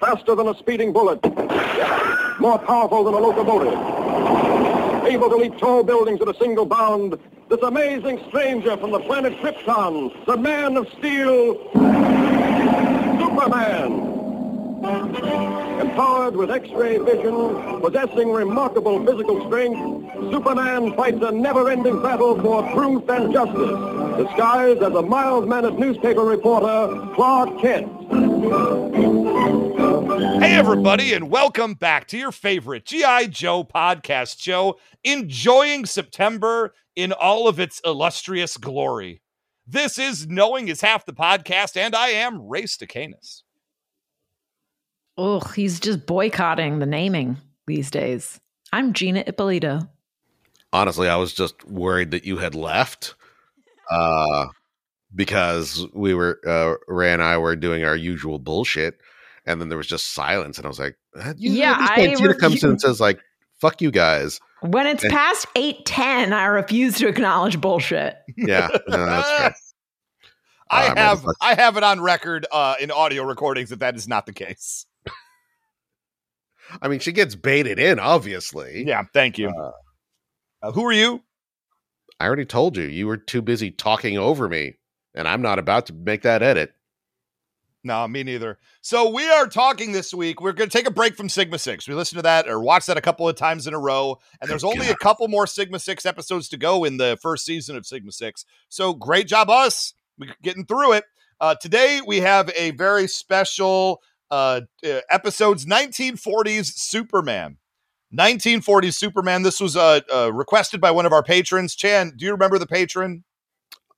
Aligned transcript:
faster 0.00 0.34
than 0.34 0.48
a 0.48 0.54
speeding 0.56 0.92
bullet, 0.92 1.22
more 2.40 2.58
powerful 2.58 3.04
than 3.04 3.12
a 3.12 3.18
locomotive, 3.18 3.78
able 5.06 5.28
to 5.28 5.36
leap 5.36 5.58
tall 5.58 5.84
buildings 5.84 6.20
at 6.22 6.28
a 6.28 6.34
single 6.38 6.64
bound, 6.64 7.18
this 7.50 7.60
amazing 7.62 8.18
stranger 8.28 8.76
from 8.78 8.92
the 8.92 9.00
planet 9.00 9.34
Krypton, 9.40 10.24
the 10.24 10.36
Man 10.38 10.78
of 10.78 10.88
Steel, 10.98 11.54
Superman. 13.20 14.08
Empowered 15.80 16.34
with 16.36 16.50
X-ray 16.50 16.96
vision, 16.98 17.80
possessing 17.82 18.32
remarkable 18.32 19.04
physical 19.04 19.44
strength, 19.46 19.78
Superman 20.32 20.94
fights 20.94 21.22
a 21.22 21.30
never-ending 21.30 22.00
battle 22.00 22.40
for 22.40 22.62
truth 22.72 23.06
and 23.10 23.30
justice, 23.32 23.78
disguised 24.16 24.82
as 24.82 24.94
a 24.94 25.02
mild-mannered 25.02 25.78
newspaper 25.78 26.22
reporter, 26.22 27.06
Clark 27.14 27.60
Kent. 27.60 27.90
Hey, 30.20 30.54
everybody, 30.54 31.14
and 31.14 31.30
welcome 31.30 31.72
back 31.72 32.06
to 32.08 32.18
your 32.18 32.30
favorite 32.30 32.84
G.I. 32.84 33.28
Joe 33.28 33.64
podcast 33.64 34.38
show, 34.38 34.78
enjoying 35.02 35.86
September 35.86 36.74
in 36.94 37.14
all 37.14 37.48
of 37.48 37.58
its 37.58 37.80
illustrious 37.86 38.58
glory. 38.58 39.22
This 39.66 39.98
is 39.98 40.26
Knowing 40.26 40.68
is 40.68 40.82
Half 40.82 41.06
the 41.06 41.14
Podcast, 41.14 41.74
and 41.74 41.94
I 41.96 42.08
am 42.08 42.46
Ray 42.46 42.64
Stacanus. 42.64 43.44
Oh, 45.16 45.40
he's 45.40 45.80
just 45.80 46.04
boycotting 46.04 46.80
the 46.80 46.86
naming 46.86 47.38
these 47.66 47.90
days. 47.90 48.38
I'm 48.74 48.92
Gina 48.92 49.24
Ippolito. 49.26 49.80
Honestly, 50.70 51.08
I 51.08 51.16
was 51.16 51.32
just 51.32 51.66
worried 51.66 52.10
that 52.10 52.26
you 52.26 52.36
had 52.36 52.54
left. 52.54 53.14
Uh 53.90 54.48
because 55.14 55.86
we 55.94 56.12
were 56.12 56.40
uh 56.46 56.74
Ray 56.92 57.14
and 57.14 57.22
I 57.22 57.38
were 57.38 57.56
doing 57.56 57.84
our 57.84 57.96
usual 57.96 58.38
bullshit 58.38 59.00
and 59.46 59.60
then 59.60 59.68
there 59.68 59.78
was 59.78 59.86
just 59.86 60.12
silence 60.14 60.56
and 60.58 60.66
I 60.66 60.68
was 60.68 60.78
like, 60.78 60.96
"Uh, 61.16 61.34
you 61.36 61.52
Yeah, 61.52 61.72
at 61.72 61.96
this 61.96 61.96
point, 61.96 62.10
I 62.10 62.14
Gina 62.14 62.34
comes 62.34 62.64
in 62.64 62.70
and 62.70 62.80
says 62.80 63.00
like, 63.00 63.20
fuck 63.60 63.80
you 63.82 63.90
guys. 63.90 64.40
When 64.62 64.86
it's 64.86 65.02
And- 65.04 65.12
past 65.12 65.46
8:10, 65.54 66.32
I 66.32 66.44
refuse 66.46 66.96
to 66.98 67.08
acknowledge 67.08 67.60
bullshit. 67.60 68.16
Yeah, 68.36 68.68
no, 68.88 69.06
that's 69.06 69.30
fair. 69.38 69.54
I 70.72 70.86
Ah, 70.88 70.94
have 70.96 71.20
motherfucker. 71.22 71.32
I 71.40 71.54
have 71.54 71.76
it 71.76 71.82
on 71.82 72.00
record 72.00 72.46
uh, 72.52 72.74
in 72.80 72.90
audio 72.90 73.24
recordings 73.24 73.70
that 73.70 73.80
that 73.80 73.96
is 73.96 74.06
not 74.06 74.26
the 74.26 74.32
case. 74.32 74.86
I 76.80 76.86
mean, 76.88 77.00
she 77.00 77.10
gets 77.12 77.34
baited 77.34 77.78
in, 77.80 77.98
obviously. 77.98 78.84
Yeah, 78.86 79.02
thank 79.12 79.38
you. 79.38 79.48
Uh, 79.48 79.72
Uh, 80.62 80.72
who 80.72 80.84
are 80.84 80.92
you? 80.92 81.22
I 82.20 82.26
already 82.26 82.44
told 82.44 82.76
you, 82.76 82.84
you 82.84 83.06
were 83.06 83.16
too 83.16 83.40
busy 83.42 83.70
talking 83.70 84.18
over 84.18 84.46
me, 84.48 84.74
and 85.14 85.26
I'm 85.26 85.40
not 85.42 85.58
about 85.58 85.86
to 85.86 85.92
make 85.94 86.22
that 86.22 86.42
edit. 86.42 86.72
No, 87.82 88.06
me 88.06 88.22
neither. 88.22 88.58
So 88.82 89.08
we 89.08 89.28
are 89.30 89.46
talking 89.46 89.92
this 89.92 90.12
week. 90.12 90.40
We're 90.40 90.52
going 90.52 90.68
to 90.68 90.76
take 90.76 90.86
a 90.86 90.92
break 90.92 91.16
from 91.16 91.30
Sigma 91.30 91.58
Six. 91.58 91.88
We 91.88 91.94
listened 91.94 92.18
to 92.18 92.22
that 92.22 92.46
or 92.46 92.60
watched 92.60 92.88
that 92.88 92.98
a 92.98 93.02
couple 93.02 93.26
of 93.26 93.36
times 93.36 93.66
in 93.66 93.72
a 93.72 93.78
row, 93.78 94.18
and 94.40 94.50
there's 94.50 94.64
only 94.64 94.88
a 94.88 94.96
couple 94.96 95.26
more 95.28 95.46
Sigma 95.46 95.78
Six 95.78 96.04
episodes 96.04 96.48
to 96.50 96.58
go 96.58 96.84
in 96.84 96.98
the 96.98 97.18
first 97.22 97.46
season 97.46 97.76
of 97.76 97.86
Sigma 97.86 98.12
Six. 98.12 98.44
So 98.68 98.92
great 98.92 99.26
job, 99.26 99.48
us. 99.48 99.94
We're 100.18 100.34
getting 100.42 100.66
through 100.66 100.92
it. 100.92 101.04
Uh, 101.40 101.54
today 101.54 102.02
we 102.06 102.18
have 102.18 102.50
a 102.54 102.72
very 102.72 103.06
special 103.06 104.02
uh, 104.30 104.60
uh, 104.84 105.00
episodes 105.10 105.64
1940s 105.64 106.66
Superman. 106.66 107.56
1940s 108.14 108.94
Superman. 108.94 109.42
This 109.42 109.60
was 109.60 109.76
uh, 109.76 110.00
uh, 110.12 110.32
requested 110.32 110.80
by 110.80 110.90
one 110.90 111.06
of 111.06 111.12
our 111.12 111.22
patrons. 111.22 111.74
Chan, 111.74 112.12
do 112.16 112.26
you 112.26 112.32
remember 112.32 112.58
the 112.58 112.66
patron? 112.66 113.24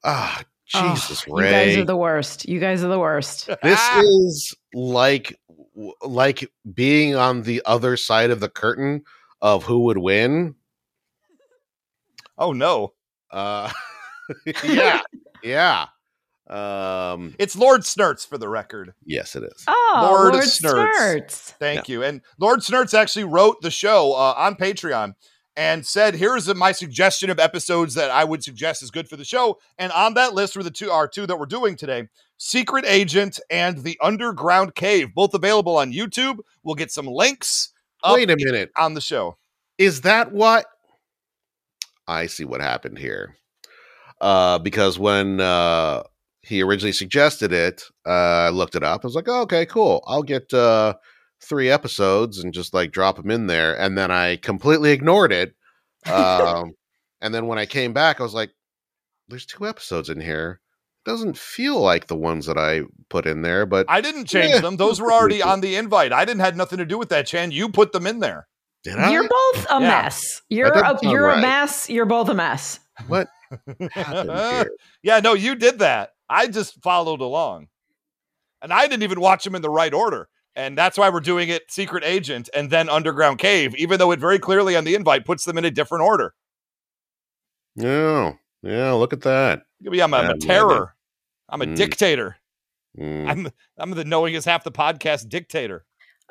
Ah, 0.05 0.43
Ugh, 0.75 0.97
Jesus, 0.97 1.27
You 1.27 1.43
guys 1.43 1.77
are 1.77 1.85
the 1.85 1.97
worst. 1.97 2.49
You 2.49 2.59
guys 2.61 2.83
are 2.83 2.89
the 2.89 2.99
worst. 2.99 3.47
this 3.63 3.79
Ah! 3.81 4.01
is 4.03 4.55
like 4.75 5.39
like 6.03 6.51
being 6.75 7.15
on 7.17 7.43
the 7.43 7.63
other 7.65 7.97
side 7.97 8.31
of 8.31 8.41
the 8.41 8.49
curtain 8.49 9.03
of 9.41 9.65
who 9.65 9.81
would 9.85 9.99
win. 9.99 10.55
oh 12.39 12.53
no, 12.53 12.93
Uh, 13.31 13.71
yeah, 14.65 15.01
yeah. 15.43 15.87
Um, 16.49 17.35
it's 17.39 17.57
Lord 17.57 17.83
Snurts 17.83 18.27
for 18.27 18.37
the 18.39 18.49
record. 18.49 18.93
yes, 19.05 19.35
it 19.37 19.43
is. 19.45 19.65
Oh, 19.67 20.09
Lord 20.11 20.35
Lord, 20.35 20.45
Snurts. 20.45 20.99
Snurts. 20.99 21.51
Thank 21.59 21.89
you. 21.89 22.03
And 22.03 22.21
Lord 22.39 22.63
Snurts 22.63 22.93
actually 22.95 23.25
wrote 23.25 23.63
the 23.63 23.71
show 23.71 24.13
uh, 24.13 24.35
on 24.37 24.57
Patreon 24.57 25.15
and 25.57 25.87
said, 25.87 26.15
"Here's 26.15 26.53
my 26.55 26.73
suggestion 26.73 27.31
of 27.31 27.39
episodes 27.39 27.95
that 27.95 28.11
I 28.11 28.25
would 28.25 28.43
suggest 28.43 28.83
is 28.83 28.91
good 28.91 29.09
for 29.09 29.17
the 29.17 29.25
show." 29.25 29.59
And 29.79 29.93
on 29.93 30.15
that 30.15 30.35
list 30.35 30.57
were 30.57 30.63
the 30.63 30.71
two 30.71 30.91
are 30.91 31.09
two 31.09 31.27
that 31.27 31.39
we're 31.39 31.47
doing 31.47 31.77
today: 31.77 32.09
Secret 32.39 32.85
Agent 32.87 33.39
and 33.51 33.79
The 33.79 33.99
Underground 34.03 34.75
Cave, 34.75 35.15
both 35.15 35.35
available 35.35 35.77
on 35.77 35.93
YouTube. 35.93 36.39
We'll 36.63 36.75
get 36.75 36.91
some 36.91 37.07
links. 37.07 37.73
Wait 38.05 38.31
a 38.31 38.37
minute. 38.37 38.71
on 38.77 38.95
the 38.95 39.01
show. 39.01 39.37
Is 39.79 40.01
that 40.03 40.33
what? 40.33 40.67
I 42.09 42.27
see 42.27 42.45
what 42.45 42.61
happened 42.61 42.99
here. 42.99 43.37
Uh, 44.21 44.59
because 44.59 44.99
when 44.99 45.41
uh, 45.41 46.03
he 46.43 46.63
originally 46.63 46.93
suggested 46.93 47.53
it, 47.53 47.85
uh, 48.07 48.11
I 48.47 48.49
looked 48.51 48.75
it 48.75 48.83
up. 48.83 49.05
I 49.05 49.07
was 49.07 49.15
like, 49.15 49.29
oh, 49.29 49.43
okay, 49.43 49.67
cool. 49.67 50.03
I'll 50.07 50.23
get 50.23 50.53
uh, 50.53 50.95
three 51.43 51.69
episodes 51.71 52.39
and 52.39 52.55
just 52.55 52.73
like 52.73 52.93
drop 52.93 53.17
them 53.17 53.31
in 53.31 53.47
there. 53.47 53.79
And 53.79 53.99
then 53.99 54.11
I 54.11 54.37
completely 54.37 54.93
ignored 54.93 55.33
it. 55.33 55.55
Um, 56.07 56.73
and 57.21 57.35
then 57.35 57.47
when 57.47 57.59
I 57.59 57.67
came 57.67 57.93
back, 57.93 58.21
I 58.21 58.23
was 58.23 58.35
like, 58.35 58.51
there's 59.29 59.47
two 59.47 59.67
episodes 59.67 60.09
in 60.09 60.21
here. 60.21 60.61
Doesn't 61.05 61.37
feel 61.37 61.81
like 61.81 62.07
the 62.07 62.17
ones 62.17 62.47
that 62.47 62.57
I 62.59 62.83
put 63.09 63.27
in 63.27 63.43
there, 63.43 63.67
but 63.67 63.87
I 63.89 64.01
didn't 64.01 64.27
change 64.29 64.55
Yeah. 64.55 64.61
them; 64.61 64.77
those 64.77 65.01
were 65.01 65.13
already 65.13 65.43
on 65.43 65.61
the 65.61 65.75
invite. 65.75 66.13
I 66.13 66.25
didn't 66.25 66.41
had 66.43 66.57
nothing 66.57 66.79
to 66.79 66.87
do 66.87 66.97
with 66.97 67.09
that. 67.09 67.27
Chan, 67.27 67.51
you 67.51 67.69
put 67.69 67.91
them 67.93 68.07
in 68.07 68.21
there. 68.21 68.47
did 68.85 68.97
I? 68.99 69.11
You're 69.11 69.29
both 69.29 69.67
a 69.71 69.81
Yeah. 69.81 69.89
mess. 69.89 70.43
You're 70.49 70.69
a, 70.73 70.99
you're 71.03 71.31
a 71.31 71.41
mess. 71.41 71.91
You're 71.91 72.07
both 72.07 72.29
a 72.29 72.35
mess. 72.35 72.79
what 73.09 73.27
happened? 73.93 74.69
Yeah, 75.03 75.19
no, 75.21 75.35
you 75.35 75.57
did 75.57 75.81
that. 75.81 76.11
I 76.29 76.47
just 76.47 76.81
followed 76.83 77.21
along. 77.21 77.67
And 78.63 78.73
I 78.73 78.87
didn't 78.87 79.03
even 79.03 79.21
watch 79.21 79.43
them 79.43 79.57
in 79.57 79.63
the 79.63 79.71
right 79.71 79.93
order. 79.93 80.29
And 80.55 80.77
that's 80.77 80.99
why 80.99 81.09
we're 81.09 81.21
doing 81.21 81.49
it 81.49 81.71
Secret 81.71 82.05
Agent 82.05 82.51
and 82.55 82.71
then 82.71 82.89
Underground 82.91 83.39
Cave, 83.39 83.75
even 83.77 83.99
though 83.99 84.11
it 84.13 84.21
very 84.21 84.39
clearly 84.39 84.77
on 84.77 84.85
the 84.85 84.95
invite 84.95 85.25
puts 85.25 85.45
them 85.45 85.57
in 85.57 85.65
a 85.65 85.71
different 85.71 86.05
order. 86.05 86.35
Yeah, 87.77 88.35
yeah. 88.63 88.93
Look 88.93 89.13
at 89.13 89.23
that. 89.23 89.63
Maybe 89.81 90.03
I'm, 90.03 90.13
I'm 90.15 90.31
a 90.31 90.39
terror. 90.39 90.95
I'm 91.49 91.63
a 91.63 91.67
Mm. 91.67 91.77
dictator. 91.77 92.37
Mm. 92.99 93.29
I'm 93.29 93.49
I'm 93.79 93.91
the 93.93 94.05
knowing 94.05 94.35
is 94.35 94.45
half 94.45 94.65
the 94.65 94.71
podcast 94.73 95.29
dictator. 95.31 95.85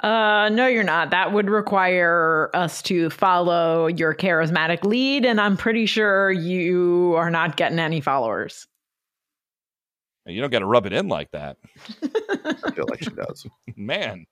Uh, 0.04 0.50
no, 0.50 0.68
you're 0.68 0.84
not. 0.84 1.10
That 1.12 1.32
would 1.34 1.50
require 1.50 2.50
us 2.54 2.82
to 2.84 3.10
follow 3.10 3.88
your 3.88 4.16
charismatic 4.16 4.84
lead, 4.84 5.26
and 5.26 5.40
I'm 5.42 5.58
pretty 5.58 5.86
sure 5.86 6.32
you 6.32 7.14
are 7.18 7.30
not 7.30 7.58
getting 7.58 7.78
any 7.80 8.02
followers. 8.02 8.68
You 10.26 10.40
don't 10.42 10.52
got 10.52 10.60
to 10.60 10.66
rub 10.66 10.86
it 10.86 10.94
in 10.94 11.08
like 11.08 11.32
that. 11.32 11.58
I 12.04 12.72
feel 12.72 12.86
like 12.90 13.04
she 13.04 13.10
does. 13.16 13.46
man 13.76 14.26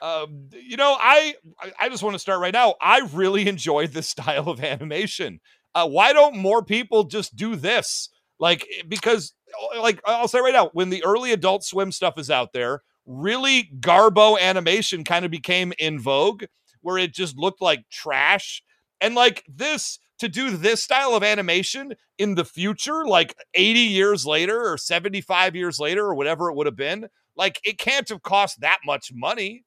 um, 0.00 0.48
you 0.52 0.76
know 0.76 0.96
I 0.98 1.34
I- 1.80 1.88
just 1.88 2.02
want 2.02 2.14
to 2.14 2.18
start 2.18 2.40
right 2.40 2.52
now 2.52 2.74
i 2.80 3.00
really 3.12 3.48
enjoy 3.48 3.86
this 3.86 4.08
style 4.14 4.48
of 4.48 4.60
animation 4.62 5.40
uh, 5.74 5.86
why 5.86 6.12
don't 6.12 6.36
more 6.36 6.62
people 6.64 7.04
just 7.04 7.34
do 7.36 7.56
this 7.56 8.08
like 8.38 8.62
eh, 8.78 8.82
because 8.88 9.34
like 9.80 10.00
i'll 10.06 10.28
say 10.28 10.40
right 10.40 10.52
now 10.52 10.70
when 10.72 10.90
the 10.90 11.04
early 11.04 11.32
adult 11.32 11.64
swim 11.64 11.90
stuff 11.92 12.18
is 12.18 12.30
out 12.30 12.52
there 12.52 12.82
really 13.06 13.70
garbo 13.80 14.38
animation 14.40 15.02
kind 15.04 15.24
of 15.24 15.30
became 15.30 15.72
in 15.78 15.98
vogue 15.98 16.44
where 16.82 16.98
it 16.98 17.12
just 17.12 17.36
looked 17.36 17.60
like 17.62 17.80
trash 17.90 18.62
and 19.00 19.14
like 19.14 19.44
this 19.48 19.98
to 20.18 20.28
do 20.28 20.50
this 20.50 20.82
style 20.82 21.14
of 21.14 21.22
animation 21.22 21.94
in 22.18 22.34
the 22.34 22.44
future 22.44 23.06
like 23.06 23.34
80 23.54 23.80
years 23.80 24.26
later 24.26 24.70
or 24.70 24.76
75 24.78 25.54
years 25.56 25.78
later 25.78 26.04
or 26.06 26.14
whatever 26.14 26.50
it 26.50 26.54
would 26.56 26.66
have 26.66 26.76
been 26.76 27.08
like 27.36 27.60
it 27.64 27.78
can't 27.78 28.08
have 28.08 28.22
cost 28.22 28.60
that 28.60 28.78
much 28.84 29.10
money. 29.14 29.64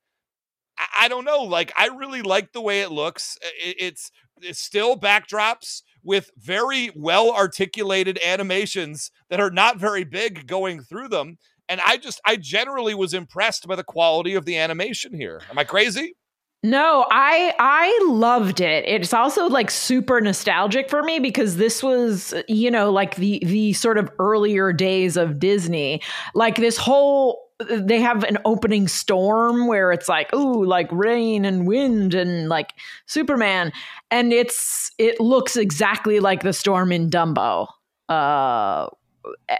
I, 0.77 0.85
I 1.01 1.07
don't 1.07 1.25
know. 1.25 1.43
Like 1.43 1.71
I 1.77 1.87
really 1.87 2.21
like 2.21 2.53
the 2.53 2.61
way 2.61 2.81
it 2.81 2.91
looks. 2.91 3.37
I- 3.43 3.75
it's 3.79 4.11
it's 4.41 4.59
still 4.61 4.97
backdrops 4.97 5.83
with 6.03 6.31
very 6.37 6.89
well 6.95 7.31
articulated 7.31 8.19
animations 8.25 9.11
that 9.29 9.39
are 9.39 9.51
not 9.51 9.77
very 9.77 10.03
big 10.03 10.47
going 10.47 10.81
through 10.81 11.09
them. 11.09 11.37
And 11.69 11.79
I 11.85 11.97
just 11.97 12.19
I 12.25 12.35
generally 12.35 12.93
was 12.95 13.13
impressed 13.13 13.67
by 13.67 13.75
the 13.75 13.83
quality 13.83 14.33
of 14.33 14.45
the 14.45 14.57
animation 14.57 15.13
here. 15.13 15.41
Am 15.49 15.57
I 15.57 15.63
crazy? 15.63 16.15
No, 16.63 17.07
I 17.09 17.53
I 17.57 17.99
loved 18.07 18.61
it. 18.61 18.85
It's 18.87 19.13
also 19.15 19.47
like 19.47 19.71
super 19.71 20.21
nostalgic 20.21 20.91
for 20.91 21.01
me 21.01 21.17
because 21.17 21.57
this 21.57 21.81
was, 21.81 22.35
you 22.47 22.69
know, 22.69 22.91
like 22.91 23.15
the 23.15 23.41
the 23.43 23.73
sort 23.73 23.97
of 23.97 24.11
earlier 24.19 24.71
days 24.71 25.17
of 25.17 25.39
Disney. 25.39 26.01
Like 26.35 26.57
this 26.57 26.77
whole 26.77 27.41
they 27.67 27.99
have 27.99 28.23
an 28.23 28.37
opening 28.45 28.87
storm 28.87 29.65
where 29.67 29.91
it's 29.91 30.07
like, 30.07 30.31
ooh, 30.35 30.63
like 30.63 30.87
rain 30.91 31.45
and 31.45 31.65
wind 31.65 32.13
and 32.13 32.47
like 32.47 32.73
Superman 33.07 33.71
and 34.11 34.31
it's 34.31 34.91
it 34.99 35.19
looks 35.19 35.57
exactly 35.57 36.19
like 36.19 36.43
the 36.43 36.53
storm 36.53 36.91
in 36.91 37.09
Dumbo. 37.09 37.67
Uh 38.07 38.87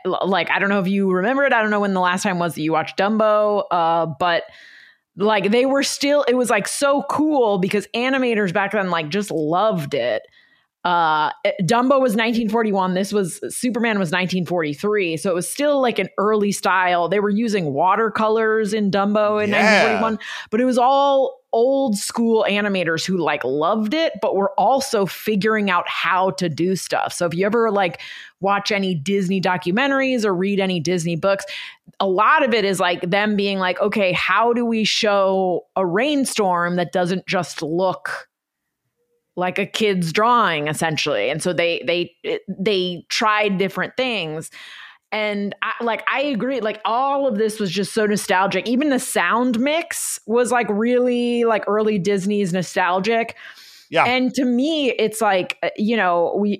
like 0.06 0.50
I 0.52 0.60
don't 0.60 0.70
know 0.70 0.80
if 0.80 0.88
you 0.88 1.12
remember 1.12 1.44
it. 1.46 1.54
I 1.54 1.62
don't 1.62 1.72
know 1.72 1.80
when 1.80 1.94
the 1.94 2.00
last 2.00 2.24
time 2.24 2.40
was 2.40 2.56
that 2.56 2.62
you 2.62 2.72
watched 2.72 2.98
Dumbo, 2.98 3.64
uh 3.72 4.06
but 4.06 4.44
like 5.18 5.52
they 5.52 5.66
were 5.66 5.84
still 5.84 6.24
it 6.28 6.36
was 6.36 6.50
like 6.50 6.68
so 6.68 7.04
cool 7.10 7.58
because 7.58 7.88
animators 7.96 8.54
back 8.54 8.72
then 8.72 8.90
like 8.90 9.10
just 9.10 9.30
loved 9.32 9.94
it. 9.94 10.24
Uh 10.84 11.30
dumbo 11.62 12.02
was 12.02 12.16
1941 12.16 12.96
this 12.96 13.14
was 13.14 13.40
superman 13.56 14.00
was 14.00 14.08
1943 14.08 15.16
so 15.18 15.30
it 15.30 15.36
was 15.36 15.48
still 15.48 15.80
like 15.80 16.00
an 16.00 16.10
early 16.18 16.52
style. 16.52 17.08
They 17.08 17.20
were 17.20 17.30
using 17.30 17.74
watercolors 17.74 18.74
in 18.74 18.90
dumbo 18.90 19.44
in 19.44 19.52
Yeah. 19.52 19.84
1941 19.84 20.20
but 20.50 20.60
it 20.60 20.66
was 20.66 20.80
all 20.80 21.40
old 21.54 21.98
school 21.98 22.46
animators 22.50 23.06
who 23.06 23.18
like 23.18 23.44
loved 23.44 23.94
it 23.94 24.14
but 24.22 24.36
were 24.36 24.58
also 24.60 25.06
figuring 25.06 25.70
out 25.70 25.88
how 25.88 26.32
to 26.32 26.50
do 26.50 26.76
stuff. 26.76 27.14
So 27.14 27.28
if 27.28 27.36
you 27.36 27.46
ever 27.46 27.70
like 27.70 28.02
watch 28.40 28.72
any 28.72 28.96
disney 28.96 29.40
documentaries 29.40 30.26
or 30.26 30.34
read 30.34 30.60
any 30.60 30.80
disney 30.80 31.16
books 31.16 31.46
a 32.02 32.08
lot 32.08 32.44
of 32.44 32.54
it 32.54 32.66
is 32.66 32.80
like 32.80 33.10
them 33.10 33.36
being 33.38 33.60
like 33.60 33.80
okay 33.80 34.12
how 34.12 34.52
do 34.52 34.66
we 34.66 34.84
show 34.84 35.62
a 35.78 35.86
rainstorm 35.86 36.76
that 36.76 36.92
doesn't 36.92 37.26
just 37.28 37.62
look 37.62 38.28
like 39.36 39.58
a 39.58 39.66
kid's 39.66 40.12
drawing 40.12 40.68
essentially? 40.68 41.30
And 41.30 41.42
so 41.42 41.54
they 41.54 41.84
they 41.86 42.14
they 42.48 43.06
tried 43.10 43.58
different 43.58 43.96
things. 43.98 44.52
And 45.14 45.54
I, 45.62 45.74
like 45.84 46.06
i 46.10 46.22
agree 46.22 46.62
like 46.62 46.80
all 46.86 47.28
of 47.28 47.38
this 47.38 47.60
was 47.60 47.70
just 47.70 47.94
so 47.94 48.06
nostalgic. 48.06 48.68
Even 48.68 48.90
the 48.90 49.00
sound 49.00 49.60
mix 49.60 50.20
was 50.26 50.52
like 50.52 50.68
really 50.70 51.44
like 51.44 51.64
early 51.68 52.00
disney's 52.00 52.54
nostalgic 52.54 53.36
Yeah. 53.92 54.06
and 54.06 54.34
to 54.36 54.46
me 54.46 54.92
it's 54.92 55.22
like 55.22 55.60
uh, 55.62 55.70
you 55.78 55.96
know 55.96 56.34
we 56.40 56.60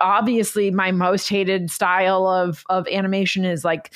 obviously 0.00 0.70
my 0.70 0.92
most 0.92 1.28
hated 1.28 1.70
style 1.70 2.26
of 2.26 2.64
of 2.70 2.86
animation 2.88 3.44
is 3.44 3.64
like 3.64 3.92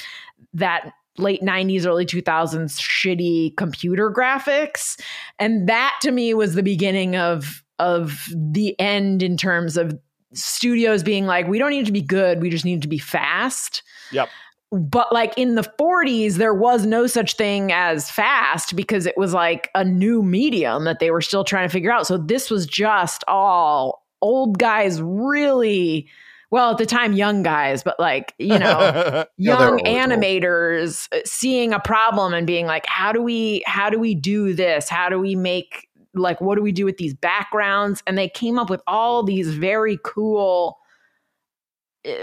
that 0.53 0.93
late 1.17 1.41
90s 1.43 1.87
early 1.87 2.05
2000s 2.05 2.79
shitty 2.79 3.57
computer 3.57 4.11
graphics 4.11 5.01
and 5.39 5.69
that 5.69 5.97
to 6.03 6.11
me 6.11 6.35
was 6.35 6.55
the 6.55 6.63
beginning 6.63 7.17
of 7.17 7.63
of 7.79 8.27
the 8.35 8.79
end 8.81 9.23
in 9.23 9.37
terms 9.37 9.77
of 9.77 9.99
studios 10.35 11.03
being 11.03 11.25
like 11.27 11.47
we 11.47 11.59
don't 11.59 11.71
need 11.71 11.87
to 11.87 11.93
be 11.93 12.03
good 12.03 12.41
we 12.43 12.51
just 12.51 12.65
need 12.65 12.83
to 12.83 12.89
be 12.89 12.99
fast 12.99 13.83
Yep. 14.13 14.29
But 14.73 15.13
like 15.13 15.37
in 15.37 15.55
the 15.55 15.71
40s 15.79 16.35
there 16.35 16.55
was 16.55 16.87
no 16.87 17.07
such 17.07 17.37
thing 17.37 17.71
as 17.73 18.11
fast 18.11 18.75
because 18.75 19.05
it 19.05 19.17
was 19.19 19.35
like 19.35 19.71
a 19.75 19.85
new 19.85 20.23
medium 20.23 20.85
that 20.85 20.99
they 20.99 21.11
were 21.11 21.21
still 21.21 21.45
trying 21.45 21.69
to 21.69 21.73
figure 21.73 21.93
out. 21.93 22.07
So 22.07 22.17
this 22.17 22.51
was 22.51 22.67
just 22.67 23.23
all 23.29 24.07
old 24.23 24.59
guys 24.59 25.03
really 25.03 26.09
well 26.51 26.71
at 26.71 26.79
the 26.79 26.87
time 26.87 27.13
young 27.15 27.43
guys 27.43 27.83
but 27.83 27.99
like 27.99 28.35
you 28.39 28.57
know 28.59 29.25
Yeah, 29.39 29.59
young 29.59 29.79
animators 29.81 31.09
uh, 31.13 31.21
seeing 31.25 31.73
a 31.73 31.81
problem 31.81 32.33
and 32.33 32.47
being 32.47 32.67
like 32.67 32.87
how 32.87 33.11
do 33.13 33.21
we 33.21 33.63
how 33.67 33.91
do 33.91 33.99
we 33.99 34.15
do 34.15 34.55
this? 34.55 34.89
How 34.89 35.09
do 35.09 35.19
we 35.19 35.35
make 35.35 35.89
like 36.15 36.41
what 36.41 36.55
do 36.57 36.63
we 36.63 36.73
do 36.73 36.85
with 36.85 36.99
these 36.99 37.15
backgrounds? 37.15 38.03
And 38.07 38.17
they 38.17 38.29
came 38.29 38.59
up 38.59 38.71
with 38.71 38.83
all 38.87 39.23
these 39.23 39.53
very 39.55 39.99
cool 40.05 40.79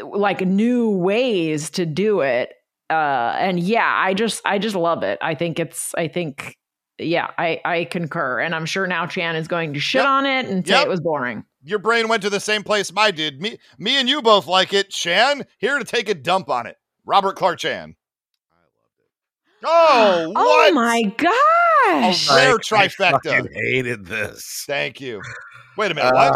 like 0.04 0.42
new 0.42 0.90
ways 0.90 1.70
to 1.72 1.86
do 1.86 2.22
it 2.22 2.54
uh 2.90 3.36
and 3.40 3.60
yeah 3.60 3.94
i 3.98 4.14
just 4.14 4.42
i 4.46 4.58
just 4.58 4.76
love 4.76 5.04
it 5.04 5.18
i 5.22 5.34
think 5.36 5.60
it's 5.60 5.94
i 5.96 6.08
think 6.08 6.58
yeah 6.98 7.32
i 7.38 7.62
i 7.64 7.86
concur 7.86 8.40
and 8.40 8.54
i'm 8.54 8.66
sure 8.66 8.86
now 8.88 9.06
chan 9.06 9.36
is 9.36 9.48
going 9.48 9.74
to 9.74 9.80
shit 9.80 10.00
Yep. 10.02 10.08
on 10.08 10.26
it 10.26 10.46
and 10.48 10.68
say 10.68 10.74
Yep. 10.76 10.86
it 10.86 10.90
was 10.90 11.00
boring 11.00 11.46
Your 11.64 11.80
brain 11.80 12.08
went 12.10 12.24
to 12.24 12.30
the 12.30 12.40
same 12.42 12.64
place 12.64 12.92
mine 12.92 13.16
did. 13.16 13.42
Me, 13.42 13.58
me 13.78 13.98
and 13.98 14.10
you 14.10 14.22
both 14.22 14.48
like 14.48 14.74
it. 14.74 14.90
chan 14.90 15.46
here 15.60 15.78
to 15.80 15.86
take 15.86 16.10
a 16.10 16.14
dump 16.16 16.50
on 16.50 16.68
it. 16.68 16.76
Robert 17.06 17.36
Clark 17.38 17.60
Chan. 17.60 17.96
i 19.64 19.68
loved 20.02 20.26
Oh, 20.28 20.34
oh 20.36 20.44
what? 20.44 20.74
my 20.74 21.04
gosh 21.18 22.30
A 22.30 22.36
rare 22.36 22.52
Like, 22.54 22.72
I 22.72 22.88
trifecta. 22.88 23.12
fucking 23.24 23.48
hated 23.54 24.06
this. 24.06 24.64
Thank 24.68 25.00
you. 25.02 25.22
Wait 25.78 25.92
a 25.92 25.94
minute. 25.96 26.14
what? 26.14 26.34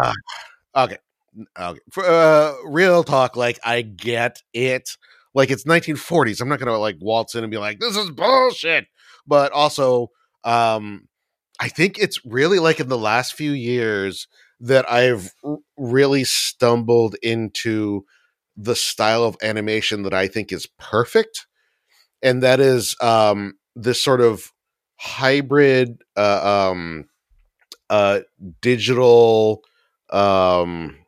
Uh, 0.74 0.84
okay. 0.84 0.96
Okay. 1.58 1.80
For, 1.92 2.04
uh, 2.04 2.54
real 2.66 3.04
talk, 3.04 3.36
like 3.36 3.58
I 3.64 3.82
get 3.82 4.42
it. 4.52 4.90
Like 5.34 5.50
it's 5.50 5.64
1940s. 5.66 6.40
I'm 6.40 6.48
not 6.48 6.60
gonna 6.60 6.78
like 6.78 6.96
waltz 7.00 7.34
in 7.34 7.42
and 7.44 7.50
be 7.50 7.58
like, 7.58 7.80
"This 7.80 7.96
is 7.96 8.10
bullshit." 8.10 8.86
But 9.26 9.52
also, 9.52 10.10
um, 10.44 11.08
I 11.60 11.68
think 11.68 11.98
it's 11.98 12.24
really 12.24 12.58
like 12.60 12.80
in 12.80 12.88
the 12.88 12.98
last 12.98 13.34
few 13.34 13.52
years 13.52 14.28
that 14.60 14.90
I've 14.90 15.30
r- 15.44 15.58
really 15.76 16.24
stumbled 16.24 17.16
into 17.22 18.04
the 18.56 18.76
style 18.76 19.24
of 19.24 19.36
animation 19.42 20.02
that 20.04 20.14
I 20.14 20.28
think 20.28 20.52
is 20.52 20.68
perfect, 20.78 21.46
and 22.22 22.42
that 22.42 22.60
is 22.60 22.96
um 23.00 23.54
this 23.76 24.02
sort 24.02 24.20
of 24.20 24.52
hybrid, 24.96 26.02
uh, 26.16 26.70
um, 26.70 27.06
uh, 27.90 28.20
digital 28.62 29.62
um 30.10 30.98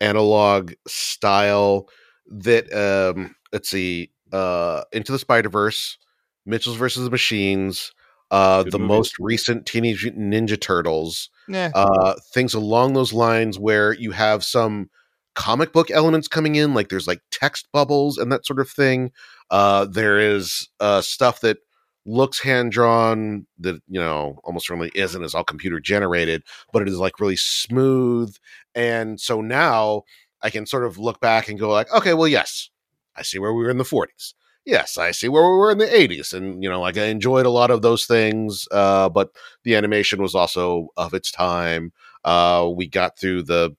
analog 0.00 0.72
style 0.86 1.88
that 2.30 2.72
um 2.74 3.34
let's 3.52 3.68
see 3.70 4.10
uh 4.32 4.82
into 4.92 5.12
the 5.12 5.18
spider-verse 5.18 5.98
mitchell's 6.44 6.76
versus 6.76 7.04
the 7.04 7.10
machines 7.10 7.92
uh 8.30 8.62
Good 8.64 8.72
the 8.72 8.78
movie. 8.78 8.88
most 8.88 9.14
recent 9.18 9.66
teenage 9.66 10.04
ninja 10.04 10.60
turtles 10.60 11.30
Nah. 11.48 11.70
uh 11.74 12.14
things 12.34 12.54
along 12.54 12.94
those 12.94 13.12
lines 13.12 13.58
where 13.58 13.92
you 13.94 14.10
have 14.10 14.44
some 14.44 14.90
comic 15.34 15.72
book 15.72 15.90
elements 15.90 16.28
coming 16.28 16.56
in 16.56 16.74
like 16.74 16.88
there's 16.88 17.06
like 17.06 17.20
text 17.30 17.68
bubbles 17.72 18.18
and 18.18 18.32
that 18.32 18.44
sort 18.44 18.58
of 18.58 18.68
thing 18.68 19.12
uh 19.50 19.84
there 19.84 20.18
is 20.18 20.68
uh 20.80 21.00
stuff 21.00 21.40
that 21.40 21.58
looks 22.06 22.38
hand 22.40 22.72
drawn 22.72 23.46
that 23.58 23.76
you 23.88 24.00
know 24.00 24.38
almost 24.44 24.66
certainly 24.66 24.90
isn't 24.94 25.24
is 25.24 25.34
all 25.34 25.44
computer 25.44 25.80
generated 25.80 26.42
but 26.72 26.82
it 26.82 26.88
is 26.88 26.98
like 26.98 27.20
really 27.20 27.36
smooth. 27.36 28.34
And 28.74 29.20
so 29.20 29.40
now 29.40 30.02
i 30.42 30.50
can 30.50 30.66
sort 30.66 30.84
of 30.84 30.98
look 30.98 31.20
back 31.20 31.48
and 31.48 31.58
go 31.58 31.70
like 31.70 31.92
okay 31.92 32.14
well 32.14 32.28
yes 32.28 32.70
i 33.16 33.22
see 33.22 33.38
where 33.38 33.52
we 33.54 33.62
were 33.62 33.70
in 33.70 33.78
the 33.78 33.84
40s 33.84 34.34
yes 34.64 34.98
i 34.98 35.10
see 35.10 35.28
where 35.28 35.42
we 35.42 35.56
were 35.58 35.70
in 35.70 35.78
the 35.78 35.86
80s 35.86 36.32
and 36.34 36.62
you 36.62 36.68
know 36.68 36.80
like 36.80 36.98
i 36.98 37.04
enjoyed 37.06 37.46
a 37.46 37.50
lot 37.50 37.70
of 37.70 37.82
those 37.82 38.06
things 38.06 38.68
uh 38.70 39.08
but 39.08 39.30
the 39.64 39.74
animation 39.74 40.20
was 40.22 40.34
also 40.34 40.88
of 40.96 41.14
its 41.14 41.30
time. 41.30 41.92
Uh 42.24 42.70
we 42.74 42.86
got 42.86 43.18
through 43.18 43.42
the 43.42 43.74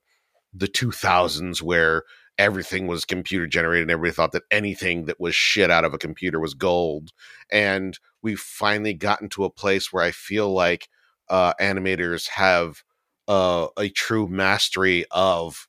the 0.54 0.68
2000s 0.68 1.62
where 1.62 2.04
everything 2.38 2.86
was 2.86 3.04
computer 3.04 3.46
generated 3.46 3.82
and 3.82 3.90
everybody 3.90 4.14
thought 4.14 4.32
that 4.32 4.44
anything 4.50 5.06
that 5.06 5.20
was 5.20 5.34
shit 5.34 5.70
out 5.70 5.84
of 5.84 5.92
a 5.92 5.98
computer 5.98 6.38
was 6.40 6.54
gold. 6.54 7.10
And 7.50 7.98
we've 8.22 8.40
finally 8.40 8.94
gotten 8.94 9.28
to 9.28 9.44
a 9.44 9.50
place 9.50 9.92
where 9.92 10.04
i 10.04 10.10
feel 10.10 10.52
like 10.52 10.88
uh 11.28 11.52
animators 11.60 12.28
have 12.28 12.82
uh, 13.28 13.66
a 13.76 13.90
true 13.90 14.26
mastery 14.26 15.04
of 15.10 15.68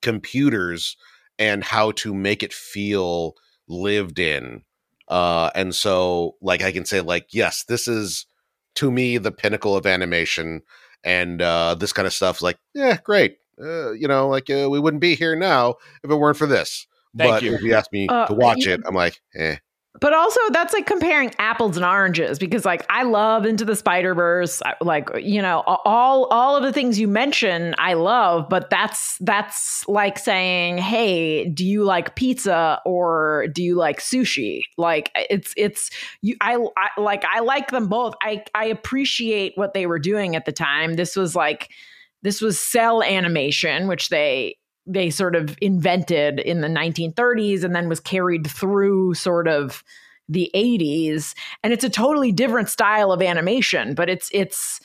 computers 0.00 0.96
and 1.38 1.62
how 1.64 1.92
to 1.92 2.12
make 2.14 2.42
it 2.42 2.52
feel 2.52 3.34
lived 3.68 4.18
in 4.18 4.62
uh 5.08 5.50
and 5.54 5.74
so 5.74 6.34
like 6.42 6.62
i 6.62 6.72
can 6.72 6.84
say 6.84 7.00
like 7.00 7.26
yes 7.32 7.64
this 7.64 7.86
is 7.86 8.26
to 8.74 8.90
me 8.90 9.16
the 9.18 9.30
pinnacle 9.32 9.76
of 9.76 9.86
animation 9.86 10.60
and 11.04 11.40
uh 11.40 11.74
this 11.74 11.92
kind 11.92 12.06
of 12.06 12.12
stuff's 12.12 12.42
like 12.42 12.58
yeah 12.74 12.98
great 13.04 13.38
uh, 13.62 13.92
you 13.92 14.08
know 14.08 14.28
like 14.28 14.50
uh, 14.50 14.68
we 14.68 14.80
wouldn't 14.80 15.00
be 15.00 15.14
here 15.14 15.36
now 15.36 15.74
if 16.02 16.10
it 16.10 16.14
weren't 16.16 16.36
for 16.36 16.46
this 16.46 16.86
Thank 17.16 17.30
but 17.34 17.42
you. 17.44 17.54
if 17.54 17.62
you 17.62 17.74
ask 17.74 17.92
me 17.92 18.08
Uh, 18.08 18.26
to 18.26 18.34
watch 18.34 18.66
you- 18.66 18.72
it 18.72 18.80
i'm 18.86 18.94
like 18.94 19.20
eh 19.34 19.56
But 20.00 20.14
also, 20.14 20.40
that's 20.50 20.72
like 20.72 20.86
comparing 20.86 21.32
apples 21.38 21.76
and 21.76 21.84
oranges 21.84 22.38
because, 22.38 22.64
like, 22.64 22.84
I 22.88 23.02
love 23.02 23.44
Into 23.44 23.64
the 23.66 23.76
Spider 23.76 24.14
Verse. 24.14 24.62
Like, 24.80 25.10
you 25.20 25.42
know, 25.42 25.62
all 25.66 26.24
all 26.30 26.56
of 26.56 26.62
the 26.62 26.72
things 26.72 26.98
you 26.98 27.06
mention, 27.06 27.74
I 27.76 27.92
love. 27.92 28.48
But 28.48 28.70
that's 28.70 29.18
that's 29.20 29.86
like 29.86 30.18
saying, 30.18 30.78
hey, 30.78 31.46
do 31.50 31.66
you 31.66 31.84
like 31.84 32.16
pizza 32.16 32.80
or 32.86 33.48
do 33.52 33.62
you 33.62 33.74
like 33.74 34.00
sushi? 34.00 34.62
Like, 34.78 35.10
it's 35.14 35.52
it's 35.58 35.90
you. 36.22 36.36
I, 36.40 36.56
I 36.76 37.00
like 37.00 37.24
I 37.30 37.40
like 37.40 37.70
them 37.70 37.88
both. 37.88 38.14
I 38.22 38.44
I 38.54 38.64
appreciate 38.64 39.52
what 39.56 39.74
they 39.74 39.84
were 39.86 39.98
doing 39.98 40.36
at 40.36 40.46
the 40.46 40.52
time. 40.52 40.94
This 40.94 41.16
was 41.16 41.36
like 41.36 41.68
this 42.22 42.40
was 42.40 42.58
cell 42.58 43.02
animation, 43.02 43.88
which 43.88 44.08
they 44.08 44.56
they 44.86 45.10
sort 45.10 45.36
of 45.36 45.56
invented 45.60 46.40
in 46.40 46.60
the 46.60 46.68
1930s 46.68 47.62
and 47.64 47.74
then 47.74 47.88
was 47.88 48.00
carried 48.00 48.46
through 48.46 49.14
sort 49.14 49.46
of 49.48 49.84
the 50.28 50.50
80s 50.54 51.34
and 51.62 51.72
it's 51.72 51.84
a 51.84 51.90
totally 51.90 52.32
different 52.32 52.68
style 52.68 53.12
of 53.12 53.20
animation 53.20 53.94
but 53.94 54.08
it's 54.08 54.30
it's 54.32 54.80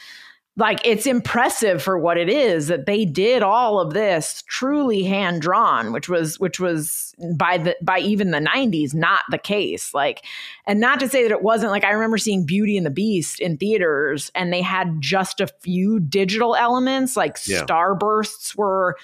like 0.57 0.79
it's 0.83 1.05
impressive 1.05 1.81
for 1.83 1.99
what 1.99 2.17
it 2.17 2.27
is 2.29 2.67
that 2.67 2.87
they 2.87 3.05
did 3.05 3.43
all 3.43 3.79
of 3.79 3.93
this 3.93 4.43
truly 4.47 5.03
hand 5.03 5.41
drawn 5.41 5.93
which 5.93 6.09
was 6.09 6.39
which 6.39 6.59
was 6.59 7.13
by 7.35 7.57
the 7.59 7.75
by 7.83 7.99
even 7.99 8.31
the 8.31 8.39
90s 8.39 8.93
not 8.95 9.21
the 9.29 9.37
case 9.37 9.93
like 9.93 10.25
and 10.65 10.79
not 10.79 10.99
to 10.99 11.07
say 11.07 11.21
that 11.21 11.31
it 11.31 11.43
wasn't 11.43 11.71
like 11.71 11.83
i 11.83 11.91
remember 11.91 12.17
seeing 12.17 12.43
beauty 12.43 12.75
and 12.75 12.85
the 12.85 12.91
beast 12.91 13.39
in 13.39 13.55
theaters 13.57 14.31
and 14.33 14.51
they 14.51 14.61
had 14.61 14.99
just 14.99 15.39
a 15.39 15.47
few 15.61 15.99
digital 15.99 16.55
elements 16.55 17.15
like 17.15 17.37
Yeah. 17.45 17.63
starbursts 17.63 18.55
were 18.57 18.97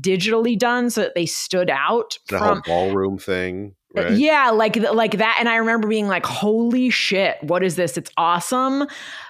digitally 0.00 0.58
done 0.58 0.90
so 0.90 1.02
that 1.02 1.14
they 1.14 1.26
stood 1.26 1.70
out 1.70 2.18
the 2.28 2.38
from 2.38 2.62
whole 2.66 2.88
ballroom 2.88 3.18
thing 3.18 3.74
right? 3.96 4.12
Yeah, 4.12 4.50
like 4.50 4.76
like 4.76 5.18
that. 5.18 5.36
And 5.38 5.48
I 5.48 5.56
remember 5.56 5.88
being 5.88 6.08
like, 6.08 6.26
"Holy 6.26 6.90
shit, 6.90 7.42
what 7.42 7.62
is 7.62 7.76
this? 7.76 7.96
It's 7.96 8.10
awesome." 8.16 8.86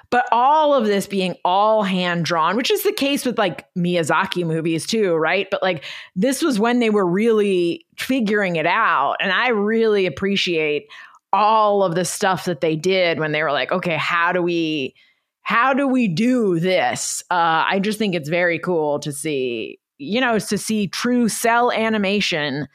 But 0.08 0.28
all 0.30 0.72
of 0.72 0.86
this 0.86 1.06
being 1.06 1.34
all 1.44 1.82
hand 1.82 2.25
drawn, 2.25 2.56
which 2.56 2.70
is 2.70 2.84
the 2.84 2.92
case 2.92 3.26
with 3.26 3.38
like 3.38 3.66
Miyazaki 3.76 4.46
movies 4.46 4.86
too, 4.86 5.14
right? 5.14 5.48
But 5.50 5.62
like 5.62 5.84
this 6.14 6.42
was 6.42 6.58
when 6.58 6.78
they 6.78 6.90
were 6.90 7.06
really 7.06 7.86
figuring 7.98 8.56
it 8.56 8.66
out, 8.66 9.16
and 9.20 9.32
I 9.32 9.48
really 9.48 10.06
appreciate 10.06 10.86
all 11.32 11.82
of 11.82 11.94
the 11.94 12.04
stuff 12.04 12.44
that 12.44 12.60
they 12.60 12.76
did 12.76 13.18
when 13.18 13.32
they 13.32 13.42
were 13.42 13.52
like, 13.52 13.72
"Okay, 13.72 13.96
how 13.96 14.32
do 14.32 14.42
we?" 14.42 14.94
How 15.48 15.75
do 15.75 15.86
we 15.86 16.08
do 16.08 16.58
this? 16.58 17.22
Uh, 17.30 17.62
I 17.70 17.78
just 17.78 18.00
think 18.00 18.16
it's 18.16 18.28
very 18.28 18.58
cool 18.58 18.98
to 18.98 19.12
see, 19.12 19.78
you 19.98 20.20
know, 20.20 20.38
to 20.38 20.58
see 20.58 20.86
true 20.88 21.28
cell 21.28 21.72
animation 21.72 22.68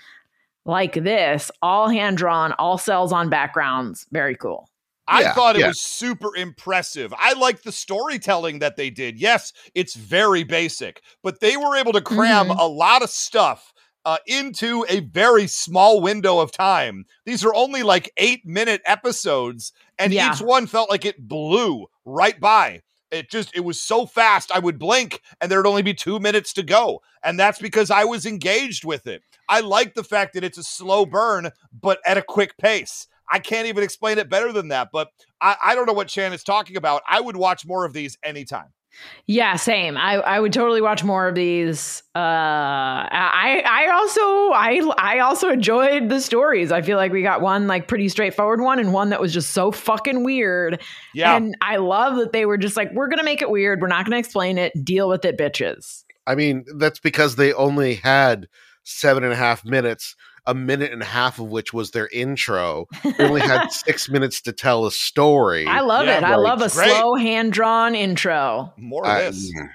like 0.66 0.94
this, 0.94 1.50
all 1.62 1.90
hand 1.90 2.18
drawn, 2.18 2.54
all 2.54 2.78
cells 2.78 3.12
on 3.12 3.30
backgrounds. 3.30 4.06
Very 4.12 4.36
cool. 4.36 4.70
I 5.08 5.22
Yeah, 5.22 5.34
thought 5.34 5.56
it 5.56 5.60
yeah. 5.60 5.68
was 5.68 5.82
super 5.82 6.36
impressive. 6.36 7.14
I 7.18 7.34
like 7.34 7.64
the 7.64 7.72
storytelling 7.72 8.60
that 8.60 8.78
they 8.78 8.90
did. 8.90 9.20
Yes, 9.20 9.52
it's 9.74 9.96
very 9.96 10.44
basic, 10.44 11.02
but 11.24 11.40
they 11.42 11.58
were 11.58 11.76
able 11.76 11.92
to 11.94 12.02
cram 12.02 12.48
Mhm. 12.50 12.60
a 12.60 12.68
lot 12.68 13.02
of 13.02 13.10
stuff 13.10 13.74
uh, 14.06 14.18
into 14.26 14.84
a 14.90 15.02
very 15.02 15.46
small 15.48 16.02
window 16.02 16.40
of 16.40 16.52
time. 16.52 17.06
These 17.26 17.44
are 17.46 17.54
only 17.54 17.84
like 17.84 18.12
eight 18.18 18.46
minute 18.46 18.82
episodes, 18.86 19.74
and 20.00 20.14
Yeah. 20.14 20.34
each 20.34 20.42
one 20.42 20.66
felt 20.66 20.90
like 20.90 21.06
it 21.06 21.28
blew 21.28 21.88
right 22.06 22.40
by. 22.40 22.82
It 23.12 23.30
just, 23.30 23.56
it 23.56 23.62
was 23.62 23.82
so 23.82 24.06
fast. 24.06 24.52
I 24.52 24.60
would 24.60 24.80
blink 24.80 25.22
and 25.40 25.52
there'd 25.52 25.68
only 25.68 25.82
be 25.82 25.94
two 25.94 26.20
minutes 26.20 26.54
to 26.54 26.64
go. 26.64 27.02
And 27.24 27.40
that's 27.40 27.60
because 27.60 27.92
I 27.92 28.06
was 28.06 28.26
engaged 28.26 28.86
with 28.86 29.06
it. 29.08 29.22
I 29.50 29.60
like 29.60 29.94
the 29.94 30.04
fact 30.04 30.34
that 30.34 30.44
it's 30.44 30.58
a 30.58 30.64
slow 30.64 31.06
burn, 31.06 31.52
but 31.74 32.00
at 32.06 32.18
a 32.18 32.22
quick 32.22 32.58
pace. 32.58 33.08
I 33.32 33.40
can't 33.40 33.68
even 33.68 33.84
explain 33.84 34.18
it 34.18 34.30
better 34.30 34.52
than 34.52 34.70
that. 34.70 34.90
But 34.92 35.10
I, 35.40 35.56
I 35.64 35.76
don't 35.76 35.86
know 35.86 35.94
what 35.94 36.08
Chan 36.08 36.34
is 36.34 36.44
talking 36.44 36.78
about. 36.78 37.02
I 37.08 37.22
would 37.22 37.38
watch 37.38 37.66
more 37.66 37.86
of 37.86 37.94
these 37.94 38.18
anytime. 38.24 38.74
Yeah, 39.26 39.56
same. 39.56 39.98
I, 39.98 40.16
I 40.16 40.40
would 40.40 40.54
totally 40.54 40.82
watch 40.82 41.04
more 41.04 41.28
of 41.28 41.36
these. 41.36 42.04
Uh, 42.16 42.20
I 42.20 43.64
I 43.66 43.90
also 43.92 44.22
I 44.22 44.92
I 44.98 45.20
also 45.20 45.50
enjoyed 45.50 46.10
the 46.10 46.20
stories. 46.20 46.72
I 46.72 46.82
feel 46.82 46.98
like 46.98 47.12
we 47.12 47.22
got 47.22 47.42
one 47.42 47.68
like 47.68 47.88
pretty 47.88 48.10
straightforward 48.10 48.62
one 48.62 48.80
and 48.80 48.94
one 48.94 49.10
that 49.10 49.22
was 49.22 49.34
just 49.34 49.52
so 49.52 49.72
fucking 49.72 50.24
weird. 50.24 50.82
Yeah. 51.14 51.36
And 51.36 51.56
I 51.62 51.78
love 51.78 52.18
that 52.18 52.34
they 52.34 52.46
were 52.46 52.58
just 52.58 52.76
like, 52.76 52.92
we're 52.94 53.08
gonna 53.08 53.24
make 53.24 53.42
it 53.42 53.50
weird. 53.50 53.82
We're 53.82 53.88
not 53.88 54.06
gonna 54.06 54.18
explain 54.18 54.58
it. 54.58 54.74
Deal 54.84 55.08
with 55.08 55.24
it, 55.26 55.38
bitches. 55.38 56.04
I 56.28 56.36
mean, 56.36 56.66
that's 56.78 57.00
because 57.00 57.36
they 57.36 57.54
only 57.54 57.96
had 57.96 58.48
seven 58.84 59.24
and 59.24 59.34
a 59.34 59.38
half 59.38 59.64
minutes, 59.66 60.16
a 60.46 60.54
minute 60.54 60.92
and 60.92 61.02
a 61.02 61.06
half 61.06 61.40
of 61.40 61.48
which 61.50 61.72
was 61.74 61.92
their 61.92 62.08
intro. 62.08 62.88
They 63.04 63.26
only 63.26 63.42
had 63.42 63.68
six 63.72 64.10
minutes 64.10 64.42
to 64.44 64.52
tell 64.52 64.86
a 64.86 64.92
story. 64.92 65.68
I 65.68 65.82
love 65.82 66.06
Yeah, 66.08 66.18
it. 66.18 66.24
I 66.24 66.36
love 66.36 66.62
a 66.62 66.70
Great. 66.70 66.90
slow 66.90 67.16
hand 67.16 67.54
drawn 67.54 67.94
intro. 67.96 68.74
more 68.78 69.04
of 69.06 69.12
I- 69.12 69.22
this. 69.24 69.52
mm, 69.56 69.68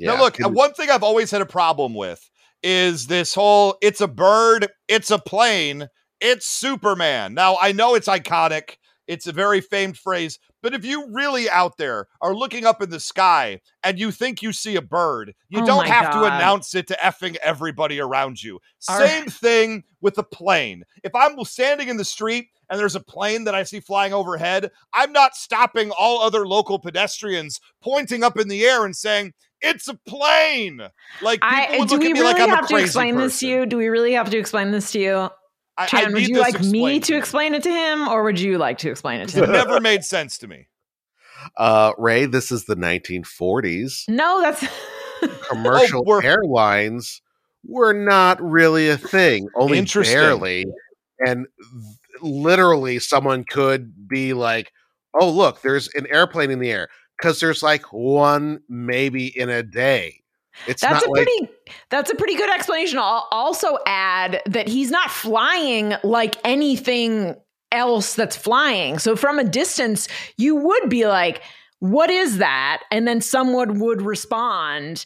Now, 0.00 0.18
look, 0.18 0.40
It- 0.40 0.50
one 0.50 0.72
thing 0.74 0.90
I've 0.90 1.02
always 1.02 1.30
had 1.30 1.42
a 1.42 1.46
problem 1.46 1.94
with 1.94 2.28
is 2.62 3.06
this 3.08 3.34
whole 3.34 3.76
it's 3.82 4.00
a 4.00 4.08
bird, 4.08 4.68
it's 4.88 5.10
a 5.10 5.18
plane, 5.18 5.88
it's 6.20 6.46
Superman. 6.46 7.34
Now, 7.34 7.58
I 7.60 7.72
know 7.72 7.94
it's 7.94 8.08
iconic, 8.08 8.76
it's 9.06 9.26
a 9.26 9.32
very 9.32 9.60
famed 9.60 9.96
phrase, 9.98 10.38
but 10.62 10.74
if 10.74 10.84
you 10.84 11.08
really 11.12 11.48
out 11.48 11.76
there 11.76 12.08
are 12.20 12.34
looking 12.34 12.64
up 12.66 12.82
in 12.82 12.90
the 12.90 13.00
sky 13.00 13.60
and 13.82 13.98
you 13.98 14.10
think 14.10 14.42
you 14.42 14.52
see 14.52 14.76
a 14.76 14.82
bird, 14.82 15.34
you 15.48 15.62
Oh 15.62 15.66
don't 15.66 15.86
have 15.86 16.10
to 16.12 16.24
announce 16.24 16.74
it 16.74 16.88
to 16.88 16.98
effing 17.02 17.36
everybody 17.36 18.00
around 18.00 18.42
you. 18.42 18.58
Our- 18.88 19.06
Same 19.06 19.26
thing 19.26 19.84
with 20.00 20.18
a 20.18 20.22
plane. 20.22 20.84
If 21.04 21.14
I'm 21.14 21.42
standing 21.44 21.88
in 21.88 21.96
the 21.96 22.04
street 22.04 22.48
and 22.68 22.78
there's 22.80 22.96
a 22.96 23.00
plane 23.00 23.44
that 23.44 23.54
I 23.54 23.62
see 23.62 23.80
flying 23.80 24.12
overhead, 24.12 24.70
I'm 24.92 25.12
not 25.12 25.36
stopping 25.36 25.90
all 25.90 26.20
other 26.20 26.46
local 26.46 26.78
pedestrians, 26.78 27.60
pointing 27.82 28.24
up 28.24 28.38
in 28.38 28.48
the 28.48 28.64
air 28.64 28.84
and 28.84 28.96
saying, 28.96 29.34
it's 29.60 29.88
a 29.88 29.94
plane. 30.06 30.80
Like 31.22 31.40
people 31.40 31.56
I 31.74 31.78
would 31.78 31.88
do 31.88 31.94
look 31.94 32.02
we 32.02 32.10
at 32.10 32.12
me 32.12 32.20
really 32.20 32.40
like 32.40 32.50
have 32.50 32.68
to 32.68 32.76
explain 32.76 33.16
this 33.16 33.38
to 33.40 33.46
you? 33.46 33.66
Do 33.66 33.76
we 33.78 33.88
really 33.88 34.12
have 34.12 34.30
to 34.30 34.38
explain 34.38 34.70
this 34.70 34.92
to 34.92 35.00
you? 35.00 35.30
I, 35.78 35.84
I 35.84 35.86
Chan, 35.86 36.12
would 36.12 36.28
you 36.28 36.38
like 36.40 36.54
me 36.54 36.60
explained 36.60 37.04
to 37.04 37.16
explain 37.16 37.54
it 37.54 37.62
to 37.64 37.70
him, 37.70 38.08
or 38.08 38.22
would 38.22 38.40
you 38.40 38.58
like 38.58 38.78
to 38.78 38.90
explain 38.90 39.20
it 39.20 39.28
to 39.30 39.38
him? 39.44 39.50
It 39.50 39.52
never 39.52 39.80
made 39.80 40.04
sense 40.04 40.38
to 40.38 40.48
me. 40.48 40.68
uh, 41.56 41.92
Ray, 41.98 42.26
this 42.26 42.50
is 42.50 42.64
the 42.64 42.76
1940s. 42.76 44.04
no, 44.08 44.40
that's 44.40 44.64
Commercial 45.48 46.04
we're- 46.04 46.24
airlines 46.26 47.20
were 47.64 47.92
not 47.92 48.40
really 48.40 48.88
a 48.88 48.96
thing, 48.98 49.48
only 49.56 49.82
barely. 49.84 50.66
And 51.26 51.46
literally, 52.22 52.98
someone 52.98 53.44
could 53.44 54.08
be 54.08 54.32
like, 54.34 54.70
"Oh, 55.18 55.30
look, 55.30 55.62
there's 55.62 55.88
an 55.94 56.06
airplane 56.08 56.50
in 56.50 56.58
the 56.58 56.70
air," 56.70 56.88
because 57.16 57.40
there's 57.40 57.62
like 57.62 57.92
one 57.92 58.60
maybe 58.68 59.26
in 59.26 59.48
a 59.48 59.62
day. 59.62 60.20
It's 60.66 60.82
that's 60.82 61.04
a 61.04 61.10
like 61.10 61.24
pretty 61.24 61.52
that's 61.90 62.10
a 62.10 62.14
pretty 62.14 62.36
good 62.36 62.50
explanation. 62.50 62.98
I'll 62.98 63.28
also 63.30 63.78
add 63.86 64.42
that 64.46 64.68
he's 64.68 64.90
not 64.90 65.10
flying 65.10 65.94
like 66.02 66.36
anything 66.44 67.34
else 67.72 68.14
that's 68.14 68.36
flying. 68.36 68.98
So 68.98 69.16
from 69.16 69.38
a 69.38 69.44
distance, 69.44 70.08
you 70.36 70.56
would 70.56 70.88
be 70.88 71.06
like, 71.06 71.42
"What 71.80 72.10
is 72.10 72.38
that?" 72.38 72.82
And 72.90 73.06
then 73.06 73.20
someone 73.20 73.80
would 73.80 74.02
respond. 74.02 75.04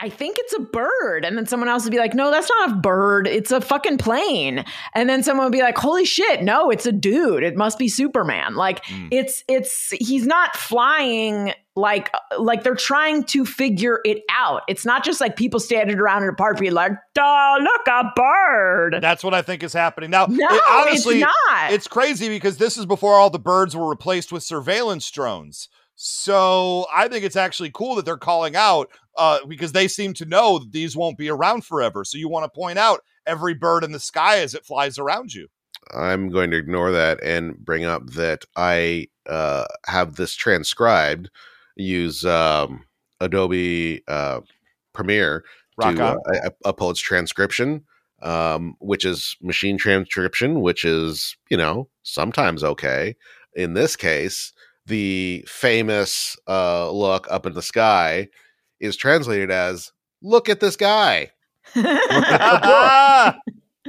I 0.00 0.08
think 0.08 0.36
it's 0.38 0.52
a 0.54 0.60
bird. 0.60 1.24
And 1.24 1.36
then 1.36 1.46
someone 1.46 1.68
else 1.68 1.82
would 1.84 1.90
be 1.90 1.98
like, 1.98 2.14
no, 2.14 2.30
that's 2.30 2.48
not 2.60 2.70
a 2.70 2.74
bird. 2.76 3.26
It's 3.26 3.50
a 3.50 3.60
fucking 3.60 3.98
plane. 3.98 4.64
And 4.94 5.08
then 5.08 5.24
someone 5.24 5.46
would 5.46 5.52
be 5.52 5.60
like, 5.62 5.76
holy 5.76 6.04
shit, 6.04 6.42
no, 6.42 6.70
it's 6.70 6.86
a 6.86 6.92
dude. 6.92 7.42
It 7.42 7.56
must 7.56 7.78
be 7.78 7.88
Superman. 7.88 8.54
Like 8.54 8.84
Mm. 8.84 9.08
it's 9.10 9.42
it's 9.48 9.90
he's 9.98 10.24
not 10.26 10.54
flying 10.56 11.52
like 11.74 12.10
like 12.38 12.62
they're 12.62 12.74
trying 12.74 13.24
to 13.24 13.44
figure 13.44 14.00
it 14.04 14.22
out. 14.30 14.62
It's 14.68 14.84
not 14.84 15.04
just 15.04 15.20
like 15.20 15.36
people 15.36 15.58
standing 15.60 15.98
around 15.98 16.22
in 16.22 16.28
a 16.28 16.32
park 16.34 16.58
being 16.58 16.72
like, 16.72 16.92
duh, 17.14 17.56
look, 17.60 17.86
a 17.88 18.04
bird. 18.16 18.98
That's 19.00 19.22
what 19.24 19.34
I 19.34 19.42
think 19.42 19.62
is 19.62 19.72
happening. 19.72 20.10
Now, 20.10 20.26
No, 20.26 20.46
it- 20.48 20.62
honestly, 20.70 21.16
it's 21.20 21.26
not. 21.50 21.72
it's 21.72 21.86
crazy 21.88 22.28
because 22.28 22.56
this 22.58 22.76
is 22.78 22.86
before 22.86 23.14
all 23.14 23.30
the 23.30 23.38
birds 23.38 23.76
were 23.76 23.88
replaced 23.88 24.32
with 24.32 24.42
surveillance 24.42 25.10
drones. 25.10 25.68
So 26.00 26.86
I 26.94 27.08
think 27.08 27.24
it's 27.24 27.34
actually 27.34 27.72
cool 27.74 27.96
that 27.96 28.04
they're 28.04 28.16
calling 28.16 28.54
out 28.54 28.88
uh, 29.16 29.44
because 29.48 29.72
they 29.72 29.88
seem 29.88 30.14
to 30.14 30.24
know 30.24 30.60
that 30.60 30.70
these 30.70 30.96
won't 30.96 31.18
be 31.18 31.28
around 31.28 31.64
forever. 31.64 32.04
So 32.04 32.18
you 32.18 32.28
want 32.28 32.44
to 32.44 32.56
point 32.56 32.78
out 32.78 33.00
every 33.26 33.52
bird 33.52 33.82
in 33.82 33.90
the 33.90 33.98
sky 33.98 34.38
as 34.38 34.54
it 34.54 34.64
flies 34.64 34.96
around 34.96 35.34
you. 35.34 35.48
I'm 35.92 36.28
going 36.28 36.52
to 36.52 36.56
ignore 36.56 36.92
that 36.92 37.20
and 37.24 37.58
bring 37.58 37.84
up 37.84 38.06
that 38.10 38.44
I 38.54 39.08
uh, 39.28 39.64
have 39.86 40.14
this 40.14 40.36
transcribed. 40.36 41.30
Use 41.74 42.24
um, 42.24 42.84
Adobe 43.20 44.04
uh, 44.06 44.42
Premiere 44.92 45.44
Rock 45.76 45.96
to 45.96 46.04
uh, 46.04 46.50
upload 46.64 46.92
its 46.92 47.00
transcription, 47.00 47.84
um, 48.22 48.76
which 48.78 49.04
is 49.04 49.36
machine 49.42 49.76
transcription, 49.76 50.60
which 50.60 50.84
is 50.84 51.36
you 51.50 51.56
know 51.56 51.88
sometimes 52.04 52.62
okay. 52.62 53.16
In 53.54 53.74
this 53.74 53.96
case, 53.96 54.52
the 54.88 55.44
famous 55.48 56.36
uh, 56.48 56.90
look 56.90 57.26
up 57.30 57.46
in 57.46 57.52
the 57.54 57.62
sky 57.62 58.28
is 58.80 58.96
translated 58.96 59.50
as 59.50 59.92
"Look 60.22 60.48
at 60.48 60.60
this 60.60 60.76
guy." 60.88 61.30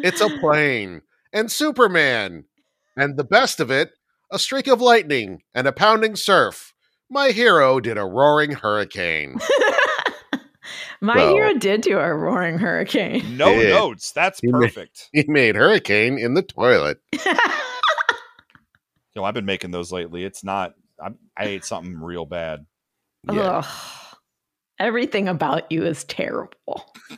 It's 0.02 0.22
a 0.22 0.30
plane 0.40 1.02
and 1.34 1.52
Superman. 1.52 2.46
And 2.96 3.18
the 3.18 3.24
best 3.26 3.60
of 3.60 3.70
it, 3.70 3.92
a 4.32 4.40
streak 4.40 4.68
of 4.68 4.80
lightning 4.82 5.42
and 5.54 5.68
a 5.68 5.74
pounding 5.74 6.16
surf. 6.16 6.74
My 7.10 7.32
hero 7.32 7.80
did 7.82 7.98
a 7.98 8.06
roaring 8.06 8.52
hurricane. 8.52 9.38
My 11.02 11.16
Well- 11.16 11.34
hero 11.34 11.54
did 11.56 11.82
do 11.82 11.98
a 12.00 12.14
roaring 12.14 12.60
hurricane. 12.60 13.36
no 13.38 13.52
Yeah. 13.60 13.70
notes. 13.70 14.12
That's 14.14 14.42
You 14.44 14.52
may- 14.54 14.68
perfect. 14.68 15.10
he 15.12 15.26
made 15.28 15.56
hurricane 15.56 16.18
in 16.18 16.34
the 16.34 16.44
toilet. 16.44 17.00
You 17.14 17.20
know, 19.16 19.24
I've 19.26 19.34
been 19.34 19.46
making 19.46 19.72
those 19.72 19.92
lately. 19.92 20.24
It's 20.24 20.44
not. 20.46 20.74
I, 21.04 21.10
I 21.38 21.46
ate 21.46 21.66
something 21.66 22.00
real 22.00 22.26
bad. 22.26 22.66
Yeah. 23.32 23.64
Ugh. 23.64 24.16
Everything 24.80 25.28
about 25.28 25.72
you 25.72 25.86
is 25.86 26.04
terrible. 26.06 26.94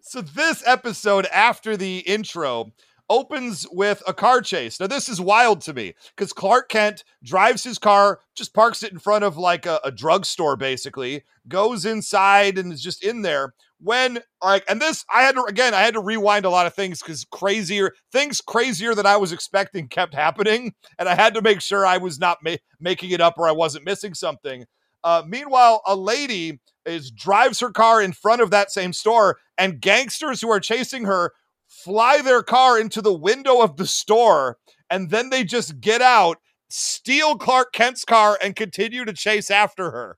So 0.00 0.20
this 0.20 0.62
episode 0.64 1.26
after 1.26 1.76
the 1.76 1.98
intro 1.98 2.72
opens 3.08 3.66
with 3.70 4.02
a 4.06 4.14
car 4.14 4.40
chase. 4.40 4.78
Now 4.80 4.86
this 4.86 5.08
is 5.08 5.20
wild 5.20 5.60
to 5.62 5.74
me 5.74 5.94
because 6.14 6.32
Clark 6.32 6.68
Kent 6.68 7.04
drives 7.22 7.64
his 7.64 7.78
car, 7.78 8.20
just 8.36 8.54
parks 8.54 8.82
it 8.82 8.92
in 8.92 8.98
front 8.98 9.24
of 9.24 9.36
like 9.36 9.66
a, 9.66 9.80
a 9.84 9.90
drugstore, 9.90 10.56
basically, 10.56 11.24
goes 11.48 11.84
inside 11.84 12.58
and 12.58 12.72
is 12.72 12.82
just 12.82 13.02
in 13.02 13.22
there. 13.22 13.54
When 13.78 14.20
like, 14.42 14.64
and 14.68 14.80
this 14.80 15.04
I 15.12 15.22
had 15.22 15.34
to 15.34 15.44
again, 15.44 15.74
I 15.74 15.82
had 15.82 15.94
to 15.94 16.00
rewind 16.00 16.44
a 16.46 16.50
lot 16.50 16.66
of 16.66 16.74
things 16.74 17.02
because 17.02 17.24
crazier 17.30 17.92
things 18.10 18.40
crazier 18.40 18.94
than 18.94 19.04
I 19.06 19.16
was 19.18 19.32
expecting 19.32 19.88
kept 19.88 20.14
happening, 20.14 20.74
and 20.98 21.08
I 21.08 21.14
had 21.14 21.34
to 21.34 21.42
make 21.42 21.60
sure 21.60 21.84
I 21.84 21.98
was 21.98 22.18
not 22.18 22.38
ma- 22.42 22.56
making 22.80 23.10
it 23.10 23.20
up 23.20 23.34
or 23.36 23.48
I 23.48 23.52
wasn't 23.52 23.84
missing 23.84 24.14
something. 24.14 24.64
Uh, 25.04 25.22
meanwhile, 25.26 25.82
a 25.86 25.94
lady 25.94 26.58
is 26.86 27.10
drives 27.10 27.60
her 27.60 27.70
car 27.70 28.00
in 28.00 28.12
front 28.12 28.40
of 28.40 28.50
that 28.50 28.70
same 28.70 28.92
store, 28.94 29.36
and 29.58 29.80
gangsters 29.80 30.40
who 30.40 30.50
are 30.50 30.60
chasing 30.60 31.04
her 31.04 31.32
fly 31.68 32.22
their 32.22 32.42
car 32.42 32.80
into 32.80 33.02
the 33.02 33.12
window 33.12 33.60
of 33.60 33.76
the 33.76 33.86
store, 33.86 34.56
and 34.88 35.10
then 35.10 35.30
they 35.30 35.44
just 35.44 35.80
get 35.80 36.00
out, 36.00 36.38
steal 36.70 37.36
Clark 37.36 37.72
Kent's 37.72 38.04
car, 38.04 38.38
and 38.42 38.56
continue 38.56 39.04
to 39.04 39.12
chase 39.12 39.50
after 39.50 39.90
her. 39.90 40.16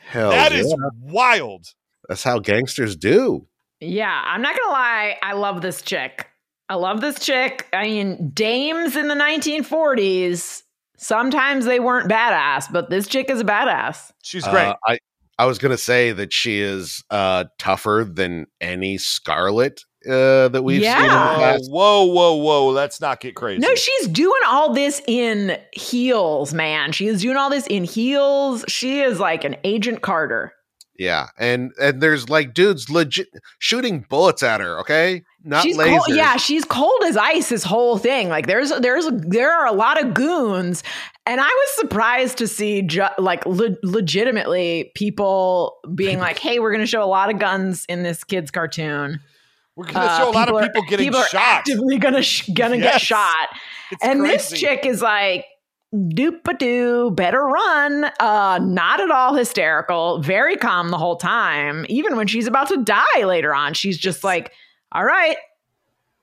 Hell, 0.00 0.30
That 0.30 0.52
yeah. 0.52 0.58
is 0.58 0.74
wild. 1.02 1.66
That's 2.08 2.22
how 2.22 2.38
gangsters 2.38 2.96
do. 2.96 3.46
Yeah, 3.80 4.22
I'm 4.26 4.42
not 4.42 4.56
gonna 4.56 4.72
lie. 4.72 5.16
I 5.22 5.32
love 5.34 5.60
this 5.62 5.82
chick. 5.82 6.28
I 6.68 6.74
love 6.76 7.00
this 7.00 7.20
chick. 7.24 7.68
I 7.72 7.84
mean, 7.84 8.30
dames 8.34 8.96
in 8.96 9.08
the 9.08 9.14
1940s. 9.14 10.62
Sometimes 10.98 11.66
they 11.66 11.78
weren't 11.78 12.10
badass, 12.10 12.72
but 12.72 12.88
this 12.90 13.06
chick 13.06 13.30
is 13.30 13.40
a 13.40 13.44
badass. 13.44 14.10
She's 14.22 14.44
great. 14.48 14.66
Uh, 14.68 14.74
I 14.86 14.98
I 15.38 15.44
was 15.44 15.58
gonna 15.58 15.76
say 15.76 16.12
that 16.12 16.32
she 16.32 16.60
is 16.60 17.04
uh, 17.10 17.44
tougher 17.58 18.06
than 18.10 18.46
any 18.60 18.96
Scarlett 18.96 19.82
uh, 20.08 20.48
that 20.48 20.62
we've 20.64 20.82
seen 20.82 20.92
in 20.92 21.02
the 21.02 21.04
Yeah. 21.06 21.36
Past. 21.36 21.70
whoa, 21.70 22.04
whoa, 22.06 22.36
whoa. 22.36 22.68
Let's 22.68 23.00
not 23.00 23.20
get 23.20 23.34
crazy. 23.34 23.58
No, 23.60 23.74
she's 23.74 24.08
doing 24.08 24.40
all 24.48 24.72
this 24.72 25.02
in 25.06 25.58
heels, 25.72 26.54
man. 26.54 26.92
She 26.92 27.08
is 27.08 27.20
doing 27.20 27.36
all 27.36 27.50
this 27.50 27.66
in 27.66 27.84
heels. 27.84 28.64
She 28.68 29.00
is 29.00 29.20
like 29.20 29.44
an 29.44 29.56
Agent 29.64 30.00
Carter. 30.00 30.54
Yeah, 30.98 31.26
and 31.38 31.72
and 31.80 32.00
there's 32.00 32.28
like 32.30 32.54
dudes 32.54 32.88
legit 32.88 33.28
shooting 33.58 34.06
bullets 34.08 34.42
at 34.42 34.60
her. 34.60 34.78
Okay, 34.80 35.22
not 35.44 35.62
she's 35.62 35.76
lasers. 35.76 35.98
cold. 36.06 36.16
Yeah, 36.16 36.36
she's 36.36 36.64
cold 36.64 37.02
as 37.04 37.16
ice. 37.16 37.50
This 37.50 37.64
whole 37.64 37.98
thing, 37.98 38.28
like 38.28 38.46
there's 38.46 38.70
there's 38.80 39.06
there 39.12 39.52
are 39.52 39.66
a 39.66 39.72
lot 39.72 40.02
of 40.02 40.14
goons, 40.14 40.82
and 41.26 41.40
I 41.40 41.44
was 41.48 41.76
surprised 41.76 42.38
to 42.38 42.48
see 42.48 42.82
ju- 42.82 43.04
like 43.18 43.44
le- 43.44 43.76
legitimately 43.82 44.92
people 44.94 45.76
being 45.94 46.18
like, 46.18 46.38
"Hey, 46.38 46.58
we're 46.58 46.70
going 46.72 46.80
to 46.84 46.86
show 46.86 47.02
a 47.02 47.04
lot 47.06 47.30
of 47.32 47.38
guns 47.38 47.84
in 47.88 48.02
this 48.02 48.24
kids 48.24 48.50
cartoon." 48.50 49.20
We're 49.76 49.84
going 49.84 49.94
to 49.94 50.00
Uh, 50.00 50.18
show 50.18 50.30
a 50.30 50.32
lot 50.32 50.48
of 50.48 50.54
are- 50.54 50.62
people 50.62 50.82
getting 50.88 51.06
people 51.06 51.20
are 51.20 51.28
shot. 51.28 51.42
actively 51.42 51.98
gonna 51.98 52.22
sh- 52.22 52.48
gonna 52.54 52.78
get 52.78 52.98
shot, 53.00 53.48
It's 53.92 54.02
and 54.02 54.24
this 54.24 54.50
chick 54.50 54.86
is 54.86 55.02
like. 55.02 55.44
Doop 55.96 56.58
doo, 56.58 57.10
better 57.12 57.42
run. 57.42 58.04
Uh, 58.20 58.58
not 58.62 59.00
at 59.00 59.10
all 59.10 59.34
hysterical, 59.34 60.20
very 60.20 60.56
calm 60.56 60.90
the 60.90 60.98
whole 60.98 61.16
time. 61.16 61.86
Even 61.88 62.16
when 62.16 62.26
she's 62.26 62.46
about 62.46 62.68
to 62.68 62.82
die 62.84 63.24
later 63.24 63.54
on, 63.54 63.72
she's 63.72 63.96
just 63.96 64.22
like, 64.22 64.52
All 64.92 65.04
right, 65.04 65.36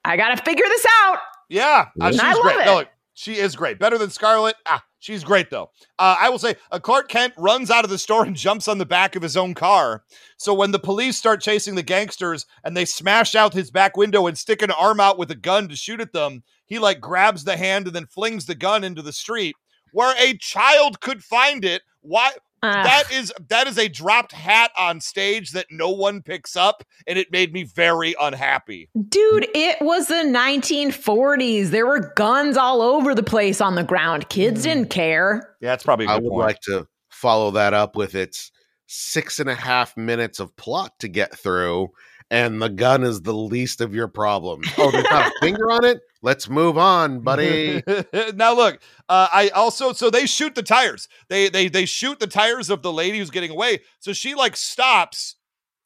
I 0.06 0.16
gotta 0.16 0.42
figure 0.44 0.66
this 0.68 0.86
out. 1.04 1.18
Yeah, 1.50 1.88
uh, 2.00 2.12
she's 2.12 2.20
I 2.20 2.34
love 2.34 2.44
great. 2.44 2.60
it. 2.60 2.66
No, 2.66 2.84
she 3.16 3.38
is 3.38 3.56
great. 3.56 3.80
Better 3.80 3.98
than 3.98 4.10
Scarlett. 4.10 4.56
Ah, 4.68 4.84
she's 5.00 5.24
great 5.24 5.50
though. 5.50 5.72
Uh, 5.98 6.16
I 6.20 6.30
will 6.30 6.40
say, 6.40 6.56
uh, 6.72 6.80
Clark 6.80 7.10
Kent 7.10 7.34
runs 7.38 7.72
out 7.72 7.84
of 7.84 7.90
the 7.90 7.98
store 7.98 8.26
and 8.26 8.36
jumps 8.36 8.68
on 8.68 8.78
the 8.78 8.86
back 8.86 9.16
of 9.16 9.24
his 9.24 9.38
own 9.38 9.54
car. 9.54 10.04
So 10.38 10.54
when 10.54 10.72
the 10.72 10.80
police 10.80 11.18
start 11.18 11.42
chasing 11.42 11.76
the 11.76 11.84
gangsters 11.84 12.46
and 12.64 12.76
they 12.78 12.86
smash 12.86 13.34
out 13.34 13.54
his 13.54 13.72
back 13.72 13.98
window 13.98 14.28
and 14.28 14.38
stick 14.38 14.62
an 14.62 14.72
arm 14.72 15.00
out 15.00 15.18
with 15.18 15.32
a 15.32 15.36
gun 15.36 15.68
to 15.70 15.76
shoot 15.76 16.02
at 16.02 16.14
them, 16.14 16.44
he 16.66 16.80
like 16.80 17.00
grabs 17.00 17.44
the 17.44 17.58
hand 17.58 17.88
and 17.88 17.96
then 17.96 18.06
flings 18.08 18.46
the 18.46 18.56
gun 18.56 18.84
into 18.84 19.02
the 19.02 19.14
street 19.14 19.56
where 19.94 20.14
a 20.20 20.38
child 20.38 21.00
could 21.00 21.24
find 21.24 21.64
it. 21.64 21.82
Why? 22.02 22.32
Ugh. 22.62 22.72
That 22.86 23.12
is 23.12 23.34
that 23.50 23.68
is 23.68 23.78
a 23.78 23.90
dropped 23.90 24.32
hat 24.32 24.72
on 24.78 25.02
stage 25.02 25.52
that 25.52 25.68
no 25.70 25.90
one 25.90 26.22
picks 26.22 26.56
up, 26.56 26.84
and 27.08 27.18
it 27.20 27.32
made 27.32 27.52
me 27.54 27.64
very 27.64 28.16
unhappy. 28.22 28.90
Dude, 29.10 29.48
it 29.54 29.82
was 29.82 30.08
the 30.08 30.24
1940s. 30.24 31.70
There 31.72 31.86
were 31.86 32.14
guns 32.16 32.58
all 32.58 32.82
over 32.82 33.14
the 33.16 33.24
place 33.24 33.62
on 33.62 33.76
the 33.76 33.84
ground. 33.84 34.30
Kids 34.30 34.62
Mm. 34.62 34.64
didn't 34.64 34.90
care. 34.90 35.56
Yeah, 35.62 35.70
that's 35.72 35.84
probably 35.84 36.06
a 36.06 36.10
I 36.10 36.16
good 36.16 36.24
would 36.24 36.30
point. 36.32 36.48
like 36.48 36.60
to 36.62 36.88
follow 37.10 37.52
that 37.52 37.74
up 37.74 37.96
with 37.96 38.16
its 38.16 38.52
six 38.88 39.40
and 39.40 39.50
a 39.50 39.56
half 39.56 39.96
minutes 39.98 40.40
of 40.40 40.56
plot 40.56 40.92
to 41.00 41.08
get 41.08 41.38
through, 41.38 41.90
and 42.34 42.60
the 42.60 42.70
gun 42.70 43.04
is 43.04 43.22
the 43.22 43.32
least 43.32 43.80
of 43.80 43.94
your 43.94 44.08
problems. 44.08 44.68
Oh, 44.80 44.90
there's 44.90 45.04
not 45.04 45.28
a 45.28 45.34
finger 45.40 45.70
on 45.70 45.86
it. 45.86 46.02
Let's 46.24 46.50
move 46.50 46.80
on, 46.80 47.20
buddy. 47.20 47.84
now 48.34 48.56
look, 48.56 48.82
uh, 49.08 49.28
I 49.32 49.50
also 49.50 49.94
so 49.94 50.10
they 50.10 50.26
shoot 50.26 50.56
the 50.56 50.64
tires. 50.64 51.08
They 51.30 51.48
they 51.50 51.68
they 51.70 51.86
shoot 51.86 52.20
the 52.20 52.26
tires 52.26 52.72
of 52.72 52.82
the 52.82 52.92
lady 52.92 53.20
who's 53.20 53.30
getting 53.30 53.52
away. 53.52 53.82
So 54.00 54.14
she 54.14 54.34
like 54.34 54.56
stops, 54.56 55.36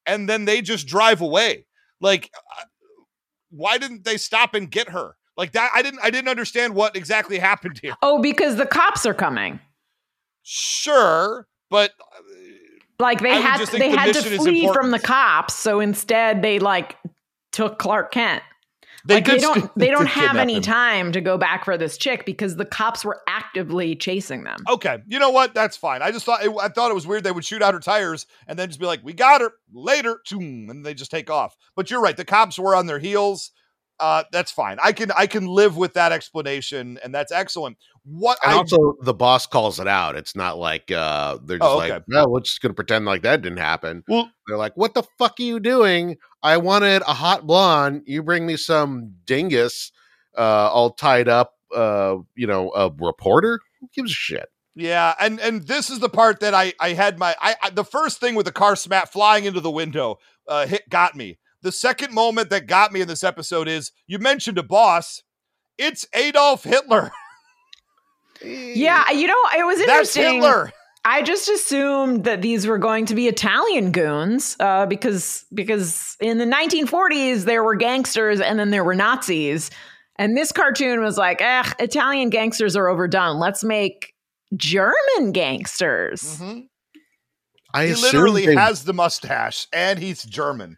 and 0.05 0.29
then 0.29 0.45
they 0.45 0.61
just 0.61 0.87
drive 0.87 1.19
away. 1.19 1.65
Like, 1.99 2.31
uh, 2.57 2.63
why 3.49 3.77
didn't 3.77 4.05
they 4.05 4.15
stop 4.15 4.53
and 4.53 4.71
get 4.71 4.89
her? 4.89 5.17
Like 5.35 5.51
that, 5.51 5.71
I 5.75 5.81
didn't 5.81 5.99
I 6.01 6.09
didn't 6.09 6.29
understand 6.29 6.75
what 6.75 6.95
exactly 6.95 7.39
happened 7.39 7.79
here. 7.81 7.95
Oh, 8.01 8.21
because 8.21 8.55
the 8.55 8.65
cops 8.65 9.05
are 9.05 9.13
coming. 9.13 9.59
Sure, 10.43 11.45
but 11.69 11.91
Like 12.99 13.19
they 13.21 13.31
I 13.31 13.35
had 13.35 13.67
they 13.67 13.91
the 13.91 13.97
had 13.97 14.13
to 14.13 14.21
flee 14.37 14.67
from 14.73 14.91
the 14.91 14.99
cops, 14.99 15.53
so 15.53 15.79
instead 15.79 16.41
they 16.41 16.59
like 16.59 16.97
took 17.51 17.77
Clark 17.77 18.11
Kent. 18.11 18.41
they 19.05 19.15
like 19.15 19.25
they 19.25 19.37
don't 19.37 19.71
they 19.77 19.87
don't 19.91 20.07
have 20.07 20.35
any 20.37 20.55
him. 20.55 20.61
time 20.63 21.11
to 21.11 21.21
go 21.21 21.37
back 21.37 21.63
for 21.63 21.77
this 21.77 21.97
chick 21.97 22.25
because 22.25 22.55
the 22.55 22.65
cops 22.65 23.05
were 23.05 23.21
actively 23.27 23.95
chasing 23.95 24.43
them. 24.43 24.57
Okay, 24.67 24.97
you 25.07 25.19
know 25.19 25.29
what? 25.29 25.53
That's 25.53 25.77
fine. 25.77 26.01
I 26.01 26.11
just 26.11 26.25
thought 26.25 26.43
it, 26.43 26.51
I 26.59 26.69
thought 26.69 26.89
it 26.89 26.95
was 26.95 27.05
weird 27.05 27.23
they 27.23 27.31
would 27.31 27.45
shoot 27.45 27.61
out 27.61 27.75
her 27.75 27.79
tires 27.79 28.25
and 28.47 28.57
then 28.57 28.67
just 28.67 28.79
be 28.79 28.87
like, 28.87 29.01
"We 29.03 29.13
got 29.13 29.41
her 29.41 29.51
later," 29.71 30.19
and 30.31 30.83
they 30.83 30.95
just 30.95 31.11
take 31.11 31.29
off. 31.29 31.55
But 31.75 31.91
you're 31.91 32.01
right; 32.01 32.17
the 32.17 32.25
cops 32.25 32.57
were 32.57 32.75
on 32.75 32.87
their 32.87 32.99
heels. 32.99 33.51
Uh, 33.99 34.23
that's 34.31 34.51
fine. 34.51 34.77
I 34.83 34.91
can 34.91 35.11
I 35.11 35.25
can 35.27 35.47
live 35.47 35.77
with 35.77 35.93
that 35.93 36.11
explanation, 36.11 36.99
and 37.03 37.13
that's 37.13 37.31
excellent. 37.31 37.77
What 38.09 38.37
And 38.41 38.53
I 38.53 38.55
also, 38.55 38.95
the 39.01 39.13
boss 39.13 39.47
calls 39.47 39.79
it 39.81 39.87
out. 39.87 40.15
It's 40.15 40.33
not 40.35 40.57
like 40.57 40.91
uh, 40.91 41.39
they're 41.43 41.57
just 41.57 41.69
Oh, 41.69 41.77
like, 41.77 42.03
no, 42.07 42.25
we're 42.27 42.39
just 42.39 42.61
to 42.61 42.73
pretend 42.73 43.05
like 43.05 43.23
that 43.23 43.41
didn't 43.41 43.57
happen. 43.57 44.03
Well- 44.07 44.31
they're 44.47 44.57
like, 44.57 44.77
what 44.77 44.93
the 44.93 45.03
fuck 45.17 45.39
are 45.39 45.43
you 45.43 45.59
doing? 45.59 46.15
I 46.41 46.55
wanted 46.55 47.01
a 47.01 47.13
hot 47.13 47.45
blonde. 47.45 48.03
You 48.05 48.23
bring 48.23 48.45
me 48.45 48.55
some 48.55 49.13
dingus 49.25 49.91
uh, 50.37 50.69
all 50.71 50.91
tied 50.91 51.27
up, 51.27 51.51
uh, 51.75 52.15
you 52.35 52.47
know, 52.47 52.71
a 52.73 52.89
reporter? 52.97 53.59
Who 53.81 53.89
gives 53.93 54.11
a 54.11 54.15
shit? 54.15 54.47
Yeah, 54.73 55.15
and 55.19 55.39
and 55.39 55.67
this 55.67 55.89
is 55.89 55.99
the 55.99 56.07
part 56.07 56.39
that 56.39 56.53
I 56.53 56.71
I 56.79 56.93
had 56.93 57.17
my 57.19 57.35
I, 57.41 57.55
I 57.63 57.69
the 57.71 57.83
first 57.83 58.19
thing 58.19 58.35
with 58.35 58.45
the 58.45 58.51
car 58.51 58.75
smat 58.75 59.11
flying 59.11 59.45
into 59.45 59.59
the 59.59 59.71
window 59.71 60.19
uh 60.47 60.67
hit 60.67 60.87
got 60.87 61.15
me. 61.15 61.39
The 61.63 61.71
second 61.71 62.13
moment 62.13 62.51
that 62.51 62.67
got 62.67 62.93
me 62.93 63.01
in 63.01 63.07
this 63.07 63.23
episode 63.23 63.67
is 63.67 63.91
you 64.05 64.19
mentioned 64.19 64.59
a 64.59 64.63
boss. 64.63 65.23
It's 65.77 66.05
Adolf 66.13 66.63
Hitler. 66.63 67.11
Yeah, 68.43 69.09
you 69.11 69.27
know, 69.27 69.35
it 69.57 69.65
was 69.65 69.77
That's 69.79 70.15
interesting. 70.15 70.35
Hitler. 70.35 70.71
I 71.05 71.21
just 71.21 71.47
assumed 71.47 72.25
that 72.25 72.41
these 72.41 72.67
were 72.67 72.77
going 72.77 73.05
to 73.05 73.15
be 73.15 73.27
Italian 73.27 73.91
goons 73.91 74.57
uh, 74.59 74.85
because 74.87 75.45
because 75.53 76.17
in 76.19 76.37
the 76.37 76.45
1940s 76.45 77.45
there 77.45 77.63
were 77.63 77.75
gangsters 77.75 78.41
and 78.41 78.59
then 78.59 78.71
there 78.71 78.83
were 78.83 78.95
Nazis, 78.95 79.71
and 80.19 80.35
this 80.35 80.51
cartoon 80.51 80.99
was 81.01 81.17
like, 81.17 81.41
eh, 81.41 81.63
Italian 81.79 82.29
gangsters 82.29 82.75
are 82.75 82.89
overdone. 82.89 83.39
Let's 83.39 83.63
make 83.63 84.13
German 84.55 85.31
gangsters. 85.31 86.39
Mhm. 86.39 86.67
I 87.73 87.87
He 87.87 87.93
literally 87.95 88.45
they- 88.45 88.55
has 88.55 88.83
the 88.83 88.93
mustache 88.93 89.67
and 89.71 89.99
he's 89.99 90.23
German. 90.23 90.77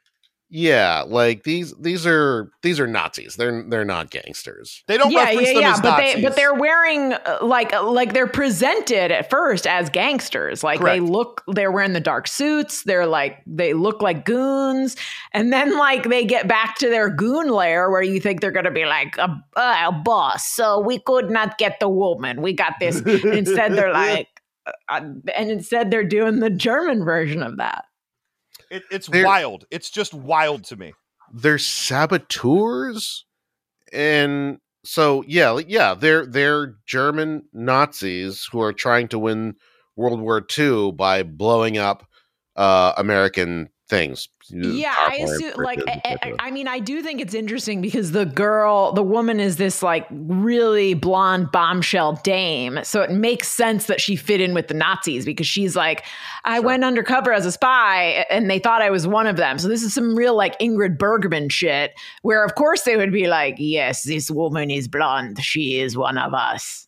Yeah, 0.51 1.03
like 1.05 1.43
these 1.43 1.75
these 1.79 2.07
are 2.07 2.49
these 2.63 2.79
are 2.79 2.87
Nazis. 2.87 3.35
They're 3.35 3.63
they're 3.69 3.85
not 3.85 4.09
gangsters. 4.09 4.83
They 4.87 4.97
don't 4.97 5.11
Yeah, 5.11 5.25
reference 5.25 5.47
yeah, 5.49 5.53
them 5.53 5.61
yeah, 5.61 5.73
as 5.73 5.81
but 5.81 5.97
Nazis. 5.97 6.15
they 6.15 6.21
but 6.23 6.35
they're 6.35 6.55
wearing 6.55 7.13
uh, 7.13 7.37
like 7.43 7.71
uh, 7.71 7.83
like 7.83 8.13
they're 8.13 8.25
presented 8.25 9.11
at 9.11 9.29
first 9.29 9.67
as 9.67 9.91
gangsters. 9.91 10.63
Like 10.63 10.81
they 10.81 10.99
look, 10.99 11.43
they're 11.47 11.71
wearing 11.71 11.93
the 11.93 11.99
dark 11.99 12.27
suits. 12.27 12.83
They're 12.83 13.05
like 13.05 13.43
they 13.45 13.73
look 13.73 14.01
like 14.01 14.25
goons, 14.25 14.95
and 15.33 15.53
then 15.53 15.77
like 15.77 16.09
they 16.09 16.25
get 16.25 16.47
back 16.47 16.77
to 16.77 16.89
their 16.89 17.11
goon 17.11 17.49
lair 17.49 17.91
where 17.91 18.01
you 18.01 18.19
think 18.19 18.41
they're 18.41 18.49
gonna 18.49 18.71
be 18.71 18.85
like 18.85 19.17
a, 19.17 19.29
uh, 19.55 19.91
boss. 20.03 20.47
So 20.49 20.79
we 20.79 20.97
could 20.97 21.29
not 21.29 21.59
get 21.59 21.79
the 21.79 21.89
woman. 21.89 22.41
We 22.41 22.53
got 22.53 22.73
this. 22.79 23.01
instead, 23.23 23.73
they're 23.73 23.93
like, 23.93 24.27
and 24.89 25.21
instead 25.35 25.91
they're 25.91 26.03
doing 26.03 26.39
the 26.39 26.49
German 26.49 27.05
version 27.05 27.43
of 27.43 27.57
that. 27.57 27.85
It, 28.69 28.83
it's 28.91 29.07
They're- 29.07 29.25
wild. 29.25 29.65
It's 29.71 29.89
just 29.89 30.13
wild 30.13 30.63
to 30.65 30.75
me. 30.75 30.93
They're 31.31 31.57
saboteurs, 31.59 33.25
and 33.93 34.57
so 34.83 35.23
yeah, 35.27 35.59
yeah, 35.67 35.93
they're 35.93 36.25
they're 36.25 36.75
German 36.87 37.43
Nazis 37.53 38.47
who 38.51 38.61
are 38.61 38.73
trying 38.73 39.07
to 39.09 39.19
win 39.19 39.55
World 39.95 40.21
War 40.21 40.43
II 40.57 40.91
by 40.93 41.21
blowing 41.23 41.77
up 41.77 42.07
uh, 42.55 42.93
American 42.97 43.69
things. 43.89 44.29
Yeah, 44.51 44.95
I 44.97 45.15
assume. 45.17 45.53
Like, 45.57 45.79
I, 45.87 46.17
I. 46.23 46.33
I 46.39 46.51
mean, 46.51 46.67
I 46.67 46.79
do 46.79 47.01
think 47.03 47.19
it's 47.21 47.33
interesting 47.33 47.81
because 47.81 48.11
the 48.13 48.25
girl, 48.25 48.93
the 48.93 49.03
woman, 49.03 49.39
is 49.39 49.57
this 49.57 49.83
like 49.83 50.07
really 50.11 50.93
blonde 50.93 51.51
bombshell 51.51 52.13
dame. 52.23 52.79
So 52.83 53.01
it 53.01 53.11
makes 53.11 53.47
sense 53.47 53.87
that 53.87 53.99
she 53.99 54.15
fit 54.15 54.41
in 54.41 54.53
with 54.53 54.67
the 54.67 54.73
Nazis 54.73 55.25
because 55.25 55.45
she's 55.47 55.75
like, 55.75 56.05
I 56.45 56.55
Sure. 56.57 56.65
went 56.65 56.83
undercover 56.83 57.33
as 57.33 57.45
a 57.45 57.51
spy, 57.51 58.25
and 58.29 58.49
they 58.49 58.59
thought 58.59 58.81
I 58.81 58.89
was 58.89 59.05
one 59.07 59.27
of 59.27 59.37
them. 59.37 59.59
So 59.59 59.67
this 59.67 59.83
is 59.83 59.93
some 59.93 60.15
real 60.15 60.35
like 60.35 60.57
Ingrid 60.59 60.97
Bergman 60.97 61.49
shit, 61.49 61.91
where 62.21 62.43
of 62.45 62.55
course 62.55 62.83
they 62.83 62.95
would 62.97 63.11
be 63.11 63.27
like, 63.27 63.55
Yes, 63.57 64.03
this 64.03 64.31
woman 64.31 64.71
is 64.71 64.87
blonde. 64.87 65.39
She 65.43 65.79
is 65.79 65.97
one 65.97 66.17
of 66.17 66.33
us. 66.33 66.87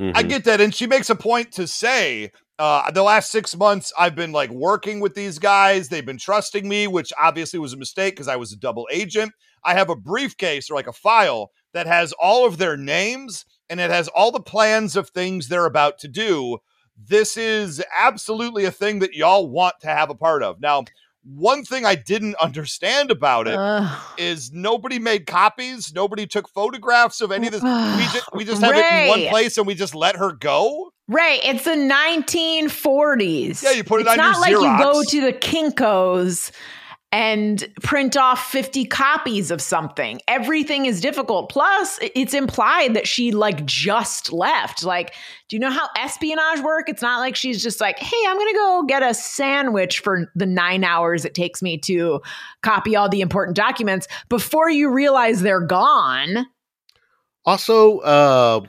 I 0.00 0.22
Mhm. 0.22 0.28
get 0.28 0.44
that. 0.44 0.60
And 0.60 0.74
she 0.74 0.86
makes 0.86 1.10
a 1.10 1.16
point 1.16 1.52
to 1.52 1.66
say, 1.66 2.30
uh, 2.58 2.90
the 2.90 3.02
last 3.02 3.30
six 3.30 3.56
months, 3.56 3.92
I've 3.98 4.16
been 4.16 4.32
like 4.32 4.50
working 4.50 5.00
with 5.00 5.14
these 5.14 5.38
guys. 5.38 5.88
They've 5.88 6.04
been 6.04 6.18
trusting 6.18 6.68
me, 6.68 6.88
which 6.88 7.12
obviously 7.20 7.58
was 7.58 7.72
a 7.72 7.76
mistake 7.76 8.14
because 8.14 8.28
I 8.28 8.36
was 8.36 8.52
a 8.52 8.56
double 8.56 8.88
agent. 8.90 9.32
I 9.64 9.74
have 9.74 9.90
a 9.90 9.96
briefcase 9.96 10.70
or 10.70 10.74
like 10.74 10.88
a 10.88 10.92
file 10.92 11.52
that 11.72 11.86
has 11.86 12.12
all 12.14 12.46
of 12.46 12.58
their 12.58 12.76
names 12.76 13.44
and 13.70 13.80
it 13.80 13.90
has 13.90 14.08
all 14.08 14.32
the 14.32 14.40
plans 14.40 14.96
of 14.96 15.10
things 15.10 15.48
they're 15.48 15.66
about 15.66 15.98
to 15.98 16.08
do. 16.08 16.58
This 16.96 17.36
is 17.36 17.82
absolutely 17.96 18.64
a 18.64 18.72
thing 18.72 18.98
that 19.00 19.14
y'all 19.14 19.48
want 19.48 19.74
to 19.82 19.88
have 19.88 20.10
a 20.10 20.14
part 20.14 20.42
of. 20.42 20.60
Now, 20.60 20.84
one 21.22 21.62
thing 21.62 21.84
I 21.84 21.94
didn't 21.94 22.36
understand 22.36 23.10
about 23.10 23.46
it 23.46 23.58
is 24.18 24.48
Ugh. 24.48 24.56
nobody 24.56 24.98
made 24.98 25.26
copies. 25.26 25.92
Nobody 25.94 26.26
took 26.26 26.48
photographs 26.48 27.20
of 27.20 27.30
any 27.30 27.48
of 27.48 27.52
this. 27.52 27.62
We 27.62 27.68
just 28.12 28.28
we 28.34 28.44
just 28.44 28.62
have 28.62 28.74
it 28.74 28.84
in 28.84 29.08
one 29.08 29.28
place 29.28 29.58
and 29.58 29.66
we 29.66 29.74
just 29.74 29.94
let 29.94 30.16
her 30.16 30.32
go. 30.32 30.92
Ray, 31.08 31.40
it's 31.42 31.64
the 31.64 31.70
1940s. 31.70 33.62
Yeah, 33.62 33.70
you 33.70 33.82
put 33.82 34.02
it 34.02 34.06
it's 34.06 34.10
on 34.10 34.18
your 34.18 34.30
It's 34.30 34.38
not 34.38 34.40
like 34.40 34.52
you 34.52 34.84
go 34.84 35.02
to 35.02 35.20
the 35.22 35.32
Kinkos 35.32 36.52
and 37.10 37.66
print 37.82 38.18
off 38.18 38.50
50 38.50 38.84
copies 38.84 39.50
of 39.50 39.62
something. 39.62 40.20
Everything 40.28 40.84
is 40.84 41.00
difficult. 41.00 41.48
Plus, 41.48 41.98
it's 42.02 42.34
implied 42.34 42.92
that 42.92 43.08
she 43.08 43.32
like 43.32 43.64
just 43.64 44.30
left. 44.30 44.84
Like, 44.84 45.14
do 45.48 45.56
you 45.56 45.60
know 45.60 45.70
how 45.70 45.88
espionage 45.96 46.60
work? 46.60 46.90
It's 46.90 47.00
not 47.00 47.20
like 47.20 47.34
she's 47.34 47.62
just 47.62 47.80
like, 47.80 47.98
"Hey, 47.98 48.16
I'm 48.28 48.36
going 48.36 48.52
to 48.52 48.58
go 48.58 48.84
get 48.86 49.02
a 49.02 49.14
sandwich 49.14 50.00
for 50.00 50.30
the 50.34 50.44
9 50.44 50.84
hours 50.84 51.24
it 51.24 51.34
takes 51.34 51.62
me 51.62 51.78
to 51.78 52.20
copy 52.62 52.94
all 52.94 53.08
the 53.08 53.22
important 53.22 53.56
documents 53.56 54.06
before 54.28 54.68
you 54.68 54.92
realize 54.92 55.40
they're 55.40 55.60
gone." 55.60 56.46
Also, 57.46 58.00
uh, 58.00 58.60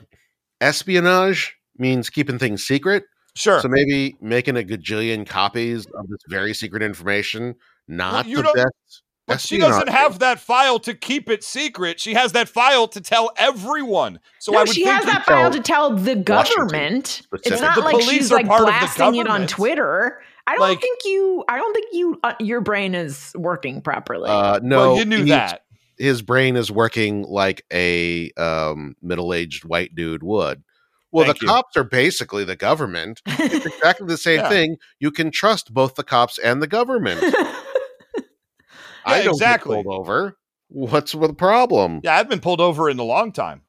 espionage 0.62 1.59
means 1.80 2.10
keeping 2.10 2.38
things 2.38 2.64
secret. 2.64 3.04
Sure. 3.34 3.60
So 3.60 3.68
maybe 3.68 4.16
making 4.20 4.56
a 4.56 4.62
gajillion 4.62 5.26
copies 5.26 5.86
of 5.86 6.08
this 6.08 6.20
very 6.28 6.52
secret 6.52 6.82
information, 6.82 7.54
not 7.88 8.26
you 8.26 8.36
the 8.38 8.42
don't- 8.42 8.54
best. 8.56 9.02
But 9.26 9.40
she 9.40 9.58
doesn't 9.58 9.88
have 9.88 10.18
that 10.18 10.40
file 10.40 10.80
to 10.80 10.92
keep 10.92 11.30
it 11.30 11.44
secret. 11.44 12.00
She 12.00 12.14
has 12.14 12.32
that 12.32 12.48
file 12.48 12.88
to 12.88 13.00
tell 13.00 13.30
everyone. 13.36 14.18
So 14.40 14.52
I 14.52 14.56
no, 14.56 14.60
would 14.62 14.74
she 14.74 14.82
think 14.82 14.96
has 14.96 15.04
that 15.04 15.24
file 15.24 15.42
tell 15.42 15.50
to 15.52 15.60
tell 15.60 15.94
the 15.94 16.16
government. 16.16 17.22
It's 17.44 17.60
not 17.60 17.76
The 17.76 17.82
like 17.82 18.02
she's 18.02 18.32
like 18.32 18.48
part 18.48 18.62
of 18.62 18.66
the 18.66 18.72
blasting 18.72 19.14
it 19.14 19.28
on. 19.28 19.46
Twitter. 19.46 20.20
I 20.48 20.56
don't 20.56 20.60
Like- 20.62 20.80
think 20.80 20.98
you. 21.04 21.44
I 21.48 21.58
don't 21.58 21.72
think 21.72 21.86
you. 21.92 22.18
Uh, 22.24 22.34
your 22.40 22.60
brain 22.60 22.96
is 22.96 23.30
working 23.36 23.82
properly. 23.82 24.28
Uh, 24.28 24.58
no, 24.64 24.78
well, 24.78 24.96
you 24.98 25.04
knew 25.04 25.22
he's- 25.22 25.28
that. 25.28 25.62
His 25.96 26.22
brain 26.22 26.56
is 26.56 26.72
working 26.72 27.22
like 27.22 27.64
a 27.72 28.32
um, 28.32 28.96
middle-aged 29.00 29.64
white 29.64 29.94
dude 29.94 30.24
would. 30.24 30.64
Well, 31.12 31.24
Thank 31.24 31.38
the 31.40 31.46
you. 31.46 31.48
cops 31.48 31.76
are 31.76 31.84
basically 31.84 32.44
the 32.44 32.56
government. 32.56 33.20
It's 33.26 33.66
exactly 33.74 34.06
the 34.06 34.16
same 34.16 34.40
Yeah. 34.40 34.48
thing. 34.48 34.76
You 35.00 35.10
can 35.10 35.30
trust 35.30 35.74
both 35.74 35.96
the 35.96 36.04
cops 36.04 36.38
and 36.38 36.62
the 36.62 36.66
government. 36.66 37.20
I 39.04 39.22
don't 39.22 39.34
exactly. 39.34 39.76
get 39.78 39.84
pulled 39.84 40.00
over. 40.00 40.36
What's 40.68 41.12
the 41.12 41.34
problem? 41.34 42.00
Yeah, 42.04 42.16
I've 42.16 42.28
been 42.28 42.40
pulled 42.40 42.60
over 42.60 42.88
in 42.88 42.98
a 42.98 43.02
long 43.04 43.32
time. 43.32 43.62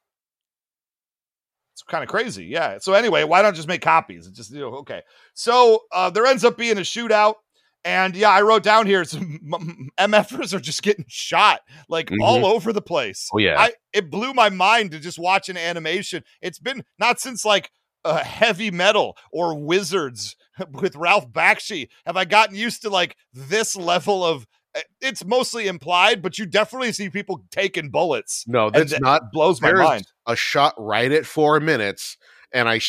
It's 1.73 1.81
kind 1.83 2.03
of 2.03 2.09
crazy. 2.09 2.45
Yeah. 2.45 2.77
So 2.79 2.93
anyway, 2.93 3.23
why 3.23 3.41
don't 3.41 3.55
just 3.55 3.67
make 3.67 3.81
copies? 3.81 4.27
It's 4.27 4.37
just 4.37 4.51
you 4.51 4.59
know, 4.59 4.75
okay. 4.79 5.01
So 5.33 5.79
uh, 5.91 6.09
there 6.11 6.25
ends 6.25 6.45
up 6.45 6.57
being 6.57 6.77
a 6.77 6.81
shootout. 6.81 7.35
And 7.83 8.15
yeah, 8.15 8.29
I 8.29 8.41
wrote 8.41 8.63
down 8.63 8.85
here 8.85 9.03
some 9.05 9.39
MFers 9.99 10.53
are 10.53 10.59
just 10.59 10.83
getting 10.83 11.05
shot 11.07 11.61
like 11.89 12.07
Mhm. 12.09 12.21
all 12.21 12.45
over 12.45 12.71
the 12.71 12.81
place. 12.81 13.27
Oh 13.33 13.37
yeah, 13.39 13.55
I 13.59 13.73
it 13.93 14.09
blew 14.11 14.33
my 14.33 14.49
mind 14.49 14.91
to 14.91 14.99
just 14.99 15.17
watch 15.19 15.49
an 15.49 15.57
animation. 15.57 16.23
It's 16.41 16.59
been 16.59 16.83
not 16.99 17.19
since 17.19 17.43
like 17.43 17.71
uh, 18.05 18.23
heavy 18.23 18.71
metal 18.71 19.15
or 19.31 19.55
wizards 19.59 20.35
with 20.71 20.95
Ralph 20.95 21.31
Bakshi 21.31 21.87
have 22.05 22.17
I 22.17 22.25
gotten 22.25 22.55
used 22.55 22.81
to 22.83 22.89
like 22.89 23.15
this 23.33 23.75
level 23.75 24.23
of. 24.23 24.45
eh, 24.75 24.81
It's 25.01 25.25
mostly 25.25 25.67
implied, 25.67 26.21
but 26.21 26.37
you 26.37 26.45
definitely 26.45 26.91
see 26.93 27.09
people 27.09 27.43
taking 27.51 27.89
bullets. 27.89 28.43
no, 28.47 28.69
that's 28.69 28.91
that 28.91 29.01
not 29.01 29.31
blows 29.31 29.61
my 29.61 29.71
mind. 29.73 30.03
a 30.27 30.35
shot 30.35 30.73
right 30.77 31.11
at 31.11 31.25
four 31.25 31.59
minutes, 31.59 32.17
and 32.53 32.69
I 32.69 32.79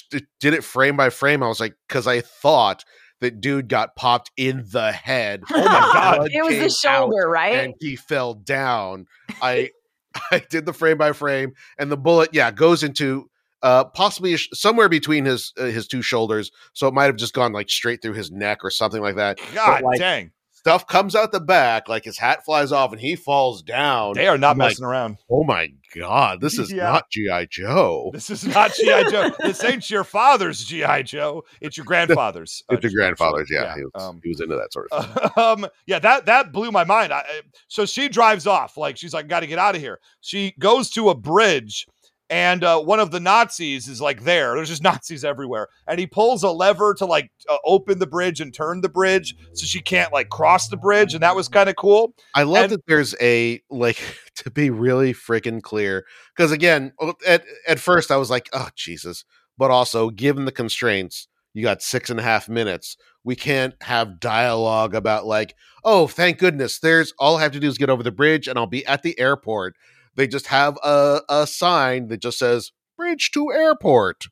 did 0.41 0.55
it 0.55 0.65
frame 0.65 0.97
by 0.97 1.09
frame. 1.11 1.43
I 1.43 1.49
was 1.49 1.61
like, 1.61 1.75
because 1.89 2.07
I 2.07 2.21
thought 2.21 2.85
that 3.23 3.41
dude 3.41 3.69
got 3.69 3.97
popped 3.97 4.31
in 4.37 4.65
the 4.71 4.93
head. 4.93 5.43
Oh 5.55 5.65
my 5.65 5.91
God. 5.93 6.29
It 6.33 6.43
was 6.43 6.55
came 6.55 6.63
the 6.63 6.71
shoulder, 6.71 7.29
right? 7.29 7.57
and 7.57 7.75
he 7.81 7.97
fell 7.97 8.35
down. 8.35 9.07
I 9.41 9.71
I 10.31 10.43
did 10.51 10.67
the 10.67 10.73
frame 10.73 10.99
by 10.99 11.13
frame, 11.13 11.53
and 11.79 11.91
the 11.91 11.97
bullet, 11.97 12.31
yeah, 12.33 12.51
goes 12.51 12.83
into 12.83 13.31
uh 13.63 13.85
possibly 13.85 14.37
sh- 14.37 14.49
somewhere 14.53 14.89
between 14.89 15.25
his 15.25 15.53
uh, 15.59 15.65
his 15.65 15.87
two 15.87 16.03
shoulders. 16.03 16.51
So 16.75 16.89
it 16.89 16.95
might 16.95 17.05
have 17.05 17.17
just 17.17 17.33
gone 17.33 17.53
like 17.53 17.71
straight 17.71 18.03
through 18.03 18.15
his 18.15 18.31
neck 18.31 18.59
or 18.65 18.71
something 18.71 19.01
like 19.01 19.17
that. 19.17 19.39
God 19.55 19.83
like, 19.83 19.99
dang. 19.99 20.33
Stuff 20.65 20.87
comes 20.87 21.17
out 21.17 21.33
the 21.33 21.41
back, 21.41 21.89
like 21.89 22.05
his 22.05 22.17
hat 22.19 22.45
flies 22.45 22.71
off, 22.71 22.93
and 22.93 23.01
he 23.01 23.17
falls 23.17 23.63
down. 23.63 24.15
They 24.15 24.29
are 24.29 24.39
not 24.39 24.53
I'm 24.53 24.59
like, 24.59 24.69
messing 24.71 24.85
around. 24.85 25.17
Oh 25.29 25.43
my 25.43 25.73
god, 25.93 26.41
this 26.41 26.57
is 26.57 26.71
Yeah. 26.73 26.85
not 26.85 27.11
GI 27.11 27.49
Joe. 27.51 28.11
This 28.13 28.31
is 28.31 28.47
not 28.47 28.73
G.I. 28.73 29.11
Joe. 29.11 29.31
This 29.41 29.65
ain't 29.65 29.91
your 29.91 30.05
father's 30.05 30.65
G.I. 30.65 31.03
Joe. 31.03 31.43
It's 31.61 31.77
your 31.77 31.85
grandfather's. 31.85 32.63
uh, 32.71 32.75
It's 32.77 32.85
your 32.85 32.91
G.I. 32.93 32.97
Grandfather's, 32.97 33.51
yeah. 33.51 33.75
He, 33.75 33.83
was, 33.83 33.91
um, 33.97 34.21
he 34.23 34.29
was 34.29 34.41
into 34.41 34.55
that 34.55 34.73
sort 34.73 34.89
of 34.93 35.05
thing. 35.13 35.31
um 35.37 35.67
yeah 35.87 35.99
that 35.99 36.27
that 36.27 36.53
blew 36.53 36.71
my 36.71 36.85
mind 36.85 37.13
I, 37.13 37.19
I- 37.19 37.41
so 37.67 37.85
she 37.85 38.09
drives 38.09 38.47
off 38.47 38.77
like 38.77 38.97
she's 38.97 39.13
like 39.13 39.27
got 39.27 39.41
to 39.41 39.47
get 39.49 39.59
out 39.59 39.75
of 39.75 39.81
here 39.81 39.99
she 40.21 40.55
goes 40.61 40.91
to 40.91 41.09
a 41.11 41.15
bridge 41.17 41.87
and 42.33 42.65
uh, 42.65 42.81
one 42.81 42.99
of 42.99 43.11
the 43.11 43.21
nazis 43.21 43.87
is 43.87 44.01
like 44.01 44.25
there 44.25 44.55
there's 44.55 44.69
just 44.69 44.83
nazis 44.91 45.25
everywhere 45.25 45.69
and 45.87 46.01
he 46.01 46.07
pulls 46.07 46.43
a 46.43 46.51
lever 46.51 46.95
to 46.95 47.05
like 47.05 47.31
uh, 47.49 47.59
open 47.65 47.99
the 47.99 48.07
bridge 48.07 48.41
and 48.41 48.55
turn 48.55 48.81
the 48.81 48.89
bridge 48.89 49.37
so 49.53 49.67
she 49.67 49.81
can't 49.81 50.13
like 50.13 50.31
cross 50.31 50.69
the 50.69 50.77
bridge 50.77 51.15
and 51.15 51.23
that 51.23 51.37
was 51.37 51.49
kind 51.49 51.69
of 51.69 51.77
cool 51.77 52.15
I 52.35 52.45
love 52.45 52.65
and- 52.65 52.73
that 52.73 52.87
there's 52.87 53.15
a 53.21 53.61
like 53.71 53.99
to 54.37 54.51
be 54.51 54.71
really 54.71 55.13
freaking 55.13 55.63
clear 55.63 56.05
because 56.35 56.53
again, 56.53 56.93
at 57.27 57.45
at 57.69 57.79
first 57.79 58.11
I 58.11 58.17
was 58.17 58.31
like, 58.31 58.49
oh 58.53 58.69
Jesus, 58.75 59.25
but 59.59 59.71
also 59.71 60.11
given 60.11 60.45
the 60.45 60.53
constraints, 60.53 61.29
you 61.53 61.63
got 61.63 61.83
six 61.83 62.11
and 62.11 62.19
a 62.19 62.23
half 62.23 62.49
minutes. 62.49 62.97
We 63.25 63.37
can't 63.37 63.75
have 63.83 64.19
dialogue 64.21 64.95
about 64.95 65.27
like, 65.27 65.55
oh, 65.85 66.07
thank 66.07 66.39
goodness, 66.39 66.79
there's 66.79 67.13
all 67.19 67.37
I 67.37 67.43
have 67.43 67.53
to 67.53 67.61
do 67.61 67.69
is 67.69 67.79
get 67.79 67.91
over 67.91 68.03
the 68.03 68.11
bridge 68.11 68.49
and 68.49 68.59
I'll 68.59 68.67
be 68.67 68.87
at 68.87 69.03
the 69.03 69.19
airport. 69.19 69.77
They 70.15 70.27
just 70.27 70.47
have 70.49 70.79
a 70.83 71.21
a 71.29 71.47
sign 71.47 72.09
that 72.09 72.21
just 72.21 72.39
says 72.39 72.73
bridge 72.97 73.31
to 73.33 73.53
airport, 73.53 74.25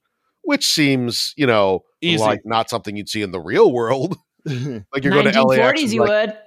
which 0.43 0.67
seems 0.67 1.35
you 1.37 1.47
know 1.47 1.85
Easy. 2.01 2.23
like 2.23 2.41
not 2.45 2.71
something 2.71 2.97
you'd 2.97 3.09
see 3.09 3.23
in 3.23 3.33
the 3.33 3.41
real 3.41 3.73
world. 3.73 4.17
like 4.45 5.05
you're 5.05 5.13
going 5.13 5.31
to 5.31 5.43
LAX. 5.43 5.81
1940s, 5.83 5.93
you 5.93 6.01
like, 6.01 6.11
would. 6.11 6.39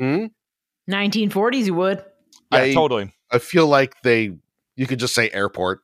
hmm? 0.00 0.92
1940s, 0.92 1.66
you 1.66 1.74
would. 1.74 2.04
I- 2.50 2.74
totally 2.74 3.12
I 3.30 3.38
feel 3.38 3.66
like 3.66 4.00
they 4.02 4.32
you 4.76 4.86
could 4.86 4.98
just 4.98 5.14
say 5.14 5.30
airport. 5.30 5.80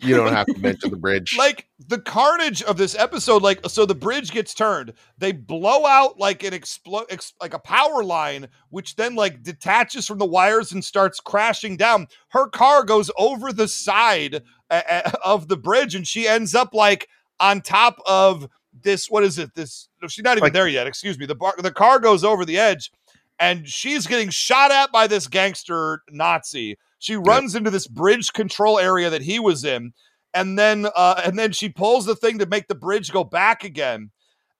You 0.00 0.16
don't 0.16 0.32
have 0.32 0.46
to 0.46 0.58
mention 0.58 0.90
the 0.90 0.96
bridge. 0.98 1.34
like 1.38 1.66
the 1.88 1.98
carnage 2.00 2.62
of 2.62 2.76
this 2.76 2.94
episode 2.96 3.42
like 3.42 3.60
so 3.68 3.86
the 3.86 3.94
bridge 3.94 4.32
gets 4.32 4.52
turned. 4.52 4.92
They 5.18 5.32
blow 5.32 5.86
out 5.86 6.18
like 6.18 6.42
an 6.42 6.52
explode 6.52 7.06
ex- 7.10 7.32
like 7.40 7.54
a 7.54 7.58
power 7.58 8.02
line 8.04 8.48
which 8.70 8.96
then 8.96 9.14
like 9.14 9.42
detaches 9.42 10.06
from 10.06 10.18
the 10.18 10.26
wires 10.26 10.72
and 10.72 10.84
starts 10.84 11.20
crashing 11.20 11.76
down. 11.76 12.08
Her 12.28 12.48
car 12.48 12.84
goes 12.84 13.10
over 13.16 13.52
the 13.52 13.68
side 13.68 14.42
uh, 14.70 14.82
uh, 14.90 15.10
of 15.24 15.48
the 15.48 15.56
bridge 15.56 15.94
and 15.94 16.06
she 16.06 16.26
ends 16.28 16.54
up 16.54 16.74
like 16.74 17.08
on 17.40 17.60
top 17.62 17.96
of 18.06 18.48
this 18.82 19.08
what 19.08 19.22
is 19.24 19.38
it? 19.38 19.54
This 19.54 19.88
no, 20.02 20.08
she's 20.08 20.24
not 20.24 20.32
even 20.36 20.42
Like- 20.48 20.52
there 20.52 20.68
yet. 20.68 20.86
Excuse 20.86 21.18
me. 21.18 21.26
The 21.26 21.34
bar, 21.36 21.54
the 21.56 21.72
car 21.72 21.98
goes 22.00 22.24
over 22.24 22.44
the 22.44 22.58
edge 22.58 22.90
and 23.38 23.66
she's 23.68 24.06
getting 24.06 24.28
shot 24.30 24.70
at 24.70 24.92
by 24.92 25.06
this 25.06 25.28
gangster 25.28 26.02
nazi 26.10 26.76
she 27.04 27.16
runs 27.16 27.54
into 27.54 27.70
this 27.70 27.86
bridge 27.86 28.32
control 28.32 28.78
area 28.78 29.10
that 29.10 29.20
he 29.22 29.38
was 29.38 29.62
in 29.64 29.92
and 30.32 30.58
then 30.58 30.86
uh, 30.94 31.20
and 31.24 31.38
then 31.38 31.52
she 31.52 31.68
pulls 31.68 32.06
the 32.06 32.16
thing 32.16 32.38
to 32.38 32.46
make 32.46 32.66
the 32.66 32.74
bridge 32.74 33.12
go 33.12 33.24
back 33.24 33.64
again. 33.64 34.10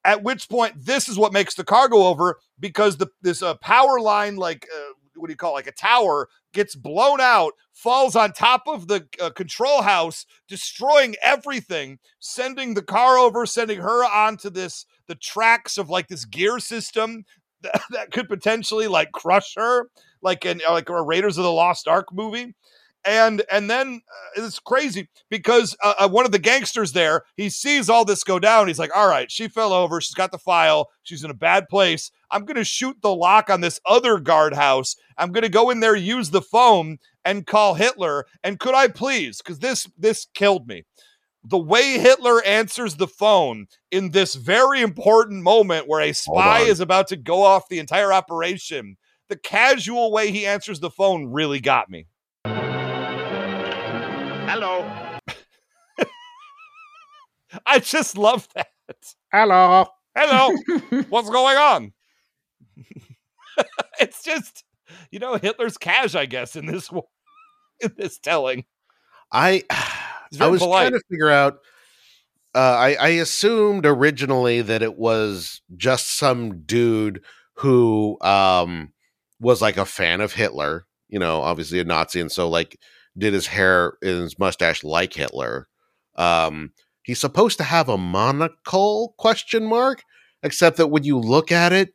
At 0.04 0.22
which 0.22 0.50
point, 0.50 0.74
this 0.76 1.08
is 1.08 1.18
what 1.18 1.32
makes 1.32 1.54
the 1.54 1.64
car 1.64 1.88
go 1.88 2.06
over 2.06 2.38
because 2.60 2.98
the 2.98 3.08
this 3.22 3.42
uh, 3.42 3.54
power 3.54 3.98
line, 3.98 4.36
like 4.36 4.66
uh, 4.74 4.92
what 5.16 5.28
do 5.28 5.32
you 5.32 5.36
call 5.36 5.52
it, 5.52 5.54
like 5.54 5.66
a 5.66 5.72
tower, 5.72 6.28
gets 6.52 6.76
blown 6.76 7.20
out, 7.20 7.54
falls 7.72 8.14
on 8.14 8.32
top 8.32 8.64
of 8.66 8.88
the 8.88 9.08
uh, 9.18 9.30
control 9.30 9.80
house, 9.80 10.26
destroying 10.48 11.16
everything, 11.22 11.98
sending 12.20 12.74
the 12.74 12.82
car 12.82 13.16
over, 13.16 13.46
sending 13.46 13.80
her 13.80 14.04
onto 14.04 14.50
this 14.50 14.84
the 15.08 15.14
tracks 15.14 15.76
of 15.78 15.90
like 15.90 16.08
this 16.08 16.24
gear 16.24 16.58
system 16.58 17.24
that, 17.64 17.82
that 17.90 18.10
could 18.12 18.28
potentially 18.28 18.88
like 18.88 19.12
crush 19.12 19.54
her, 19.56 19.88
like 20.22 20.44
in 20.44 20.60
like 20.68 20.88
a 20.88 21.02
Raiders 21.02 21.38
of 21.38 21.44
the 21.44 21.52
Lost 21.52 21.88
Ark 21.88 22.08
movie. 22.12 22.54
And 23.06 23.42
and 23.52 23.68
then 23.68 24.00
uh, 24.08 24.44
it's 24.44 24.58
crazy 24.58 25.10
because 25.28 25.76
uh, 25.82 25.92
uh, 25.98 26.08
one 26.08 26.24
of 26.24 26.32
the 26.32 26.38
gangsters 26.38 26.92
there 26.92 27.24
he 27.36 27.50
sees 27.50 27.90
all 27.90 28.06
this 28.06 28.24
go 28.24 28.38
down. 28.38 28.66
He's 28.66 28.78
like 28.78 28.96
all 28.96 29.08
right 29.08 29.30
she 29.30 29.46
fell 29.46 29.74
over. 29.74 30.00
She's 30.00 30.14
got 30.14 30.32
the 30.32 30.38
file. 30.38 30.88
She's 31.02 31.22
in 31.22 31.30
a 31.30 31.34
bad 31.34 31.68
place. 31.68 32.10
I'm 32.30 32.46
going 32.46 32.56
to 32.56 32.64
shoot 32.64 32.96
the 33.02 33.14
lock 33.14 33.50
on 33.50 33.60
this 33.60 33.78
other 33.84 34.18
guardhouse. 34.18 34.96
I'm 35.18 35.32
going 35.32 35.42
to 35.42 35.50
go 35.50 35.68
in 35.68 35.80
there 35.80 35.94
use 35.94 36.30
the 36.30 36.40
phone 36.40 36.98
and 37.26 37.46
call 37.46 37.74
hitler. 37.74 38.24
And 38.42 38.58
could 38.58 38.74
i 38.74 38.88
please? 38.88 39.38
Because 39.38 39.58
this 39.58 39.86
this 39.98 40.26
killed 40.32 40.66
me 40.66 40.84
the 41.44 41.58
way 41.58 41.98
Hitler 41.98 42.42
answers 42.42 42.96
the 42.96 43.06
phone 43.06 43.66
in 43.90 44.10
this 44.10 44.34
very 44.34 44.80
important 44.80 45.42
moment 45.42 45.86
where 45.86 46.00
a 46.00 46.12
spy 46.12 46.60
is 46.60 46.80
about 46.80 47.08
to 47.08 47.16
go 47.16 47.42
off 47.42 47.68
the 47.68 47.78
entire 47.78 48.12
operation, 48.12 48.96
the 49.28 49.36
casual 49.36 50.10
way 50.10 50.30
he 50.30 50.46
answers 50.46 50.80
the 50.80 50.90
phone 50.90 51.26
really 51.26 51.60
got 51.60 51.90
me. 51.90 52.06
Hello. 54.46 54.90
I 57.66 57.78
just 57.78 58.16
love 58.16 58.48
that. 58.54 58.68
Hello. 59.30 59.86
Hello, 60.16 60.56
what's 61.08 61.28
going 61.28 61.56
on? 61.56 61.92
it's 64.00 64.22
just, 64.22 64.62
you 65.10 65.18
know, 65.18 65.34
Hitler's 65.34 65.76
cash, 65.76 66.14
I 66.14 66.26
guess, 66.26 66.54
in 66.54 66.66
this 66.66 66.88
in 67.80 67.92
this 67.96 68.18
telling. 68.20 68.64
I 69.32 69.64
He's 69.68 70.03
I 70.40 70.48
was 70.48 70.60
polite. 70.60 70.88
trying 70.88 71.00
to 71.00 71.06
figure 71.10 71.30
out. 71.30 71.58
Uh, 72.54 72.76
I, 72.78 72.94
I 72.94 73.08
assumed 73.08 73.84
originally 73.84 74.62
that 74.62 74.82
it 74.82 74.96
was 74.96 75.60
just 75.76 76.16
some 76.16 76.60
dude 76.60 77.24
who 77.54 78.16
um, 78.20 78.92
was 79.40 79.60
like 79.60 79.76
a 79.76 79.84
fan 79.84 80.20
of 80.20 80.34
Hitler. 80.34 80.86
You 81.08 81.18
know, 81.18 81.42
obviously 81.42 81.80
a 81.80 81.84
Nazi, 81.84 82.20
and 82.20 82.30
so 82.30 82.48
like 82.48 82.78
did 83.16 83.32
his 83.32 83.46
hair 83.46 83.94
and 84.02 84.22
his 84.22 84.38
mustache 84.38 84.84
like 84.84 85.12
Hitler. 85.12 85.68
Um, 86.16 86.72
he's 87.02 87.20
supposed 87.20 87.58
to 87.58 87.64
have 87.64 87.88
a 87.88 87.98
monocle 87.98 89.14
question 89.18 89.66
mark, 89.66 90.02
except 90.42 90.76
that 90.76 90.88
when 90.88 91.04
you 91.04 91.18
look 91.18 91.52
at 91.52 91.72
it 91.72 91.94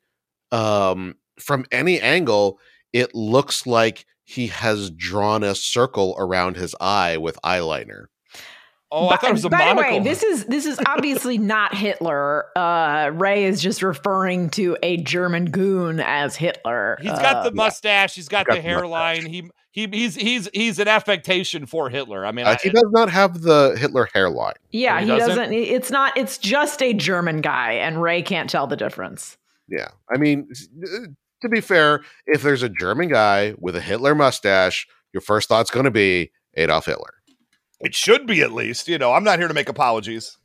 um, 0.51 1.15
from 1.39 1.65
any 1.71 1.99
angle, 1.99 2.59
it 2.93 3.13
looks 3.13 3.67
like 3.67 4.05
he 4.23 4.47
has 4.47 4.91
drawn 4.91 5.43
a 5.43 5.55
circle 5.55 6.15
around 6.17 6.55
his 6.55 6.75
eye 6.79 7.17
with 7.17 7.39
eyeliner. 7.43 8.05
Oh, 8.91 9.07
I 9.07 9.11
By- 9.11 9.17
thought 9.17 9.29
it 9.29 9.33
was 9.33 9.45
a 9.45 9.49
by 9.49 9.73
the 9.73 9.75
way, 9.79 9.99
this 9.99 10.23
is 10.23 10.45
this 10.45 10.65
is 10.65 10.79
obviously 10.87 11.37
not 11.55 11.75
Hitler. 11.75 12.45
Uh, 12.57 13.11
Ray 13.13 13.43
is 13.45 13.61
just 13.61 13.83
referring 13.83 14.49
to 14.51 14.77
a 14.81 14.97
German 14.97 15.45
goon 15.51 15.99
as 15.99 16.35
Hitler. 16.35 16.97
He's 17.01 17.11
got 17.11 17.43
the 17.43 17.51
Uh, 17.51 17.53
mustache. 17.53 18.15
He's 18.15 18.27
got, 18.27 18.47
got 18.47 18.53
the 18.55 18.57
the 18.61 18.67
hairline. 18.67 19.25
He 19.27 19.49
he 19.71 19.87
he's 19.91 20.15
he's 20.15 20.49
he's 20.53 20.79
an 20.79 20.87
affectation 20.87 21.67
for 21.67 21.89
Hitler. 21.89 22.25
I 22.25 22.31
mean, 22.31 22.47
Uh, 22.47 22.51
I, 22.51 22.55
he 22.63 22.71
does 22.71 22.87
not 22.91 23.11
have 23.11 23.41
the 23.41 23.75
Hitler 23.79 24.09
hairline. 24.11 24.55
yeah, 24.71 24.99
he 24.99 25.05
he 25.05 25.11
doesn't? 25.19 25.35
doesn't. 25.37 25.53
It's 25.53 25.91
not. 25.91 26.17
It's 26.17 26.39
just 26.39 26.81
a 26.81 26.91
German 26.93 27.41
guy, 27.41 27.73
and 27.73 28.01
Ray 28.01 28.23
can't 28.23 28.49
tell 28.49 28.65
the 28.65 28.75
difference. 28.75 29.37
Yeah, 29.67 29.89
I 30.11 30.17
mean, 30.17 30.47
uh, 30.83 30.87
to 31.43 31.49
be 31.49 31.61
fair, 31.61 32.01
if 32.25 32.41
there's 32.41 32.63
a 32.63 32.69
German 32.69 33.09
guy 33.09 33.53
with 33.59 33.75
a 33.75 33.81
Hitler 33.81 34.15
mustache, 34.15 34.87
your 35.13 35.21
first 35.21 35.47
thought's 35.47 35.69
going 35.69 35.85
to 35.85 35.91
be 35.91 36.31
Adolf 36.55 36.87
Hitler. 36.87 37.13
It 37.79 37.95
should 37.95 38.27
be 38.27 38.41
at 38.41 38.51
least. 38.51 38.87
You 38.87 38.97
know, 38.97 39.13
I'm 39.13 39.23
not 39.23 39.39
here 39.39 39.47
to 39.47 39.53
make 39.53 39.69
apologies. 39.69 40.37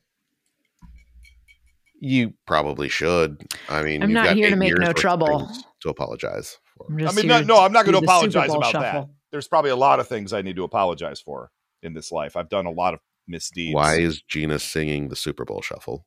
You 2.00 2.34
probably 2.46 2.88
should. 2.88 3.42
I 3.68 3.82
mean, 3.82 4.02
I'm 4.02 4.12
not 4.12 4.26
got 4.26 4.36
here 4.36 4.50
to 4.50 4.56
make 4.56 4.76
no 4.76 4.92
trouble. 4.92 5.50
to 5.80 5.88
apologize 5.88 6.58
for. 6.76 6.86
I'm 6.90 6.96
I 6.98 7.00
just 7.02 7.16
mean, 7.16 7.30
here 7.30 7.40
no, 7.40 7.54
no, 7.56 7.60
I'm 7.64 7.72
not 7.72 7.84
going 7.86 7.96
to 7.96 8.02
apologize 8.04 8.50
about 8.52 8.70
shuffle. 8.72 8.80
that. 9.02 9.08
There's 9.30 9.48
probably 9.48 9.70
a 9.70 9.76
lot 9.76 10.00
of 10.00 10.06
things 10.08 10.32
I 10.32 10.42
need 10.42 10.56
to 10.56 10.64
apologize 10.64 11.20
for 11.20 11.50
in 11.82 11.94
this 11.94 12.12
life. 12.12 12.36
I've 12.36 12.48
done 12.48 12.66
a 12.66 12.70
lot 12.70 12.94
of 12.94 13.00
misdeeds. 13.26 13.74
Why 13.74 13.96
is 13.96 14.20
Gina 14.22 14.58
singing 14.58 15.08
the 15.08 15.16
Super 15.16 15.44
Bowl 15.44 15.62
shuffle? 15.62 16.06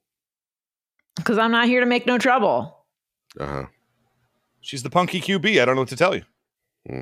because 1.16 1.40
I'm 1.40 1.50
not 1.50 1.66
here 1.66 1.80
to 1.80 1.88
make 1.88 2.06
no 2.06 2.20
trouble. 2.20 2.86
Uh-huh. 3.40 3.66
She's 4.62 4.84
the 4.84 4.92
punky 4.92 5.20
QB. 5.20 5.60
I 5.60 5.66
don't 5.66 5.74
know 5.74 5.82
what 5.82 5.90
to 5.90 5.96
tell 5.96 6.14
you. 6.14 6.22
Hmm. 6.88 7.00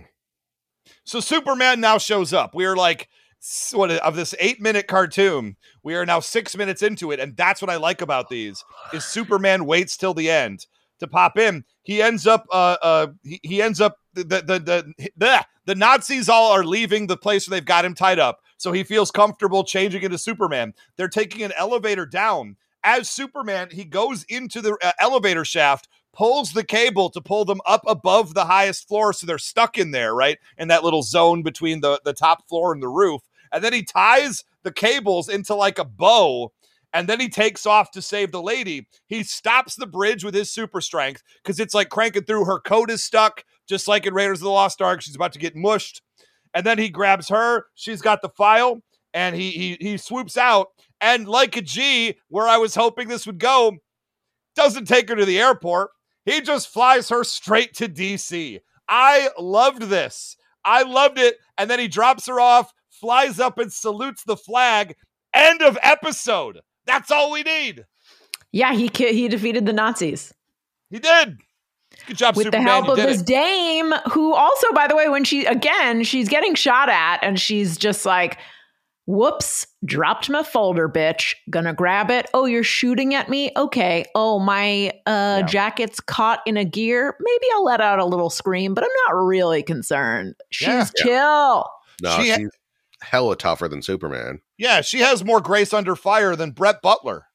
So 1.04 1.20
Superman 1.20 1.82
now 1.82 1.98
shows 1.98 2.32
up. 2.32 2.56
We 2.56 2.64
are 2.64 2.78
like 2.78 3.02
s- 3.02 3.08
what 3.74 3.92
of 3.92 4.16
this 4.16 4.34
eight 4.40 4.62
minute 4.62 4.88
cartoon. 4.88 5.56
We 5.84 5.96
are 5.96 6.06
now 6.06 6.20
six 6.20 6.56
minutes 6.56 6.82
into 6.82 7.12
it, 7.12 7.20
and 7.20 7.36
that's 7.38 7.62
what 7.62 7.70
I 7.70 7.76
like 7.78 8.02
about 8.02 8.30
these. 8.30 8.64
Is 8.94 9.06
Superman 9.06 9.66
waits 9.66 9.98
till 9.98 10.14
the 10.14 10.30
end 10.30 10.66
to 11.00 11.08
pop 11.08 11.38
in. 11.38 11.64
He 11.84 12.02
ends 12.02 12.26
up. 12.26 12.46
Uh, 12.52 12.78
uh, 12.82 13.08
he, 13.24 13.40
he 13.44 13.62
ends 13.62 13.82
up. 13.82 14.00
The 14.14 14.24
the 14.24 14.42
the 14.60 15.10
the, 15.18 15.46
the 15.66 15.76
Nazis 15.76 16.30
all 16.30 16.52
are 16.52 16.64
leaving 16.64 17.08
the 17.08 17.18
place 17.18 17.48
where 17.48 17.58
they've 17.58 17.66
got 17.66 17.86
him 17.86 17.94
tied 17.94 18.20
up. 18.20 18.42
So 18.58 18.72
he 18.72 18.84
feels 18.84 19.12
comfortable 19.12 19.64
changing 19.64 20.04
into 20.04 20.18
Superman. 20.18 20.74
They're 20.96 21.08
taking 21.08 21.44
an 21.44 21.52
elevator 21.58 22.06
down. 22.06 22.56
As 22.84 23.10
Superman, 23.10 23.70
he 23.72 23.84
goes 23.84 24.24
into 24.24 24.62
the 24.62 24.78
uh, 24.82 24.92
elevator 25.00 25.44
shaft 25.44 25.88
pulls 26.16 26.54
the 26.54 26.64
cable 26.64 27.10
to 27.10 27.20
pull 27.20 27.44
them 27.44 27.60
up 27.66 27.84
above 27.86 28.34
the 28.34 28.46
highest 28.46 28.88
floor 28.88 29.12
so 29.12 29.28
they're 29.28 29.38
stuck 29.38 29.78
in 29.78 29.92
there 29.92 30.16
right 30.16 30.40
in 30.58 30.70
that 30.70 30.82
little 30.82 31.04
zone 31.04 31.44
between 31.44 31.82
the 31.82 32.00
the 32.06 32.14
top 32.14 32.48
floor 32.48 32.72
and 32.72 32.82
the 32.82 32.88
roof 32.88 33.22
and 33.52 33.64
then 33.64 33.74
he 33.74 33.84
ties 33.84 34.44
the 34.64 34.72
cables 34.72 35.30
into 35.30 35.56
like 35.56 35.80
a 35.80 35.86
bow 35.86 36.52
and 36.96 37.10
then 37.10 37.20
he 37.20 37.28
takes 37.28 37.66
off 37.66 37.92
to 37.92 38.02
save 38.02 38.32
the 38.32 38.42
lady. 38.42 38.88
He 39.08 39.24
stops 39.24 39.76
the 39.76 39.86
bridge 39.86 40.24
with 40.24 40.34
his 40.34 40.50
super 40.50 40.80
strength 40.80 41.24
because 41.44 41.60
it's 41.60 41.74
like 41.74 41.90
cranking 41.90 42.24
through. 42.24 42.46
Her 42.46 42.62
coat 42.62 42.90
is 42.90 43.04
stuck 43.04 43.44
just 43.68 43.90
like 43.90 44.06
in 44.06 44.14
raiders 44.14 44.40
of 44.40 44.46
the 44.46 44.52
lost 44.52 44.82
ark. 44.82 45.02
She's 45.02 45.16
about 45.16 45.34
to 45.34 45.40
get 45.40 45.58
mushed. 45.58 46.02
And 46.54 46.66
then 46.66 46.78
he 46.78 46.88
grabs 46.88 47.28
her. 47.28 47.66
She's 47.76 48.02
got 48.02 48.22
the 48.22 48.30
file 48.30 48.82
and 49.14 49.36
he 49.36 49.52
he, 49.52 49.78
he 49.82 49.98
swoops 49.98 50.38
out. 50.38 50.68
And 51.02 51.28
like 51.28 51.58
a 51.58 51.62
g 51.62 52.16
where 52.30 52.48
i 52.48 52.58
was 52.58 52.76
hoping 52.76 53.10
this 53.10 53.28
would 53.28 53.40
go 53.40 53.74
doesn't 54.56 54.88
take 54.88 55.10
her 55.10 55.16
to 55.16 55.26
the 55.26 55.40
airport. 55.40 55.90
He 56.24 56.40
just 56.40 56.70
flies 56.70 57.10
her 57.10 57.26
straight 57.26 57.74
to 57.76 57.90
DC. 57.90 58.60
I 58.88 59.30
loved 59.38 59.84
this. 59.84 60.38
I 60.64 60.84
loved 60.84 61.20
it. 61.20 61.38
And 61.58 61.70
then 61.70 61.80
he 61.80 61.90
drops 61.90 62.26
her 62.28 62.40
off, 62.40 62.74
flies 63.06 63.40
up 63.40 63.58
and 63.60 63.72
salutes 63.72 64.24
the 64.26 64.36
flag. 64.38 64.96
End 65.34 65.62
of 65.62 65.78
episode. 65.84 66.62
That's 66.86 67.12
all 67.12 67.32
we 67.32 67.44
need. 67.44 67.86
Yeah, 68.52 68.74
he 68.74 68.90
he 68.96 69.28
defeated 69.28 69.66
the 69.66 69.74
Nazis 69.74 70.34
He 70.90 71.00
did. 71.00 71.38
Good 72.08 72.18
job, 72.18 72.36
with 72.36 72.46
Superman. 72.46 72.66
the 72.66 72.72
help 72.72 72.88
of 72.90 72.98
this 72.98 73.22
it. 73.22 73.28
dame, 73.28 73.94
who 74.12 74.34
also, 74.34 74.72
by 74.74 74.88
the 74.88 74.96
way, 74.96 75.08
when 75.10 75.24
she 75.24 75.46
again 75.46 76.04
she's 76.04 76.30
getting 76.30 76.56
shot 76.56 76.90
at, 76.90 77.20
and 77.24 77.40
she's 77.40 77.78
just 77.78 78.06
like, 78.06 78.38
"Whoops, 79.08 79.66
dropped 79.86 80.30
my 80.30 80.44
folder, 80.44 80.90
bitch. 80.90 81.36
Gonna 81.50 81.74
grab 81.74 82.10
it. 82.12 82.28
Oh, 82.34 82.46
you're 82.46 82.64
shooting 82.64 83.14
at 83.14 83.30
me. 83.30 83.52
Okay. 83.56 84.06
Oh, 84.16 84.40
my 84.40 84.90
uh, 85.06 85.40
Yeah. 85.40 85.42
jacket's 85.44 86.00
caught 86.00 86.42
in 86.46 86.58
a 86.58 86.66
gear. 86.66 87.16
Maybe 87.20 87.46
I'll 87.56 87.64
let 87.64 87.82
out 87.82 88.00
a 88.00 88.06
little 88.06 88.30
scream, 88.30 88.74
but 88.74 88.84
I'm 88.84 88.90
not 89.08 89.22
really 89.26 89.64
concerned. 89.64 90.36
She's 90.52 90.68
Yeah. 90.68 90.90
chill. 90.98 91.70
No, 92.04 92.18
She 92.20 92.32
she's 92.34 92.50
hella 93.06 93.36
tougher 93.36 93.68
than 93.68 93.82
Superman. 93.82 94.42
Yeah, 94.58 94.82
she 94.82 95.00
has 95.00 95.24
more 95.24 95.42
grace 95.42 95.74
under 95.74 95.96
fire 95.96 96.36
than 96.36 96.52
Brett 96.52 96.82
Butler. 96.82 97.26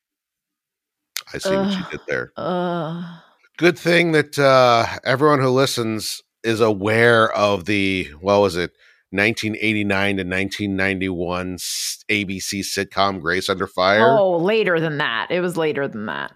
I 1.33 1.38
see 1.38 1.54
what 1.54 1.70
you 1.70 1.85
did 1.90 2.00
there. 2.09 2.33
Uh, 2.37 3.18
Good 3.56 3.78
thing 3.78 4.12
that 4.12 4.38
uh, 4.38 4.87
everyone 5.04 5.40
who 5.40 5.50
listens 5.50 6.22
is 6.42 6.61
aware 6.61 7.30
of 7.33 7.66
the 7.66 8.04
what 8.20 8.40
was 8.40 8.56
it, 8.56 8.72
1989 9.11 10.16
to 10.16 10.22
1991 10.22 11.56
ABC 11.56 12.61
sitcom 12.61 13.20
Grace 13.20 13.48
Under 13.48 13.66
Fire. 13.66 14.16
oh, 14.18 14.37
later 14.38 14.80
than 14.80 14.98
that. 14.98 15.30
It 15.30 15.40
was 15.40 15.56
later 15.56 15.87
than 15.87 16.06
that. 16.06 16.33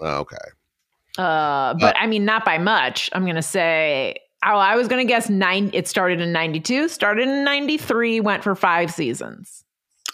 Oh, 0.00 0.18
okay. 0.20 0.36
Uh, 1.18 1.74
but 1.74 1.96
I 1.98 2.06
mean, 2.06 2.24
not 2.24 2.44
by 2.44 2.58
much. 2.58 3.10
I'm 3.12 3.26
gonna 3.26 3.42
say. 3.42 4.16
Oh, 4.44 4.56
I 4.56 4.76
was 4.76 4.88
gonna 4.88 5.04
guess 5.04 5.28
nine. 5.28 5.70
It 5.72 5.88
started 5.88 6.20
in 6.20 6.32
'92, 6.32 6.88
started 6.88 7.28
in 7.28 7.44
'93, 7.44 8.20
went 8.20 8.44
for 8.44 8.54
five 8.54 8.92
seasons. 8.92 9.64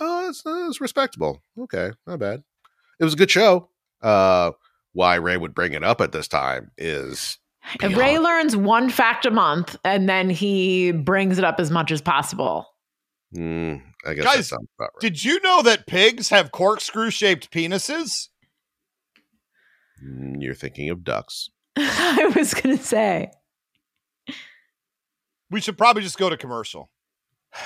Oh, 0.00 0.24
that's, 0.26 0.42
that's 0.42 0.80
respectable. 0.80 1.42
Okay, 1.58 1.90
not 2.06 2.18
bad. 2.18 2.42
It 2.98 3.04
was 3.04 3.14
a 3.14 3.16
good 3.16 3.30
show. 3.30 3.68
Uh, 4.02 4.52
why 4.92 5.16
Ray 5.16 5.36
would 5.36 5.54
bring 5.54 5.72
it 5.72 5.84
up 5.84 6.00
at 6.00 6.12
this 6.12 6.28
time 6.28 6.70
is 6.78 7.38
And 7.80 7.96
Ray 7.96 8.18
learns 8.18 8.56
one 8.56 8.88
fact 8.90 9.26
a 9.26 9.30
month, 9.30 9.76
and 9.84 10.08
then 10.08 10.30
he 10.30 10.92
brings 10.92 11.38
it 11.38 11.44
up 11.44 11.60
as 11.60 11.70
much 11.70 11.90
as 11.90 12.00
possible. 12.00 12.66
Mm, 13.36 13.82
I 14.06 14.14
guess 14.14 14.24
Guys, 14.24 14.52
about 14.52 14.66
right. 14.78 14.90
Did 15.00 15.24
you 15.24 15.40
know 15.40 15.62
that 15.62 15.86
pigs 15.86 16.28
have 16.28 16.52
corkscrew 16.52 17.10
shaped 17.10 17.50
penises? 17.50 18.28
Mm, 20.04 20.36
You're 20.40 20.54
thinking 20.54 20.88
of 20.90 21.04
ducks. 21.04 21.50
I 21.76 22.32
was 22.36 22.54
gonna 22.54 22.78
say. 22.78 23.30
We 25.50 25.60
should 25.60 25.78
probably 25.78 26.02
just 26.02 26.18
go 26.18 26.28
to 26.30 26.36
commercial. 26.36 26.90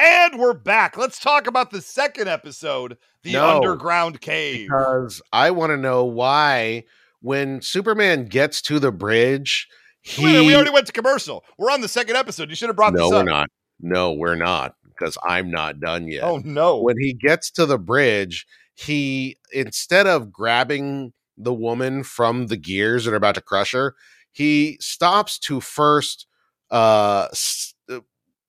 And 0.00 0.38
we're 0.38 0.54
back. 0.54 0.96
Let's 0.96 1.18
talk 1.18 1.48
about 1.48 1.72
the 1.72 1.82
second 1.82 2.28
episode, 2.28 2.98
The 3.24 3.32
No. 3.32 3.56
Underground 3.56 4.20
Cave. 4.20 4.68
because 4.68 5.20
I 5.32 5.50
want 5.50 5.70
to 5.70 5.76
know 5.76 6.04
why 6.04 6.84
when 7.20 7.60
Superman 7.62 8.26
gets 8.26 8.62
to 8.62 8.78
the 8.78 8.92
bridge, 8.92 9.66
he 10.02 10.24
Wait 10.24 10.46
we 10.46 10.54
already 10.54 10.70
went 10.70 10.86
to 10.86 10.92
commercial. 10.92 11.44
We're 11.58 11.72
on 11.72 11.80
the 11.80 11.88
second 11.88 12.14
episode. 12.14 12.48
You 12.48 12.54
should 12.54 12.68
have 12.68 12.76
brought 12.76 12.92
this. 12.92 13.00
no, 13.00 13.10
we're 13.10 13.24
not. 13.24 13.48
No, 13.80 14.12
we're 14.12 14.36
not 14.36 14.76
because 14.84 15.18
I'm 15.26 15.50
not 15.50 15.80
done 15.80 16.06
yet. 16.06 16.22
Oh 16.22 16.40
no. 16.44 16.80
When 16.80 16.96
he 17.00 17.12
gets 17.12 17.50
to 17.52 17.66
the 17.66 17.78
bridge, 17.78 18.46
he 18.76 19.36
instead 19.52 20.06
of 20.06 20.30
grabbing 20.32 21.12
the 21.36 21.52
woman 21.54 22.04
from 22.04 22.46
the 22.46 22.56
gears 22.56 23.04
that 23.04 23.12
are 23.14 23.16
about 23.16 23.34
to 23.34 23.40
crush 23.40 23.72
her, 23.72 23.96
he 24.38 24.78
stops 24.80 25.36
to 25.40 25.60
first. 25.60 26.28
Uh, 26.70 27.26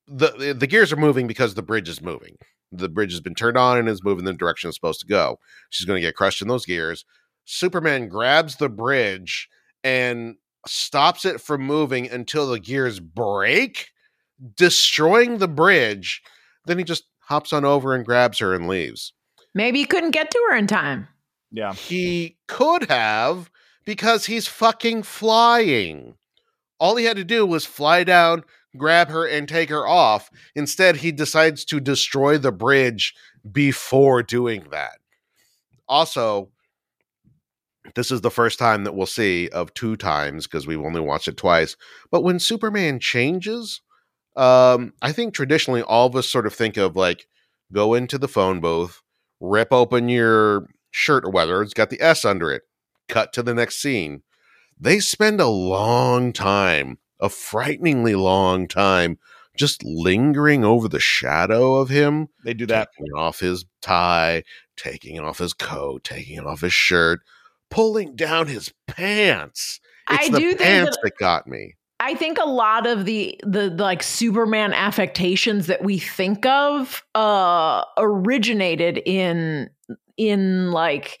the 0.06 0.54
the 0.56 0.66
gears 0.68 0.92
are 0.92 0.96
moving 0.96 1.26
because 1.26 1.54
the 1.54 1.62
bridge 1.62 1.88
is 1.88 2.00
moving. 2.00 2.36
The 2.70 2.88
bridge 2.88 3.10
has 3.10 3.20
been 3.20 3.34
turned 3.34 3.56
on 3.56 3.76
and 3.76 3.88
is 3.88 4.04
moving 4.04 4.24
the 4.24 4.32
direction 4.32 4.68
it's 4.68 4.76
supposed 4.76 5.00
to 5.00 5.06
go. 5.06 5.40
She's 5.70 5.86
going 5.86 5.96
to 5.96 6.06
get 6.06 6.14
crushed 6.14 6.42
in 6.42 6.46
those 6.48 6.64
gears. 6.64 7.04
Superman 7.44 8.06
grabs 8.06 8.56
the 8.56 8.68
bridge 8.68 9.48
and 9.82 10.36
stops 10.64 11.24
it 11.24 11.40
from 11.40 11.62
moving 11.62 12.08
until 12.08 12.48
the 12.48 12.60
gears 12.60 13.00
break, 13.00 13.88
destroying 14.56 15.38
the 15.38 15.48
bridge. 15.48 16.22
Then 16.66 16.78
he 16.78 16.84
just 16.84 17.02
hops 17.22 17.52
on 17.52 17.64
over 17.64 17.96
and 17.96 18.04
grabs 18.04 18.38
her 18.38 18.54
and 18.54 18.68
leaves. 18.68 19.12
Maybe 19.56 19.80
he 19.80 19.86
couldn't 19.86 20.12
get 20.12 20.30
to 20.30 20.46
her 20.50 20.56
in 20.56 20.68
time. 20.68 21.08
Yeah. 21.50 21.72
He 21.72 22.36
could 22.46 22.88
have 22.88 23.50
because 23.90 24.26
he's 24.26 24.46
fucking 24.46 25.02
flying. 25.02 26.14
All 26.78 26.94
he 26.94 27.06
had 27.06 27.16
to 27.16 27.24
do 27.24 27.44
was 27.44 27.66
fly 27.66 28.04
down, 28.04 28.44
grab 28.76 29.08
her, 29.08 29.26
and 29.26 29.48
take 29.48 29.68
her 29.68 29.84
off. 29.84 30.30
Instead, 30.54 30.98
he 30.98 31.10
decides 31.10 31.64
to 31.64 31.80
destroy 31.80 32.38
the 32.38 32.52
bridge 32.52 33.16
before 33.50 34.22
doing 34.22 34.68
that. 34.70 35.00
Also, 35.88 36.50
this 37.96 38.12
is 38.12 38.20
the 38.20 38.30
first 38.30 38.60
time 38.60 38.84
that 38.84 38.94
we'll 38.94 39.06
see 39.06 39.48
of 39.48 39.74
two 39.74 39.96
times 39.96 40.46
because 40.46 40.68
we've 40.68 40.78
only 40.78 41.00
watched 41.00 41.26
it 41.26 41.36
twice. 41.36 41.76
But 42.12 42.22
when 42.22 42.38
Superman 42.38 43.00
changes, 43.00 43.80
um, 44.36 44.92
I 45.02 45.10
think 45.10 45.34
traditionally 45.34 45.82
all 45.82 46.06
of 46.06 46.14
us 46.14 46.28
sort 46.28 46.46
of 46.46 46.54
think 46.54 46.76
of 46.76 46.94
like 46.94 47.26
go 47.72 47.94
into 47.94 48.18
the 48.18 48.28
phone 48.28 48.60
booth, 48.60 49.02
rip 49.40 49.72
open 49.72 50.08
your 50.08 50.68
shirt 50.92 51.24
or 51.24 51.32
whether 51.32 51.60
it's 51.60 51.74
got 51.74 51.90
the 51.90 52.00
S 52.00 52.24
under 52.24 52.52
it, 52.52 52.62
cut 53.10 53.32
to 53.34 53.42
the 53.42 53.54
next 53.54 53.76
scene. 53.82 54.22
They 54.78 55.00
spend 55.00 55.40
a 55.40 55.48
long 55.48 56.32
time, 56.32 56.98
a 57.20 57.28
frighteningly 57.28 58.14
long 58.14 58.66
time, 58.68 59.18
just 59.56 59.84
lingering 59.84 60.64
over 60.64 60.88
the 60.88 61.00
shadow 61.00 61.74
of 61.74 61.90
him. 61.90 62.28
They 62.44 62.54
do 62.54 62.64
that. 62.66 62.88
Taking 62.98 63.12
off 63.14 63.40
his 63.40 63.66
tie, 63.82 64.44
taking 64.76 65.20
off 65.20 65.38
his 65.38 65.52
coat, 65.52 66.04
taking 66.04 66.40
off 66.40 66.62
his 66.62 66.72
shirt, 66.72 67.20
pulling 67.70 68.16
down 68.16 68.46
his 68.46 68.72
pants. 68.86 69.80
It's 70.10 70.28
I 70.28 70.30
the 70.30 70.38
do 70.38 70.48
think 70.48 70.60
pants 70.60 70.96
that- 70.96 71.02
that 71.02 71.18
got 71.18 71.46
me. 71.46 71.74
I 72.02 72.14
think 72.14 72.38
a 72.38 72.48
lot 72.48 72.86
of 72.86 73.04
the, 73.04 73.38
the 73.42 73.68
the 73.68 73.82
like 73.82 74.02
Superman 74.02 74.72
affectations 74.72 75.66
that 75.66 75.84
we 75.84 75.98
think 75.98 76.46
of 76.46 77.04
uh 77.14 77.84
originated 77.98 79.02
in 79.04 79.68
in 80.16 80.70
like 80.72 81.18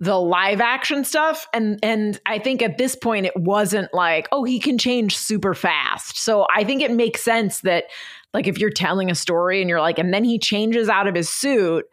the 0.00 0.18
live 0.18 0.60
action 0.60 1.04
stuff. 1.04 1.46
And 1.52 1.78
and 1.82 2.20
I 2.26 2.38
think 2.38 2.62
at 2.62 2.78
this 2.78 2.94
point 2.94 3.26
it 3.26 3.36
wasn't 3.36 3.92
like 3.92 4.28
oh 4.32 4.44
he 4.44 4.60
can 4.60 4.78
change 4.78 5.16
super 5.16 5.54
fast. 5.54 6.18
So 6.18 6.46
I 6.54 6.64
think 6.64 6.82
it 6.82 6.92
makes 6.92 7.22
sense 7.22 7.60
that 7.60 7.84
like 8.32 8.46
if 8.46 8.58
you're 8.58 8.70
telling 8.70 9.10
a 9.10 9.14
story 9.14 9.60
and 9.60 9.68
you're 9.68 9.80
like 9.80 9.98
and 9.98 10.14
then 10.14 10.24
he 10.24 10.38
changes 10.38 10.88
out 10.88 11.08
of 11.08 11.14
his 11.14 11.28
suit 11.28 11.84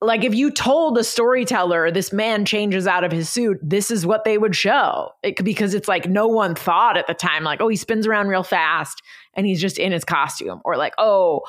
like 0.00 0.22
if 0.22 0.32
you 0.32 0.50
told 0.50 0.96
a 0.96 1.02
storyteller 1.02 1.90
this 1.90 2.12
man 2.12 2.44
changes 2.44 2.86
out 2.86 3.02
of 3.02 3.10
his 3.10 3.28
suit 3.28 3.58
this 3.62 3.90
is 3.90 4.04
what 4.04 4.24
they 4.24 4.36
would 4.36 4.54
show. 4.54 5.10
It, 5.22 5.42
because 5.42 5.72
it's 5.72 5.88
like 5.88 6.08
no 6.08 6.28
one 6.28 6.54
thought 6.54 6.98
at 6.98 7.06
the 7.06 7.14
time 7.14 7.42
like 7.42 7.62
oh 7.62 7.68
he 7.68 7.76
spins 7.76 8.06
around 8.06 8.28
real 8.28 8.42
fast 8.42 9.02
and 9.32 9.46
he's 9.46 9.62
just 9.62 9.78
in 9.78 9.92
his 9.92 10.04
costume. 10.04 10.60
Or 10.62 10.76
like 10.76 10.92
oh 10.98 11.40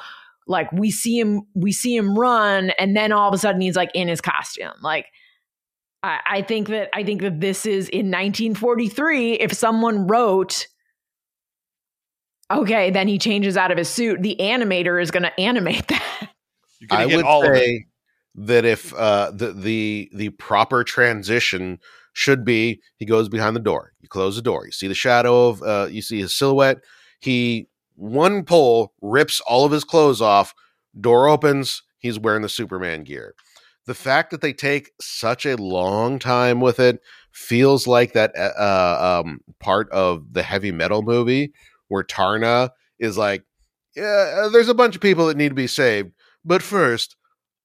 like 0.48 0.72
we 0.72 0.90
see 0.90 1.20
him 1.20 1.42
we 1.54 1.74
see 1.74 1.98
him 1.98 2.18
run 2.18 2.70
and 2.80 2.96
then 2.96 3.12
all 3.12 3.28
of 3.28 3.34
a 3.34 3.38
sudden 3.38 3.60
he's 3.60 3.76
like 3.76 3.92
in 3.94 4.08
his 4.08 4.22
costume. 4.22 4.72
Like 4.82 5.08
I, 6.04 6.20
I 6.26 6.42
think 6.42 6.68
that 6.70 6.90
i 6.94 7.04
think 7.04 7.22
that 7.22 7.40
this 7.40 7.66
is 7.66 7.90
in 7.90 8.08
1943 8.08 9.34
if 9.34 9.54
someone 9.54 10.08
wrote 10.08 10.68
okay 12.52 12.90
then 12.90 13.08
he 13.08 13.18
changes 13.18 13.58
out 13.58 13.72
of 13.72 13.78
his 13.78 13.90
suit 13.90 14.22
the 14.22 14.38
animator 14.40 15.02
is 15.02 15.12
going 15.12 15.24
to 15.24 15.40
animate 15.40 15.88
that 15.90 16.30
I 16.90 17.06
would 17.06 17.26
all 17.26 17.44
say 17.44 17.86
that 18.36 18.66
if 18.66 18.94
uh, 18.94 19.32
the 19.34 19.52
the 19.52 20.10
the 20.14 20.30
proper 20.30 20.84
transition 20.84 21.80
should 22.14 22.46
be 22.46 22.82
he 22.98 23.06
goes 23.06 23.30
behind 23.30 23.56
the 23.56 23.62
door, 23.62 23.94
you 24.00 24.08
close 24.08 24.36
the 24.36 24.42
door, 24.42 24.66
you 24.66 24.72
see 24.72 24.88
the 24.88 24.96
shadow 24.96 25.50
of 25.50 25.62
uh, 25.62 25.88
you 25.90 26.02
see 26.02 26.20
his 26.20 26.36
silhouette. 26.36 26.78
He 27.20 27.68
one 27.96 28.44
pull 28.46 28.94
rips 29.02 29.42
all 29.42 29.66
of 29.66 29.72
his 29.72 29.84
clothes 29.84 30.22
off, 30.22 30.54
door 31.00 31.28
opens, 31.28 31.84
he's 31.98 32.18
wearing 32.18 32.42
the 32.42 32.50
Superman 32.50 33.04
gear. 33.04 33.36
The 33.90 33.96
fact 33.96 34.30
that 34.30 34.42
they 34.42 34.54
take 34.54 34.92
such 35.02 35.48
a 35.48 35.58
long 35.58 36.20
time 36.20 36.62
with 36.62 36.80
it 36.80 37.02
feels 37.32 37.88
like 37.88 38.14
that 38.14 38.38
uh, 38.38 39.24
um, 39.26 39.40
part 39.60 39.90
of 39.90 40.32
the 40.32 40.44
heavy 40.44 40.72
metal 40.72 41.02
movie 41.02 41.54
where 41.88 42.04
Taarna 42.04 42.70
is 43.00 43.18
like, 43.18 43.46
yeah, 43.96 44.44
uh, 44.44 44.50
there's 44.50 44.70
a 44.70 44.76
bunch 44.76 44.94
of 44.94 45.02
people 45.02 45.26
that 45.26 45.38
need 45.38 45.50
to 45.50 45.56
be 45.56 45.66
saved. 45.66 46.12
But 46.46 46.62
first, 46.62 47.16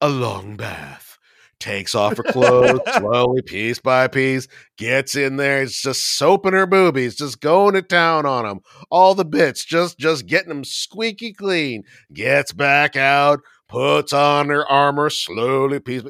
a 0.00 0.08
long 0.08 0.56
bath. 0.56 1.18
Takes 1.58 1.94
off 1.94 2.16
her 2.16 2.22
clothes 2.22 2.80
slowly, 2.96 3.42
piece 3.42 3.78
by 3.78 4.08
piece, 4.08 4.48
gets 4.78 5.14
in 5.14 5.36
there, 5.36 5.60
it's 5.60 5.82
just 5.82 6.16
soaping 6.16 6.54
her 6.54 6.66
boobies, 6.66 7.16
just 7.16 7.42
going 7.42 7.74
to 7.74 7.82
town 7.82 8.24
on 8.24 8.46
them. 8.46 8.60
All 8.90 9.14
the 9.14 9.26
bits, 9.26 9.62
just 9.62 9.98
just 9.98 10.26
getting 10.26 10.48
them 10.48 10.64
squeaky 10.64 11.34
clean. 11.34 11.82
Gets 12.14 12.52
back 12.52 12.96
out, 12.96 13.40
puts 13.68 14.12
on 14.12 14.48
her 14.48 14.66
armor 14.66 15.10
slowly, 15.10 15.80
piece 15.80 16.02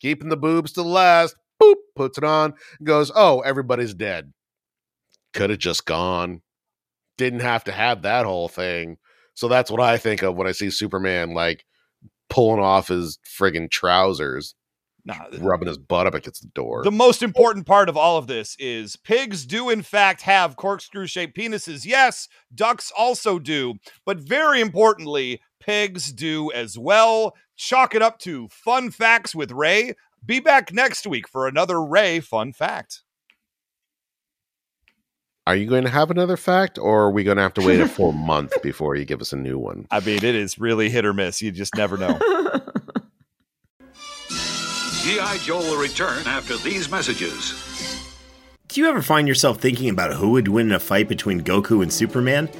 keeping 0.00 0.28
the 0.28 0.36
boobs 0.36 0.72
to 0.72 0.82
the 0.82 0.88
last. 0.88 1.36
Boop, 1.62 1.74
puts 1.94 2.16
it 2.16 2.24
on, 2.24 2.54
goes, 2.82 3.12
oh, 3.14 3.40
everybody's 3.40 3.92
dead. 3.92 4.32
Could 5.34 5.50
have 5.50 5.58
just 5.58 5.84
gone. 5.84 6.40
Didn't 7.18 7.40
have 7.40 7.64
to 7.64 7.72
have 7.72 8.02
that 8.02 8.24
whole 8.24 8.48
thing. 8.48 8.96
So 9.34 9.46
that's 9.48 9.70
what 9.70 9.80
I 9.80 9.98
think 9.98 10.22
of 10.22 10.36
when 10.36 10.46
I 10.46 10.52
see 10.52 10.70
Superman 10.70 11.34
like 11.34 11.64
pulling 12.30 12.60
off 12.60 12.88
his 12.88 13.18
friggin' 13.24 13.70
trousers, 13.70 14.54
Nah, 15.04 15.26
rubbing 15.38 15.68
his 15.68 15.78
butt 15.78 16.06
up 16.06 16.14
against 16.14 16.42
the 16.42 16.48
door. 16.48 16.82
The 16.84 16.90
most 16.90 17.22
important 17.22 17.66
part 17.66 17.88
of 17.88 17.96
all 17.96 18.18
of 18.18 18.26
this 18.26 18.56
is 18.58 18.96
pigs 18.96 19.46
do, 19.46 19.70
in 19.70 19.82
fact, 19.82 20.22
have 20.22 20.56
corkscrew 20.56 21.06
shaped 21.06 21.36
penises. 21.36 21.86
Yes, 21.86 22.28
ducks 22.54 22.92
also 22.96 23.38
do. 23.38 23.74
But 24.04 24.18
very 24.18 24.60
importantly, 24.60 25.40
pigs 25.58 26.12
do 26.12 26.52
as 26.52 26.78
well. 26.78 27.34
Chalk 27.56 27.94
it 27.94 28.02
up 28.02 28.18
to 28.20 28.48
fun 28.48 28.90
facts 28.90 29.34
with 29.34 29.52
Ray. 29.52 29.94
Be 30.24 30.40
back 30.40 30.72
next 30.72 31.06
week 31.06 31.28
for 31.28 31.46
another 31.46 31.82
Ray 31.82 32.20
fun 32.20 32.52
fact. 32.52 33.02
Are 35.46 35.56
you 35.56 35.66
going 35.66 35.84
to 35.84 35.90
have 35.90 36.10
another 36.10 36.36
fact, 36.36 36.78
or 36.78 37.04
are 37.04 37.10
we 37.10 37.24
going 37.24 37.38
to 37.38 37.42
have 37.42 37.54
to 37.54 37.66
wait 37.66 37.80
a 37.80 37.88
full 37.88 38.12
month 38.30 38.62
before 38.62 38.94
you 38.94 39.04
give 39.04 39.20
us 39.20 39.32
a 39.32 39.36
new 39.36 39.58
one? 39.58 39.86
I 39.90 40.00
mean, 40.00 40.18
it 40.18 40.34
is 40.34 40.58
really 40.58 40.90
hit 40.90 41.04
or 41.06 41.14
miss. 41.14 41.40
You 41.40 41.50
just 41.50 41.74
never 41.74 41.96
know. 41.96 42.18
G.I. 45.02 45.38
Joe 45.38 45.60
will 45.60 45.80
return 45.80 46.26
after 46.26 46.58
these 46.58 46.90
messages. 46.90 47.54
Do 48.68 48.82
you 48.82 48.86
ever 48.86 49.00
find 49.00 49.26
yourself 49.26 49.58
thinking 49.58 49.88
about 49.88 50.12
who 50.12 50.32
would 50.32 50.46
win 50.46 50.66
in 50.66 50.72
a 50.72 50.78
fight 50.78 51.08
between 51.08 51.40
Goku 51.40 51.82
and 51.82 51.90
Superman? 51.90 52.50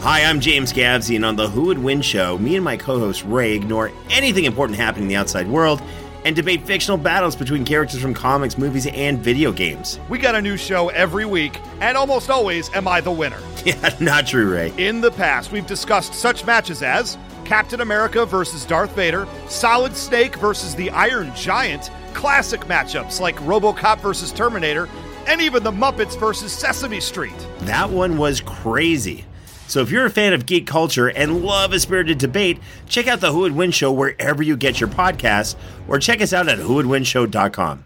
Hi, 0.00 0.24
I'm 0.24 0.40
James 0.40 0.72
Gavsey, 0.72 1.14
and 1.14 1.24
on 1.24 1.36
the 1.36 1.48
Who 1.48 1.66
Would 1.66 1.78
Win 1.78 2.02
show, 2.02 2.36
me 2.38 2.56
and 2.56 2.64
my 2.64 2.76
co 2.76 2.98
host 2.98 3.22
Ray 3.24 3.52
ignore 3.54 3.92
anything 4.10 4.44
important 4.44 4.76
happening 4.76 5.04
in 5.04 5.08
the 5.08 5.14
outside 5.14 5.46
world 5.46 5.80
and 6.24 6.34
debate 6.34 6.66
fictional 6.66 6.98
battles 6.98 7.36
between 7.36 7.64
characters 7.64 8.00
from 8.02 8.12
comics, 8.12 8.58
movies, 8.58 8.88
and 8.88 9.20
video 9.20 9.52
games. 9.52 10.00
we 10.08 10.18
got 10.18 10.34
a 10.34 10.42
new 10.42 10.56
show 10.56 10.88
every 10.88 11.26
week, 11.26 11.60
and 11.80 11.96
almost 11.96 12.28
always 12.28 12.74
am 12.74 12.88
I 12.88 13.00
the 13.00 13.12
winner. 13.12 13.38
Yeah, 13.64 13.96
not 13.98 14.26
true, 14.26 14.52
Ray. 14.52 14.74
In 14.76 15.00
the 15.00 15.10
past, 15.12 15.50
we've 15.50 15.66
discussed 15.66 16.12
such 16.12 16.44
matches 16.44 16.82
as 16.82 17.16
Captain 17.44 17.80
America 17.80 18.26
versus 18.26 18.64
Darth 18.64 18.94
Vader, 18.94 19.26
Solid 19.48 19.96
Snake 19.96 20.36
versus 20.36 20.74
the 20.74 20.90
Iron 20.90 21.32
Giant, 21.34 21.90
classic 22.14 22.62
matchups 22.62 23.20
like 23.20 23.36
Robocop 23.36 24.00
versus 24.00 24.32
Terminator, 24.32 24.88
and 25.26 25.40
even 25.40 25.62
the 25.62 25.70
Muppets 25.70 26.18
versus 26.18 26.52
Sesame 26.52 27.00
Street. 27.00 27.34
That 27.60 27.90
one 27.90 28.18
was 28.18 28.40
crazy. 28.40 29.24
So 29.66 29.80
if 29.80 29.90
you're 29.90 30.06
a 30.06 30.10
fan 30.10 30.32
of 30.32 30.46
geek 30.46 30.66
culture 30.66 31.08
and 31.08 31.42
love 31.42 31.72
a 31.72 31.80
spirited 31.80 32.18
debate, 32.18 32.58
check 32.86 33.06
out 33.06 33.20
the 33.20 33.32
Who 33.32 33.40
Would 33.40 33.56
Win 33.56 33.70
show 33.70 33.92
wherever 33.92 34.42
you 34.42 34.56
get 34.56 34.80
your 34.80 34.90
podcasts, 34.90 35.56
or 35.88 35.98
check 35.98 36.20
us 36.20 36.32
out 36.32 36.48
at 36.48 36.58
whowouldwinshow.com. 36.58 37.84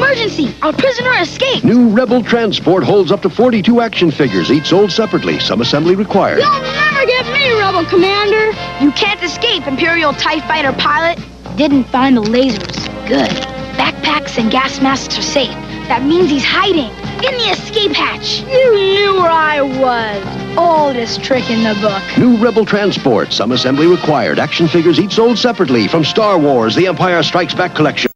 Emergency! 0.00 0.54
Our 0.62 0.72
prisoner 0.72 1.12
escaped! 1.20 1.62
New 1.62 1.90
Rebel 1.90 2.24
Transport 2.24 2.82
holds 2.82 3.12
up 3.12 3.20
to 3.20 3.28
42 3.28 3.82
action 3.82 4.10
figures, 4.10 4.50
each 4.50 4.68
sold 4.68 4.90
separately, 4.90 5.38
some 5.38 5.60
assembly 5.60 5.94
required. 5.94 6.38
You'll 6.38 6.62
never 6.62 7.04
get 7.04 7.26
me, 7.26 7.52
Rebel 7.52 7.84
Commander! 7.84 8.46
You 8.82 8.92
can't 8.92 9.22
escape, 9.22 9.66
Imperial 9.66 10.14
TIE 10.14 10.40
Fighter 10.48 10.72
pilot. 10.72 11.18
Didn't 11.56 11.84
find 11.84 12.16
the 12.16 12.22
lasers. 12.22 12.86
Good. 13.06 13.28
Backpacks 13.76 14.38
and 14.38 14.50
gas 14.50 14.80
masks 14.80 15.18
are 15.18 15.22
safe. 15.22 15.52
That 15.88 16.02
means 16.02 16.30
he's 16.30 16.44
hiding 16.44 16.88
in 17.22 17.36
the 17.36 17.50
escape 17.50 17.92
hatch. 17.92 18.40
You 18.40 18.74
knew 18.74 19.14
where 19.20 19.30
I 19.30 19.60
was. 19.60 20.56
Oldest 20.56 21.22
trick 21.22 21.50
in 21.50 21.62
the 21.62 21.78
book. 21.82 22.02
New 22.16 22.42
Rebel 22.42 22.64
Transport, 22.64 23.34
some 23.34 23.52
assembly 23.52 23.86
required, 23.86 24.38
action 24.38 24.66
figures 24.66 24.98
each 24.98 25.12
sold 25.12 25.38
separately 25.38 25.88
from 25.88 26.04
Star 26.04 26.38
Wars 26.38 26.74
The 26.74 26.86
Empire 26.86 27.22
Strikes 27.22 27.52
Back 27.52 27.74
collection. 27.74 28.09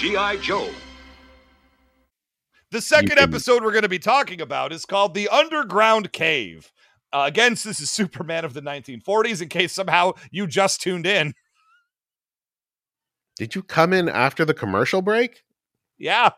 G.I. 0.00 0.38
Joe. 0.38 0.70
The 2.70 2.80
second 2.80 3.16
can- 3.16 3.18
episode 3.18 3.62
we're 3.62 3.70
going 3.70 3.82
to 3.82 3.88
be 3.90 3.98
talking 3.98 4.40
about 4.40 4.72
is 4.72 4.86
called 4.86 5.12
The 5.12 5.28
Underground 5.28 6.10
Cave. 6.10 6.72
Uh, 7.12 7.24
again, 7.26 7.52
this 7.52 7.66
is 7.66 7.90
Superman 7.90 8.46
of 8.46 8.54
the 8.54 8.62
1940s, 8.62 9.42
in 9.42 9.50
case 9.50 9.74
somehow 9.74 10.12
you 10.30 10.46
just 10.46 10.80
tuned 10.80 11.06
in. 11.06 11.34
Did 13.36 13.54
you 13.54 13.62
come 13.62 13.92
in 13.92 14.08
after 14.08 14.46
the 14.46 14.54
commercial 14.54 15.02
break? 15.02 15.42
Yeah. 15.98 16.30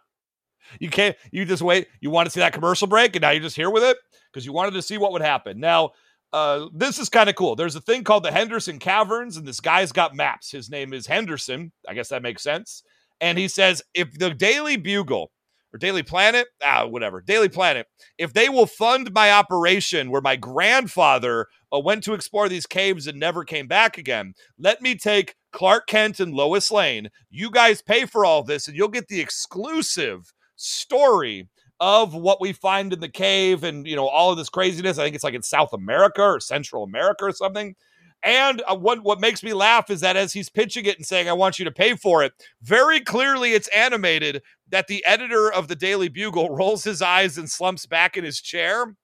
You 0.81 0.91
can't, 0.91 1.15
you 1.31 1.45
just 1.45 1.63
wait. 1.63 1.87
You 2.01 2.11
want 2.11 2.27
to 2.27 2.33
see 2.33 2.41
that 2.41 2.53
commercial 2.53 2.89
break, 2.89 3.15
and 3.15 3.23
now 3.23 3.31
you're 3.31 3.45
just 3.45 3.55
here 3.55 3.71
with 3.71 3.85
it 3.85 3.97
because 4.33 4.45
you 4.45 4.53
wanted 4.53 4.75
to 4.75 4.83
see 4.83 4.99
what 4.99 5.13
would 5.13 5.23
happen. 5.23 5.61
Now, 5.61 5.93
uh, 6.33 6.67
this 6.75 6.99
is 6.99 7.09
kind 7.09 7.31
of 7.31 7.37
cool. 7.37 7.55
There's 7.55 7.77
a 7.77 7.81
thing 7.81 8.03
called 8.03 8.25
the 8.25 8.33
Henderson 8.33 8.81
Caverns, 8.81 9.37
and 9.37 9.47
this 9.47 9.61
guy's 9.61 9.93
got 9.93 10.17
maps. 10.17 10.51
His 10.51 10.69
name 10.69 10.93
is 10.93 11.07
Henderson. 11.07 11.71
I 11.89 11.95
guess 11.95 12.09
that 12.09 12.23
makes 12.25 12.43
sense. 12.43 12.83
And 13.23 13.39
he 13.39 13.49
says 13.49 13.83
if 13.95 14.19
the 14.19 14.31
Daily 14.31 14.77
Bugle 14.77 15.31
or 15.73 15.79
Daily 15.79 16.03
Planet, 16.03 16.49
ah, 16.63 16.87
whatever, 16.87 17.23
Daily 17.23 17.49
Planet, 17.49 17.87
if 18.19 18.35
they 18.35 18.49
will 18.49 18.67
fund 18.67 19.13
my 19.15 19.31
operation 19.31 20.11
where 20.11 20.21
my 20.21 20.37
grandfather 20.37 21.47
uh, 21.73 21.79
went 21.79 22.03
to 22.05 22.15
explore 22.15 22.49
these 22.49 22.67
caves 22.67 23.07
and 23.07 23.19
never 23.19 23.45
came 23.45 23.69
back 23.69 23.97
again, 23.97 24.35
let 24.59 24.83
me 24.83 24.97
take 24.97 25.37
Clark 25.53 25.87
Kent 25.87 26.19
and 26.21 26.35
Lois 26.35 26.71
Lane. 26.71 27.09
You 27.31 27.51
guys 27.51 27.81
pay 27.81 28.07
for 28.07 28.25
all 28.25 28.43
this, 28.43 28.67
and 28.67 28.77
you'll 28.77 28.89
get 28.89 29.07
the 29.07 29.21
exclusive 29.21 30.33
story 30.57 31.49
of 31.81 32.15
what 32.15 32.41
we 32.41 32.53
find 32.53 32.93
in 32.93 33.01
the 33.01 33.09
cave 33.09 33.65
and 33.65 33.87
you 33.87 33.97
know 33.97 34.07
all 34.07 34.31
of 34.31 34.37
this 34.37 34.49
craziness. 34.49 34.99
I 34.99 35.05
think 35.05 35.15
it's 35.15 35.25
like 35.25 35.35
in 35.35 35.43
South 35.43 35.73
America 35.73 36.23
or 36.23 36.41
Central 36.41 36.83
America 36.85 37.25
or 37.25 37.33
something. 37.33 37.77
And 38.25 38.63
uh, 38.69 38.77
what 38.77 39.03
what 39.03 39.21
makes 39.21 39.43
me 39.43 39.53
laugh 39.53 39.91
is 39.91 40.01
that 40.01 40.17
as 40.17 40.33
he's 40.33 40.49
pitching 40.49 40.85
it 40.85 40.97
and 40.97 41.07
saying, 41.07 41.29
"I 41.29 41.33
want 41.33 41.59
you 41.59 41.65
to 41.65 41.73
pay 41.73 41.97
for 41.97 42.23
it," 42.23 42.33
very 42.63 43.01
clearly 43.01 43.53
it's 43.53 43.69
animated 43.69 44.43
that 44.69 44.87
the 44.87 45.05
editor 45.05 45.53
of 45.53 45.69
the 45.69 45.77
Daily 45.77 46.09
Bugle 46.09 46.51
rolls 46.57 46.85
his 46.85 47.03
eyes 47.03 47.39
and 47.39 47.51
slumps 47.51 47.87
back 47.87 48.17
in 48.17 48.25
his 48.25 48.41
chair. 48.41 48.97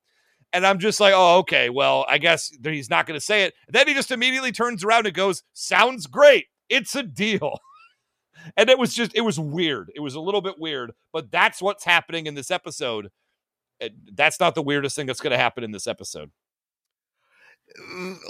And 0.53 0.67
I'm 0.67 0.79
just 0.79 0.99
like, 0.99 1.13
oh, 1.15 1.39
okay, 1.41 1.69
well, 1.69 2.07
I 2.09 2.17
guess 2.17 2.51
he's 2.65 2.89
not 2.89 3.07
going 3.07 3.21
to 3.21 3.25
say 3.25 3.43
it. 3.43 3.55
Then 3.69 3.87
he 3.87 3.93
just 3.93 4.11
immediately 4.11 4.51
turns 4.51 4.83
around 4.83 5.07
and 5.07 5.15
goes, 5.15 5.43
sounds 5.53 6.07
great. 6.07 6.47
It's 6.71 6.95
a 6.95 7.03
deal. 7.03 7.59
and 8.57 8.71
it 8.71 8.79
was 8.79 8.95
just, 8.95 9.13
it 9.15 9.21
was 9.21 9.39
weird. 9.39 9.91
It 9.95 10.01
was 10.01 10.15
a 10.15 10.21
little 10.21 10.41
bit 10.41 10.59
weird, 10.59 10.93
but 11.13 11.31
that's 11.31 11.61
what's 11.61 11.85
happening 11.85 12.27
in 12.27 12.35
this 12.35 12.51
episode. 12.51 13.11
That's 14.15 14.41
not 14.41 14.55
the 14.55 14.63
weirdest 14.63 14.97
thing 14.97 15.07
that's 15.07 15.21
going 15.21 15.33
to 15.33 15.39
happen 15.39 15.65
in 15.65 15.73
this 15.73 15.87
episode. 15.87 16.31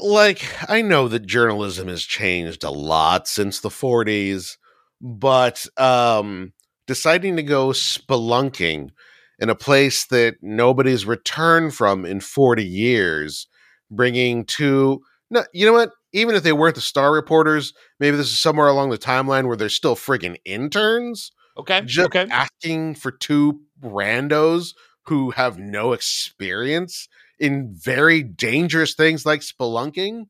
Like 0.00 0.42
I 0.68 0.82
know 0.82 1.08
that 1.08 1.26
journalism 1.26 1.88
has 1.88 2.02
changed 2.02 2.64
a 2.64 2.70
lot 2.70 3.28
since 3.28 3.60
the 3.60 3.68
40s, 3.68 4.56
but 5.00 5.66
um 5.76 6.52
deciding 6.86 7.36
to 7.36 7.42
go 7.42 7.68
spelunking 7.68 8.90
in 9.38 9.50
a 9.50 9.54
place 9.54 10.06
that 10.06 10.36
nobody's 10.42 11.04
returned 11.06 11.74
from 11.74 12.04
in 12.04 12.20
40 12.20 12.64
years, 12.64 13.46
bringing 13.90 14.44
two 14.44 15.00
no, 15.30 15.44
you 15.52 15.66
know 15.66 15.74
what? 15.74 15.90
Even 16.14 16.34
if 16.34 16.42
they 16.42 16.54
weren't 16.54 16.74
the 16.74 16.80
star 16.80 17.12
reporters, 17.12 17.74
maybe 18.00 18.16
this 18.16 18.28
is 18.32 18.38
somewhere 18.40 18.68
along 18.68 18.88
the 18.88 18.96
timeline 18.96 19.46
where 19.46 19.56
they're 19.58 19.68
still 19.68 19.94
friggin' 19.94 20.36
interns, 20.46 21.30
Okay. 21.58 21.82
just 21.84 22.06
okay. 22.06 22.26
asking 22.30 22.94
for 22.94 23.10
two 23.10 23.60
randos 23.82 24.72
who 25.04 25.30
have 25.32 25.58
no 25.58 25.92
experience 25.92 27.08
in 27.38 27.74
very 27.74 28.22
dangerous 28.22 28.94
things 28.94 29.24
like 29.24 29.40
spelunking. 29.40 30.24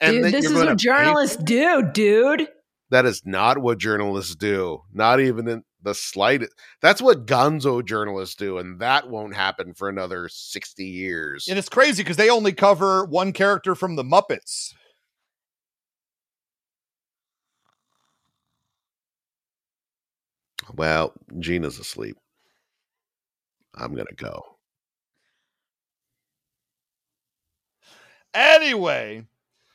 dude, 0.00 0.24
this 0.24 0.44
is 0.46 0.52
what 0.52 0.76
journalists 0.78 1.36
do, 1.36 1.82
dude. 1.92 2.48
That 2.90 3.06
is 3.06 3.22
not 3.24 3.58
what 3.58 3.78
journalists 3.78 4.34
do. 4.34 4.82
Not 4.92 5.20
even 5.20 5.48
in 5.48 5.64
the 5.82 5.94
slightest. 5.94 6.52
That's 6.80 7.00
what 7.00 7.26
gonzo 7.26 7.84
journalists 7.84 8.34
do, 8.34 8.58
and 8.58 8.80
that 8.80 9.08
won't 9.08 9.34
happen 9.34 9.74
for 9.74 9.88
another 9.88 10.28
60 10.30 10.84
years. 10.84 11.48
And 11.48 11.58
it's 11.58 11.68
crazy 11.68 12.02
because 12.02 12.16
they 12.16 12.30
only 12.30 12.52
cover 12.52 13.04
one 13.04 13.32
character 13.32 13.74
from 13.74 13.96
the 13.96 14.04
Muppets. 14.04 14.74
Well, 20.74 21.12
Gina's 21.38 21.78
asleep. 21.78 22.16
I'm 23.74 23.94
going 23.94 24.06
to 24.06 24.14
go. 24.14 24.42
Anyway, 28.34 29.24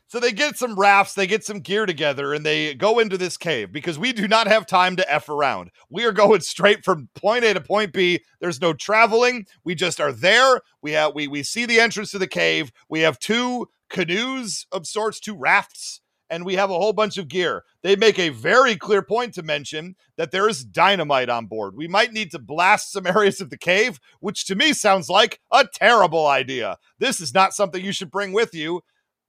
so 0.08 0.20
they 0.20 0.32
get 0.32 0.58
some 0.58 0.80
rafts, 0.80 1.14
they 1.14 1.28
get 1.28 1.44
some 1.44 1.60
gear 1.60 1.86
together, 1.86 2.34
and 2.34 2.46
they 2.46 2.74
go 2.74 3.00
into 3.00 3.18
this 3.18 3.36
cave 3.38 3.72
because 3.72 4.00
we 4.00 4.14
do 4.14 4.28
not 4.28 4.48
have 4.48 4.66
time 4.66 4.96
to 4.96 5.12
F 5.12 5.28
around. 5.28 5.70
We 5.90 6.06
are 6.06 6.14
going 6.14 6.40
straight 6.42 6.84
from 6.84 7.10
point 7.14 7.44
A 7.44 7.54
to 7.54 7.62
point 7.62 7.94
B. 7.94 8.22
There's 8.40 8.62
no 8.62 8.74
traveling. 8.74 9.46
We 9.64 9.76
just 9.76 10.00
are 10.00 10.14
there. 10.14 10.62
We 10.82 10.94
have 10.94 11.14
we 11.14 11.28
we 11.28 11.44
see 11.44 11.66
the 11.66 11.80
entrance 11.80 12.12
to 12.12 12.20
the 12.20 12.28
cave. 12.28 12.72
We 12.90 13.02
have 13.02 13.20
two 13.20 13.68
canoes 13.90 14.66
of 14.72 14.88
sorts, 14.88 15.20
two 15.20 15.36
rafts, 15.36 16.02
and 16.30 16.46
we 16.46 16.56
have 16.56 16.70
a 16.70 16.74
whole 16.78 16.94
bunch 16.94 17.18
of 17.18 17.28
gear. 17.28 17.64
They 17.84 17.96
make 17.96 18.20
a 18.20 18.30
very 18.30 18.76
clear 18.76 19.02
point 19.02 19.34
to 19.36 19.44
mention 19.44 19.96
that 20.18 20.32
there 20.32 20.50
is 20.50 20.64
dynamite 20.66 21.30
on 21.30 21.46
board. 21.46 21.76
We 21.76 21.88
might 21.88 22.14
need 22.14 22.32
to 22.32 22.40
blast 22.40 22.92
some 22.92 23.06
areas 23.18 23.40
of 23.42 23.50
the 23.50 23.58
cave, 23.58 24.00
which 24.20 24.46
to 24.48 24.56
me 24.56 24.74
sounds 24.74 25.10
like 25.10 25.40
a 25.52 25.66
terrible 25.74 26.28
idea. 26.28 26.78
This 27.00 27.22
is 27.22 27.34
not 27.34 27.54
something 27.54 27.84
you 27.84 27.92
should 27.94 28.12
bring 28.12 28.34
with 28.34 28.54
you 28.54 28.82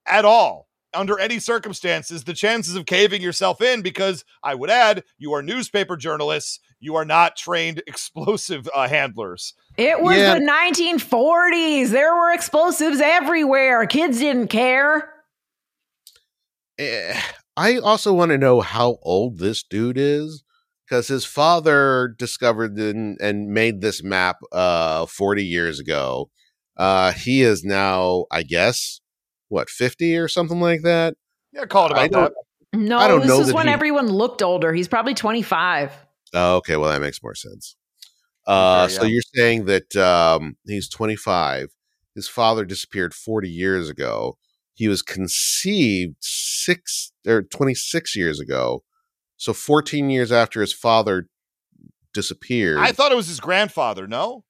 at 0.05 0.25
all. 0.25 0.67
Under 0.91 1.19
any 1.19 1.37
circumstances, 1.37 2.23
the 2.23 2.33
chances 2.33 2.75
of 2.75 2.87
caving 2.87 3.21
yourself 3.21 3.61
in, 3.61 3.83
because 3.83 4.25
I 4.41 4.55
would 4.55 4.71
add, 4.71 5.03
you 5.19 5.33
are 5.33 5.43
newspaper 5.43 5.95
journalists, 5.95 6.59
you 6.79 6.95
are 6.95 7.05
not 7.05 7.35
trained 7.35 7.83
explosive 7.87 8.67
uh, 8.73 8.87
handlers. 8.87 9.53
It 9.77 10.01
was 10.01 10.17
Yeah. 10.17 10.33
the 10.33 10.39
1940s. 10.41 11.89
There 11.89 12.15
were 12.15 12.31
explosives 12.33 12.99
everywhere. 13.01 13.85
Kids 13.85 14.17
didn't 14.17 14.47
care. 14.47 15.13
Eh, 16.79 17.19
I 17.57 17.77
also 17.77 18.13
want 18.13 18.31
to 18.31 18.37
know 18.37 18.61
how 18.61 18.97
old 19.03 19.37
this 19.39 19.63
dude 19.63 19.97
is 19.97 20.43
because 20.87 21.09
his 21.09 21.25
father 21.25 22.15
discovered 22.17 22.77
and, 22.77 23.19
and 23.21 23.49
made 23.49 23.81
this 23.81 24.01
map 24.03 24.37
uh 24.51 25.05
40 25.05 25.43
years 25.45 25.79
ago. 25.79 26.29
Uh 26.77 27.11
he 27.11 27.41
is 27.41 27.63
now, 27.65 28.25
I 28.31 28.43
guess, 28.43 29.01
what 29.49 29.69
50 29.69 30.15
or 30.17 30.29
something 30.29 30.61
like 30.61 30.83
that. 30.83 31.15
Yeah, 31.51 31.65
call 31.65 31.87
it 31.87 31.97
I 31.97 32.05
about 32.05 32.33
that. 32.73 32.79
No, 32.79 32.97
I 32.97 33.07
don't 33.09 33.21
this 33.21 33.29
know 33.29 33.39
was 33.39 33.47
that 33.47 33.55
when 33.55 33.67
he- 33.67 33.73
everyone 33.73 34.07
looked 34.09 34.41
older. 34.41 34.71
He's 34.73 34.87
probably 34.87 35.13
25. 35.15 35.91
Oh, 36.33 36.57
okay, 36.57 36.77
well 36.77 36.91
that 36.91 37.01
makes 37.01 37.21
more 37.21 37.35
sense. 37.35 37.75
Uh 38.47 38.83
Okay, 38.85 38.93
so 38.93 39.03
yeah. 39.03 39.09
you're 39.09 39.21
saying 39.35 39.65
that 39.65 39.95
um 39.97 40.55
he's 40.65 40.87
25. 40.89 41.69
His 42.15 42.27
father 42.29 42.65
disappeared 42.65 43.13
40 43.13 43.49
years 43.49 43.89
ago. 43.89 44.37
He 44.73 44.87
was 44.87 45.01
conceived 45.01 46.15
6 46.69 47.11
or 47.27 47.41
26 47.41 48.15
years 48.15 48.39
ago. 48.39 48.83
So 49.37 49.53
14 49.53 50.09
years 50.11 50.31
after 50.31 50.61
his 50.61 50.71
father 50.71 51.27
disappeared. 52.13 52.77
I 52.77 52.91
thought 52.91 53.11
it 53.11 53.15
was 53.15 53.27
his 53.27 53.39
grandfather, 53.39 54.05
no? 54.05 54.43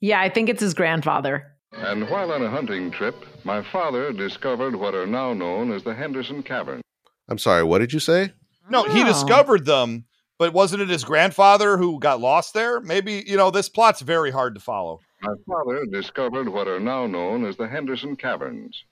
Yeah, 0.00 0.20
I 0.20 0.28
think 0.28 0.48
it's 0.48 0.60
his 0.60 0.74
grandfather. 0.74 1.44
And 1.72 2.08
while 2.08 2.30
on 2.30 2.42
a 2.42 2.50
hunting 2.50 2.90
trip, 2.92 3.16
my 3.44 3.62
father 3.72 4.12
discovered 4.12 4.76
what 4.76 4.94
are 4.94 5.06
now 5.06 5.32
known 5.32 5.72
as 5.72 5.82
the 5.82 5.94
Henderson 5.94 6.42
Cavern. 6.44 6.80
I'm 7.28 7.38
sorry, 7.38 7.64
what 7.64 7.78
did 7.78 7.92
you 7.92 7.98
say? 7.98 8.32
No, 8.70 8.84
he 8.84 9.02
Oh. 9.02 9.06
discovered 9.06 9.64
them, 9.66 10.04
but 10.38 10.52
wasn't 10.52 10.82
it 10.82 10.88
his 10.88 11.02
grandfather 11.02 11.78
who 11.78 11.98
got 11.98 12.20
lost 12.20 12.54
there? 12.54 12.80
Maybe, 12.80 13.24
you 13.26 13.36
know, 13.36 13.50
this 13.50 13.68
plot's 13.68 14.02
very 14.02 14.30
hard 14.30 14.54
to 14.54 14.60
follow. 14.60 15.00
My 15.22 15.34
father 15.48 15.84
discovered 15.86 16.48
what 16.48 16.68
are 16.68 16.78
now 16.78 17.06
known 17.08 17.44
as 17.44 17.56
the 17.56 17.66
Henderson 17.66 18.14
Caverns. 18.14 18.84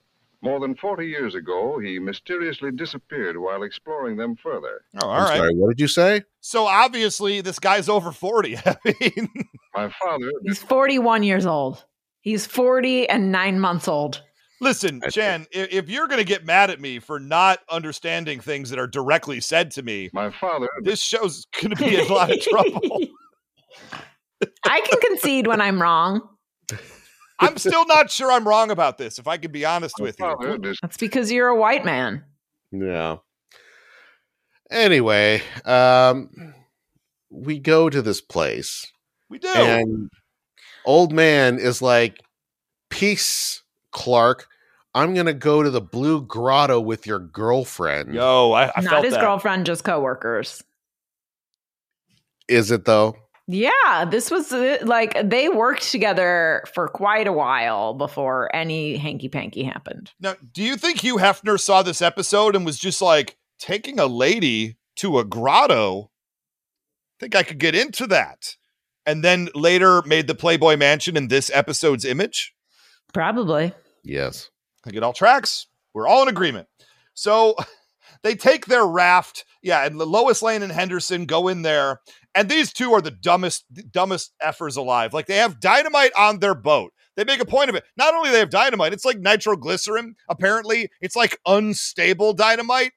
More 0.45 0.59
than 0.59 0.75
40 0.75 1.07
years 1.07 1.33
ago, 1.33 1.79
he 1.79 1.97
mysteriously 1.97 2.71
disappeared 2.71 3.35
while 3.35 3.63
exploring 3.63 4.15
them 4.15 4.35
further. 4.35 4.81
Oh, 5.01 5.07
all 5.07 5.11
I'm 5.11 5.23
right. 5.23 5.37
sorry, 5.37 5.55
what 5.55 5.69
did 5.69 5.79
you 5.81 5.87
say? 5.87 6.21
So 6.39 6.67
obviously 6.67 7.41
this 7.41 7.57
guy's 7.57 7.89
over 7.89 8.11
40. 8.11 8.55
I 8.65 8.77
mean, 8.85 9.27
My 9.73 9.91
father 10.03 10.31
He's 10.43 10.59
41 10.59 11.23
years 11.23 11.47
old. 11.47 11.83
He's 12.21 12.45
40 12.45 13.09
and 13.09 13.31
nine 13.31 13.59
months 13.59 13.87
old. 13.87 14.21
listen, 14.61 15.01
I 15.03 15.09
see. 15.09 15.19
Jan, 15.19 15.47
if, 15.51 15.73
if 15.73 15.89
you're 15.89 16.07
going 16.07 16.19
to 16.19 16.23
get 16.25 16.45
mad 16.45 16.69
at 16.69 16.79
me 16.79 16.99
for 16.99 17.19
not 17.19 17.59
understanding 17.69 18.39
things 18.39 18.69
that 18.69 18.77
are 18.77 18.85
directly 18.87 19.41
said 19.41 19.71
to 19.71 19.81
me, 19.81 20.11
my 20.13 20.29
father 20.29 20.69
this 20.83 21.01
show's 21.01 21.45
going 21.59 21.75
to 21.75 21.83
be 21.83 21.95
in 21.95 22.05
a 22.05 22.13
lot 22.13 22.31
of 22.31 22.39
trouble. 22.41 22.99
I 24.63 24.81
can 24.81 24.99
concede 25.01 25.47
when 25.47 25.59
I'm 25.59 25.81
wrong. 25.81 26.21
I'm 27.39 27.57
still 27.57 27.85
not 27.85 28.09
sure 28.11 28.31
I'm 28.31 28.47
wrong 28.47 28.71
about 28.71 28.97
this, 28.97 29.19
if 29.19 29.27
I 29.27 29.37
can 29.37 29.51
be 29.51 29.65
honest 29.65 29.95
with 29.99 30.17
you. 30.19 30.73
That's 30.81 30.97
because 30.97 31.31
you're 31.31 31.49
a 31.49 31.55
white 31.55 31.83
man. 31.85 32.23
Yeah. 32.71 33.17
Anyway, 34.71 35.41
um 35.65 36.53
we 37.29 37.59
go 37.59 37.89
to 37.89 38.01
this 38.01 38.21
place 38.21 38.85
We 39.29 39.39
do. 39.39 39.47
and 39.49 40.09
old 40.85 41.11
man 41.11 41.59
is 41.59 41.81
like, 41.81 42.21
"Peace, 42.89 43.63
Clark. 43.91 44.47
I'm 44.93 45.13
going 45.13 45.25
to 45.25 45.33
go 45.33 45.61
to 45.61 45.69
the 45.69 45.81
Blue 45.81 46.21
Grotto 46.21 46.79
with 46.79 47.05
your 47.05 47.19
girlfriend." 47.19 48.13
Yo, 48.13 48.53
I, 48.53 48.71
I 48.75 48.81
Not 48.81 48.91
felt 48.91 49.03
his 49.05 49.13
that. 49.13 49.21
girlfriend, 49.21 49.65
just 49.65 49.83
coworkers. 49.83 50.63
Is 52.47 52.71
it 52.71 52.85
though? 52.85 53.15
Yeah, 53.47 54.05
this 54.09 54.31
was 54.31 54.51
uh, 54.51 54.77
like 54.83 55.17
they 55.23 55.49
worked 55.49 55.91
together 55.91 56.63
for 56.73 56.87
quite 56.87 57.27
a 57.27 57.31
while 57.31 57.93
before 57.93 58.53
any 58.55 58.97
hanky 58.97 59.29
panky 59.29 59.63
happened. 59.63 60.11
Now, 60.19 60.35
do 60.51 60.63
you 60.63 60.77
think 60.77 61.01
Hugh 61.01 61.17
Hefner 61.17 61.59
saw 61.59 61.83
this 61.83 62.01
episode 62.01 62.55
and 62.55 62.65
was 62.65 62.79
just 62.79 63.01
like 63.01 63.37
taking 63.59 63.99
a 63.99 64.07
lady 64.07 64.77
to 64.97 65.19
a 65.19 65.23
grotto? 65.23 66.09
I 66.09 67.17
think 67.19 67.35
I 67.35 67.43
could 67.43 67.59
get 67.59 67.75
into 67.75 68.07
that. 68.07 68.55
And 69.05 69.23
then 69.23 69.49
later 69.53 70.01
made 70.01 70.27
the 70.27 70.35
Playboy 70.35 70.77
Mansion 70.77 71.15
in 71.15 71.27
this 71.27 71.51
episode's 71.53 72.05
image? 72.05 72.55
Probably. 73.13 73.73
Yes. 74.03 74.49
I 74.83 74.89
think 74.89 74.97
it 74.97 75.03
all 75.03 75.13
tracks. 75.13 75.67
We're 75.93 76.07
all 76.07 76.23
in 76.23 76.27
agreement. 76.27 76.67
So 77.13 77.55
they 78.23 78.35
take 78.35 78.65
their 78.65 78.85
raft. 78.85 79.45
Yeah, 79.61 79.85
and 79.85 79.97
Lois 79.97 80.41
Lane 80.41 80.63
and 80.63 80.71
Henderson 80.71 81.25
go 81.25 81.47
in 81.47 81.61
there, 81.61 82.01
and 82.35 82.49
these 82.49 82.73
two 82.73 82.93
are 82.93 83.01
the 83.01 83.11
dumbest, 83.11 83.65
dumbest 83.91 84.33
effers 84.43 84.75
alive. 84.77 85.13
Like 85.13 85.25
they 85.25 85.37
have 85.37 85.59
dynamite 85.59 86.11
on 86.17 86.39
their 86.39 86.53
boat. 86.53 86.93
They 87.15 87.23
make 87.23 87.39
a 87.39 87.45
point 87.45 87.69
of 87.69 87.75
it. 87.75 87.85
Not 87.95 88.13
only 88.13 88.29
they 88.29 88.39
have 88.39 88.49
dynamite, 88.49 88.91
it's 88.91 89.05
like 89.05 89.17
nitroglycerin. 89.19 90.15
Apparently, 90.27 90.89
it's 90.99 91.15
like 91.15 91.39
unstable 91.45 92.33
dynamite, 92.33 92.91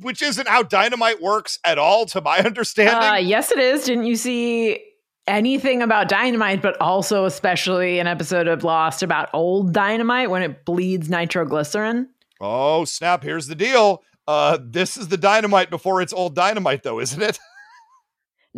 which 0.00 0.22
isn't 0.22 0.46
how 0.46 0.62
dynamite 0.62 1.20
works 1.20 1.58
at 1.64 1.78
all, 1.78 2.06
to 2.06 2.20
my 2.20 2.38
understanding. 2.44 2.94
Uh, 2.94 3.16
yes, 3.16 3.50
it 3.50 3.58
is. 3.58 3.84
Didn't 3.84 4.06
you 4.06 4.14
see 4.14 4.84
anything 5.26 5.82
about 5.82 6.08
dynamite, 6.08 6.62
but 6.62 6.80
also 6.80 7.24
especially 7.24 7.98
an 7.98 8.06
episode 8.06 8.46
of 8.46 8.62
Lost 8.62 9.02
about 9.02 9.28
old 9.32 9.72
dynamite 9.72 10.30
when 10.30 10.42
it 10.42 10.64
bleeds 10.64 11.08
nitroglycerin? 11.08 12.08
Oh, 12.40 12.84
snap. 12.84 13.24
Here's 13.24 13.48
the 13.48 13.56
deal. 13.56 14.04
Uh, 14.28 14.58
this 14.62 14.96
is 14.96 15.08
the 15.08 15.16
dynamite 15.16 15.70
before 15.70 16.00
it's 16.02 16.12
old 16.12 16.36
dynamite, 16.36 16.84
though, 16.84 17.00
isn't 17.00 17.20
it? 17.20 17.38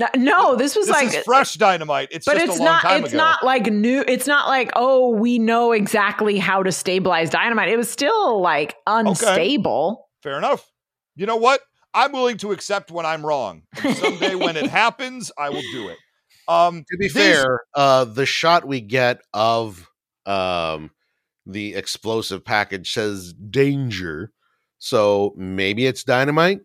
No, 0.01 0.09
no 0.17 0.57
this 0.57 0.75
was 0.75 0.87
this 0.87 0.97
like 0.97 1.15
is 1.15 1.25
fresh 1.25 1.55
dynamite. 1.55 2.09
It's 2.11 2.25
but 2.27 2.35
just 2.35 2.47
it's 2.47 2.57
a 2.57 2.63
long 2.63 2.73
not. 2.73 2.83
time 2.83 3.05
It's 3.05 3.13
ago. 3.13 3.19
not 3.23 3.45
like 3.45 3.67
new. 3.67 4.03
It's 4.09 4.27
not 4.27 4.49
like 4.49 4.71
oh, 4.75 5.11
we 5.11 5.39
know 5.39 5.73
exactly 5.73 6.39
how 6.39 6.63
to 6.63 6.73
stabilize 6.73 7.31
dynamite. 7.31 7.69
It 7.69 7.77
was 7.77 7.91
still 7.91 8.41
like 8.41 8.75
unstable. 8.87 10.09
Fair 10.23 10.39
enough. 10.39 10.69
You 11.17 11.27
know 11.27 11.37
what? 11.37 11.61
I'm 11.93 12.13
willing 12.13 12.37
to 12.39 12.53
accept 12.53 12.91
when 12.91 13.05
I'm 13.05 13.25
wrong. 13.27 13.63
And 13.85 13.97
someday 13.97 14.35
when 14.37 14.57
it 14.57 14.71
happens, 14.71 15.33
I 15.37 15.51
will 15.51 15.63
do 15.73 15.89
it. 15.89 15.99
Um, 16.49 16.85
To 16.89 16.97
be 16.99 17.07
these- 17.07 17.13
fair, 17.13 17.61
uh, 17.75 18.05
the 18.05 18.27
shot 18.27 18.67
we 18.67 18.81
get 18.81 19.21
of 19.35 19.89
um, 20.27 20.91
the 21.47 21.75
explosive 21.75 22.45
package 22.45 22.93
says 22.93 23.33
danger. 23.33 24.33
So 24.79 25.35
maybe 25.37 25.85
it's 25.87 26.05
dynamite. 26.05 26.61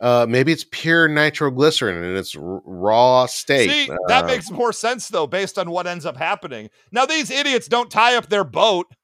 Uh, 0.00 0.26
maybe 0.28 0.52
it's 0.52 0.66
pure 0.70 1.08
nitroglycerin 1.08 2.02
and 2.04 2.16
it's 2.18 2.36
r- 2.36 2.60
raw 2.66 3.24
state. 3.26 3.70
See, 3.70 3.90
that 4.08 4.24
Uh, 4.24 4.26
makes 4.26 4.50
more 4.50 4.72
sense 4.72 5.08
though, 5.08 5.26
based 5.26 5.58
on 5.58 5.70
what 5.70 5.86
ends 5.86 6.04
up 6.04 6.16
happening. 6.18 6.68
Now, 6.92 7.06
these 7.06 7.30
idiots 7.30 7.66
don't 7.66 7.90
tie 7.90 8.16
up 8.16 8.28
their 8.28 8.44
boat. 8.44 8.86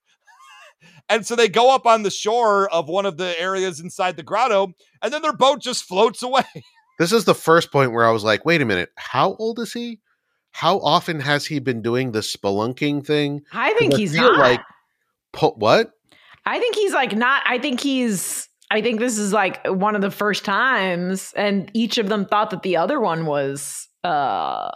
And 1.08 1.26
so 1.26 1.36
they 1.36 1.48
go 1.48 1.74
up 1.74 1.84
on 1.84 2.04
the 2.04 2.10
shore 2.10 2.70
of 2.72 2.88
one 2.88 3.04
of 3.06 3.16
the 3.18 3.38
areas 3.38 3.80
inside 3.80 4.16
the 4.16 4.22
grotto, 4.22 4.72
and 5.02 5.12
then 5.12 5.20
their 5.20 5.32
boat 5.34 5.60
just 5.60 5.84
floats 5.84 6.22
away. 6.22 6.44
This 6.98 7.10
is 7.12 7.24
the 7.24 7.34
first 7.34 7.72
point 7.72 7.92
where 7.92 8.06
I 8.06 8.10
was 8.12 8.22
like, 8.22 8.44
wait 8.44 8.60
a 8.62 8.64
minute, 8.64 8.90
how 8.96 9.34
old 9.36 9.58
is 9.58 9.72
he? 9.72 9.98
How 10.52 10.78
often 10.78 11.18
has 11.20 11.44
he 11.46 11.58
been 11.58 11.82
doing 11.82 12.12
the 12.12 12.20
spelunking 12.20 13.04
thing? 13.04 13.40
I 13.52 13.72
think 13.74 13.96
he's 13.96 14.12
feel 14.12 14.30
not. 14.30 14.38
like 14.38 14.60
po- 15.32 15.54
what? 15.56 15.90
I 16.46 16.60
think 16.60 16.76
he's 16.76 16.92
like 16.92 17.16
not. 17.16 17.42
I 17.46 17.58
think 17.58 17.80
he's. 17.80 18.48
I 18.72 18.80
think 18.80 19.00
this 19.00 19.18
is 19.18 19.34
like 19.34 19.64
one 19.66 19.94
of 19.94 20.00
the 20.00 20.10
first 20.10 20.46
times, 20.46 21.34
and 21.36 21.70
each 21.74 21.98
of 21.98 22.08
them 22.08 22.24
thought 22.24 22.48
that 22.50 22.62
the 22.62 22.78
other 22.78 22.98
one 22.98 23.26
was. 23.26 23.86
uh 24.02 24.70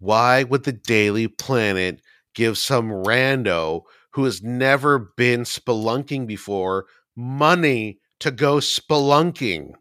Why 0.00 0.42
would 0.42 0.64
the 0.64 0.72
Daily 0.72 1.28
Planet 1.28 2.02
give 2.34 2.58
some 2.58 2.90
rando 2.90 3.82
who 4.14 4.24
has 4.24 4.42
never 4.42 5.12
been 5.16 5.42
spelunking 5.42 6.26
before 6.26 6.86
money 7.14 8.00
to 8.18 8.32
go 8.32 8.56
spelunking? 8.56 9.74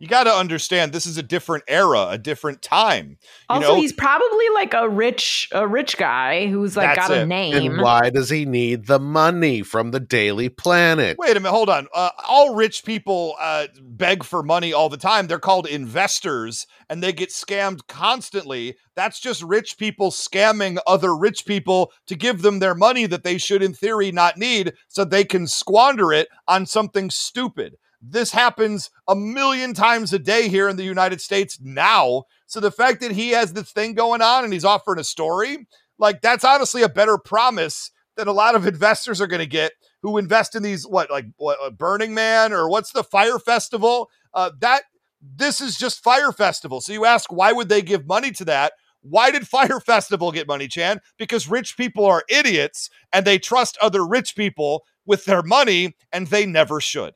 You 0.00 0.08
got 0.08 0.24
to 0.24 0.32
understand, 0.32 0.94
this 0.94 1.04
is 1.04 1.18
a 1.18 1.22
different 1.22 1.64
era, 1.68 2.08
a 2.08 2.16
different 2.16 2.62
time. 2.62 3.18
You 3.50 3.56
Also, 3.56 3.68
know, 3.68 3.76
he's 3.76 3.92
probably 3.92 4.48
like 4.54 4.72
a 4.72 4.88
rich, 4.88 5.50
a 5.52 5.68
rich 5.68 5.98
guy 5.98 6.46
who's 6.46 6.74
like 6.74 6.96
That's 6.96 7.08
got 7.08 7.18
a 7.18 7.26
name. 7.26 7.54
And 7.54 7.82
why 7.82 8.08
does 8.08 8.30
he 8.30 8.46
need 8.46 8.86
the 8.86 8.98
money 8.98 9.60
from 9.60 9.90
the 9.90 10.00
Daily 10.00 10.48
Planet? 10.48 11.18
Wait 11.18 11.36
a 11.36 11.40
minute, 11.40 11.50
hold 11.50 11.68
on. 11.68 11.86
Uh, 11.94 12.08
all 12.26 12.54
rich 12.54 12.82
people 12.82 13.34
uh, 13.38 13.66
beg 13.82 14.24
for 14.24 14.42
money 14.42 14.72
all 14.72 14.88
the 14.88 14.96
time. 14.96 15.26
They're 15.26 15.38
called 15.38 15.66
investors 15.66 16.66
and 16.88 17.02
they 17.02 17.12
get 17.12 17.28
scammed 17.28 17.86
constantly. 17.86 18.76
That's 18.96 19.20
just 19.20 19.42
rich 19.42 19.76
people 19.76 20.12
scamming 20.12 20.78
other 20.86 21.14
rich 21.14 21.44
people 21.44 21.92
to 22.06 22.16
give 22.16 22.40
them 22.40 22.60
their 22.60 22.74
money 22.74 23.04
that 23.04 23.22
they 23.22 23.36
should, 23.36 23.62
in 23.62 23.74
theory, 23.74 24.12
not 24.12 24.38
need 24.38 24.72
so 24.88 25.04
they 25.04 25.24
can 25.24 25.46
squander 25.46 26.10
it 26.10 26.28
on 26.48 26.64
something 26.64 27.10
stupid. 27.10 27.76
This 28.02 28.32
happens 28.32 28.90
a 29.06 29.14
million 29.14 29.74
times 29.74 30.12
a 30.12 30.18
day 30.18 30.48
here 30.48 30.68
in 30.68 30.76
the 30.76 30.84
United 30.84 31.20
States 31.20 31.58
now. 31.60 32.24
So 32.46 32.58
the 32.58 32.70
fact 32.70 33.00
that 33.00 33.12
he 33.12 33.30
has 33.30 33.52
this 33.52 33.72
thing 33.72 33.94
going 33.94 34.22
on 34.22 34.44
and 34.44 34.52
he's 34.52 34.64
offering 34.64 34.98
a 34.98 35.04
story, 35.04 35.66
like 35.98 36.22
that's 36.22 36.44
honestly 36.44 36.82
a 36.82 36.88
better 36.88 37.18
promise 37.18 37.90
than 38.16 38.26
a 38.26 38.32
lot 38.32 38.54
of 38.54 38.66
investors 38.66 39.20
are 39.20 39.26
going 39.26 39.40
to 39.40 39.46
get 39.46 39.72
who 40.02 40.18
invest 40.18 40.54
in 40.54 40.62
these 40.62 40.86
what 40.86 41.10
like 41.10 41.26
what 41.36 41.58
uh, 41.62 41.70
Burning 41.70 42.14
Man 42.14 42.52
or 42.52 42.68
what's 42.68 42.92
the 42.92 43.04
Fyre 43.04 43.38
Festival? 43.38 44.08
Uh, 44.32 44.50
that 44.60 44.82
this 45.20 45.60
is 45.60 45.76
just 45.76 46.02
Fyre 46.02 46.32
Festival. 46.32 46.80
So 46.80 46.92
you 46.92 47.04
ask 47.04 47.30
why 47.30 47.52
would 47.52 47.68
they 47.68 47.82
give 47.82 48.06
money 48.06 48.30
to 48.32 48.44
that? 48.46 48.72
Why 49.02 49.30
did 49.30 49.46
Fyre 49.46 49.80
Festival 49.86 50.32
get 50.32 50.46
money, 50.46 50.68
Chan? 50.68 51.00
Because 51.18 51.48
rich 51.48 51.76
people 51.76 52.06
are 52.06 52.24
idiots 52.28 52.88
and 53.12 53.26
they 53.26 53.38
trust 53.38 53.78
other 53.80 54.06
rich 54.06 54.36
people 54.36 54.84
with 55.06 55.24
their 55.24 55.42
money 55.42 55.96
and 56.12 56.26
they 56.26 56.46
never 56.46 56.80
should. 56.80 57.14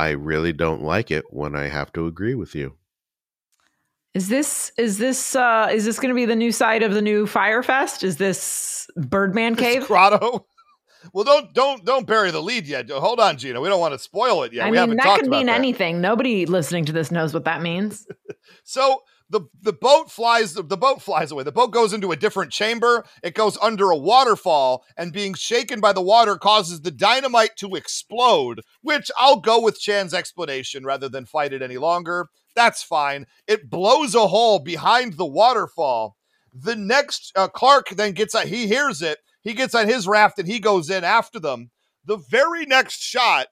I 0.00 0.10
really 0.12 0.54
don't 0.54 0.82
like 0.82 1.10
it 1.10 1.26
when 1.28 1.54
I 1.54 1.68
have 1.68 1.92
to 1.92 2.06
agree 2.06 2.34
with 2.34 2.54
you. 2.54 2.74
Is 4.14 4.28
this 4.30 4.72
is 4.78 4.96
this 4.96 5.36
uh 5.36 5.68
is 5.70 5.84
this 5.84 5.98
going 6.00 6.08
to 6.08 6.14
be 6.14 6.24
the 6.24 6.34
new 6.34 6.52
site 6.52 6.82
of 6.82 6.94
the 6.94 7.02
new 7.02 7.26
Fyrefest? 7.26 8.02
Is 8.02 8.16
this 8.16 8.88
Birdman 8.96 9.56
Cave? 9.56 9.86
grotto. 9.86 10.46
Well, 11.14 11.24
don't 11.24 11.54
don't 11.54 11.82
don't 11.86 12.06
bury 12.06 12.30
the 12.30 12.42
lead 12.42 12.66
yet. 12.66 12.90
Hold 12.90 13.20
on, 13.20 13.38
Gina. 13.38 13.58
We 13.58 13.70
don't 13.70 13.80
want 13.80 13.94
to 13.94 13.98
spoil 13.98 14.42
it 14.42 14.52
yet. 14.52 14.66
I 14.66 14.70
we 14.70 14.72
mean, 14.72 14.80
haven't 14.80 14.96
that 14.98 15.20
could 15.20 15.30
mean 15.30 15.46
that. 15.46 15.58
anything. 15.58 16.02
Nobody 16.02 16.44
listening 16.44 16.84
to 16.84 16.92
this 16.92 17.10
knows 17.10 17.32
what 17.32 17.44
that 17.44 17.62
means. 17.62 18.06
So 18.64 19.00
the 19.30 19.42
the 19.62 19.72
boat 19.72 20.10
flies 20.10 20.54
the 20.54 20.76
boat 20.76 21.00
flies 21.00 21.30
away. 21.30 21.44
The 21.44 21.52
boat 21.52 21.70
goes 21.70 21.92
into 21.92 22.10
a 22.10 22.16
different 22.16 22.50
chamber. 22.50 23.04
It 23.22 23.34
goes 23.34 23.56
under 23.62 23.90
a 23.90 23.96
waterfall 23.96 24.84
and 24.96 25.12
being 25.12 25.34
shaken 25.34 25.80
by 25.80 25.92
the 25.92 26.02
water 26.02 26.36
causes 26.36 26.80
the 26.80 26.90
dynamite 26.90 27.56
to 27.58 27.76
explode, 27.76 28.62
which 28.82 29.10
I'll 29.16 29.40
go 29.40 29.60
with 29.60 29.80
Chan's 29.80 30.12
explanation 30.12 30.84
rather 30.84 31.08
than 31.08 31.26
fight 31.26 31.52
it 31.52 31.62
any 31.62 31.78
longer. 31.78 32.26
That's 32.56 32.82
fine. 32.82 33.26
It 33.46 33.70
blows 33.70 34.14
a 34.16 34.26
hole 34.26 34.58
behind 34.58 35.14
the 35.14 35.26
waterfall. 35.26 36.16
The 36.52 36.74
next 36.74 37.32
uh, 37.36 37.46
Clark 37.48 37.90
then 37.90 38.12
gets 38.12 38.34
on 38.34 38.48
he 38.48 38.66
hears 38.66 39.00
it. 39.00 39.18
He 39.42 39.54
gets 39.54 39.74
on 39.74 39.88
his 39.88 40.08
raft 40.08 40.38
and 40.40 40.48
he 40.48 40.58
goes 40.58 40.90
in 40.90 41.04
after 41.04 41.38
them. 41.38 41.70
The 42.04 42.16
very 42.16 42.66
next 42.66 43.00
shot 43.00 43.46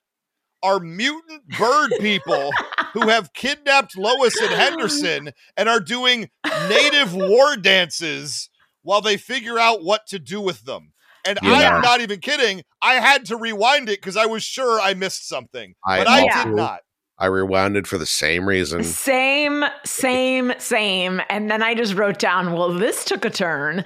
are 0.63 0.79
mutant 0.79 1.47
bird 1.57 1.91
people 1.99 2.51
who 2.93 3.07
have 3.07 3.33
kidnapped 3.33 3.97
Lois 3.97 4.39
and 4.39 4.51
Henderson 4.51 5.31
and 5.55 5.69
are 5.69 5.79
doing 5.79 6.29
native 6.67 7.13
war 7.13 7.55
dances 7.55 8.49
while 8.81 9.01
they 9.01 9.17
figure 9.17 9.59
out 9.59 9.83
what 9.83 10.07
to 10.07 10.19
do 10.19 10.41
with 10.41 10.65
them. 10.65 10.93
And 11.25 11.37
I'm 11.41 11.81
not 11.81 12.01
even 12.01 12.19
kidding. 12.19 12.63
I 12.81 12.95
had 12.95 13.25
to 13.25 13.37
rewind 13.37 13.89
it 13.89 13.99
because 14.01 14.17
I 14.17 14.25
was 14.25 14.43
sure 14.43 14.79
I 14.79 14.93
missed 14.93 15.27
something, 15.27 15.75
I 15.85 15.97
but 15.99 16.07
I 16.07 16.21
also- 16.21 16.43
did 16.49 16.55
not. 16.55 16.79
I 17.21 17.25
rewound 17.25 17.75
it 17.75 17.85
for 17.85 17.97
the 17.97 18.05
same 18.05 18.47
reason. 18.47 18.81
Same, 18.85 19.65
same, 19.83 20.53
same. 20.57 21.19
And 21.29 21.51
then 21.51 21.61
I 21.61 21.75
just 21.75 21.95
wrote 21.95 22.17
down, 22.17 22.53
well, 22.53 22.71
this 22.73 23.03
took 23.03 23.25
a 23.25 23.29
turn 23.29 23.83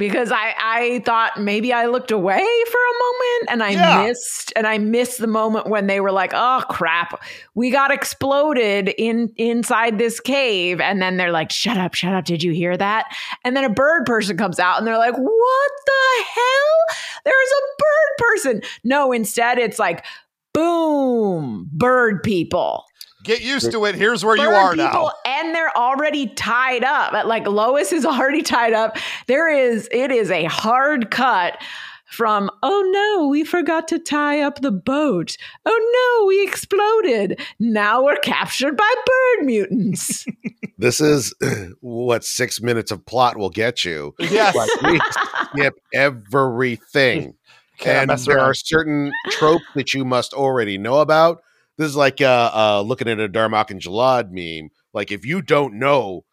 because 0.00 0.32
I 0.32 0.54
I 0.58 1.02
thought 1.04 1.40
maybe 1.40 1.72
I 1.72 1.86
looked 1.86 2.10
away 2.10 2.38
for 2.38 2.78
a 2.78 2.98
moment 3.04 3.50
and 3.50 3.62
I 3.62 3.70
Yeah. 3.70 4.06
missed 4.08 4.52
and 4.56 4.66
I 4.66 4.78
missed 4.78 5.18
the 5.18 5.28
moment 5.28 5.68
when 5.68 5.86
they 5.86 6.00
were 6.00 6.10
like, 6.10 6.32
"Oh 6.34 6.64
crap. 6.68 7.22
We 7.54 7.70
got 7.70 7.92
exploded 7.92 8.88
in 8.98 9.32
inside 9.36 9.98
this 9.98 10.18
cave." 10.18 10.80
And 10.80 11.00
then 11.00 11.16
they're 11.18 11.30
like, 11.30 11.52
"Shut 11.52 11.76
up, 11.76 11.94
shut 11.94 12.14
up. 12.14 12.24
Did 12.24 12.42
you 12.42 12.50
hear 12.52 12.76
that?" 12.76 13.06
And 13.44 13.56
then 13.56 13.62
a 13.64 13.70
bird 13.70 14.06
person 14.06 14.36
comes 14.36 14.58
out 14.58 14.78
and 14.78 14.86
they're 14.86 14.98
like, 14.98 15.16
"What 15.16 15.70
the 15.86 16.24
hell? 16.34 16.96
There's 17.24 17.34
a 17.52 17.62
bird 17.78 18.28
person." 18.28 18.62
No, 18.82 19.12
instead 19.12 19.58
it's 19.58 19.78
like 19.78 20.04
boom, 20.52 21.68
bird 21.72 22.22
people 22.24 22.84
Get 23.22 23.42
used 23.42 23.70
to 23.72 23.84
it. 23.84 23.94
Here's 23.94 24.24
where 24.24 24.36
you 24.36 24.44
bird 24.44 24.54
are 24.54 24.70
people, 24.70 24.84
now. 24.84 25.12
and 25.26 25.54
they're 25.54 25.76
already 25.76 26.28
tied 26.28 26.84
up. 26.84 27.12
Like 27.26 27.46
Lois 27.46 27.92
is 27.92 28.04
already 28.06 28.42
tied 28.42 28.72
up. 28.72 28.96
There 29.26 29.48
is 29.50 29.88
it 29.92 30.10
is 30.10 30.30
a 30.30 30.44
hard 30.44 31.10
cut 31.10 31.60
from 32.06 32.50
oh 32.64 32.90
no 33.18 33.28
we 33.28 33.44
forgot 33.44 33.86
to 33.86 33.96
tie 33.96 34.40
up 34.40 34.60
the 34.62 34.72
boat 34.72 35.36
oh 35.64 36.18
no 36.20 36.26
we 36.26 36.42
exploded 36.42 37.40
now 37.60 38.02
we're 38.02 38.16
captured 38.16 38.76
by 38.76 38.94
bird 39.06 39.46
mutants 39.46 40.26
This 40.80 40.98
is 40.98 41.34
what 41.80 42.24
six 42.24 42.62
minutes 42.62 42.90
of 42.90 43.04
plot 43.04 43.36
will 43.36 43.50
get 43.50 43.84
you. 43.84 44.14
Yes. 44.18 44.54
Like, 44.54 44.70
we 44.80 45.00
skip 45.60 45.74
everything. 45.92 47.34
Can't 47.76 48.10
and 48.10 48.20
there 48.20 48.38
around. 48.38 48.46
are 48.46 48.54
certain 48.54 49.12
tropes 49.30 49.64
that 49.74 49.92
you 49.92 50.06
must 50.06 50.32
already 50.32 50.78
know 50.78 51.00
about. 51.00 51.42
This 51.80 51.88
is 51.88 51.96
like 51.96 52.20
uh, 52.20 52.50
uh, 52.52 52.80
looking 52.82 53.08
at 53.08 53.18
a 53.18 53.26
Darmok 53.26 53.70
and 53.70 53.80
Jalad 53.80 54.30
meme. 54.32 54.70
Like 54.92 55.10
if 55.10 55.24
you 55.24 55.40
don't 55.40 55.78
know 55.78 56.24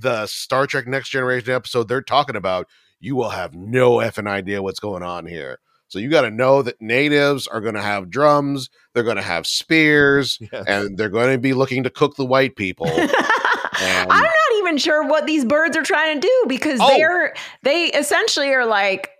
the 0.00 0.26
Star 0.26 0.66
Trek 0.66 0.86
Next 0.86 1.10
Generation 1.10 1.52
episode 1.52 1.86
they're 1.86 2.00
talking 2.00 2.34
about, 2.34 2.66
you 2.98 3.14
will 3.14 3.28
have 3.28 3.54
no 3.54 3.96
effing 3.96 4.26
idea 4.26 4.62
what's 4.62 4.80
going 4.80 5.02
on 5.02 5.26
here. 5.26 5.58
So 5.88 5.98
you 5.98 6.08
got 6.08 6.22
to 6.22 6.30
know 6.30 6.62
that 6.62 6.80
natives 6.80 7.46
are 7.46 7.60
going 7.60 7.74
to 7.74 7.82
have 7.82 8.08
drums, 8.08 8.70
they're 8.94 9.02
going 9.04 9.16
to 9.16 9.22
have 9.22 9.46
spears, 9.46 10.38
Yes. 10.52 10.64
and 10.66 10.96
they're 10.96 11.10
going 11.10 11.30
to 11.30 11.38
be 11.38 11.52
looking 11.52 11.82
to 11.82 11.90
cook 11.90 12.16
the 12.16 12.24
white 12.24 12.56
people. 12.56 12.88
I'm 12.90 14.08
not 14.08 14.30
even 14.60 14.78
sure 14.78 15.06
what 15.06 15.26
these 15.26 15.44
birds 15.44 15.76
are 15.76 15.82
trying 15.82 16.22
to 16.22 16.26
do 16.26 16.44
because 16.48 16.80
Oh. 16.82 16.88
they're 16.88 17.34
they 17.62 17.84
essentially 17.92 18.48
are 18.54 18.64
like 18.64 19.10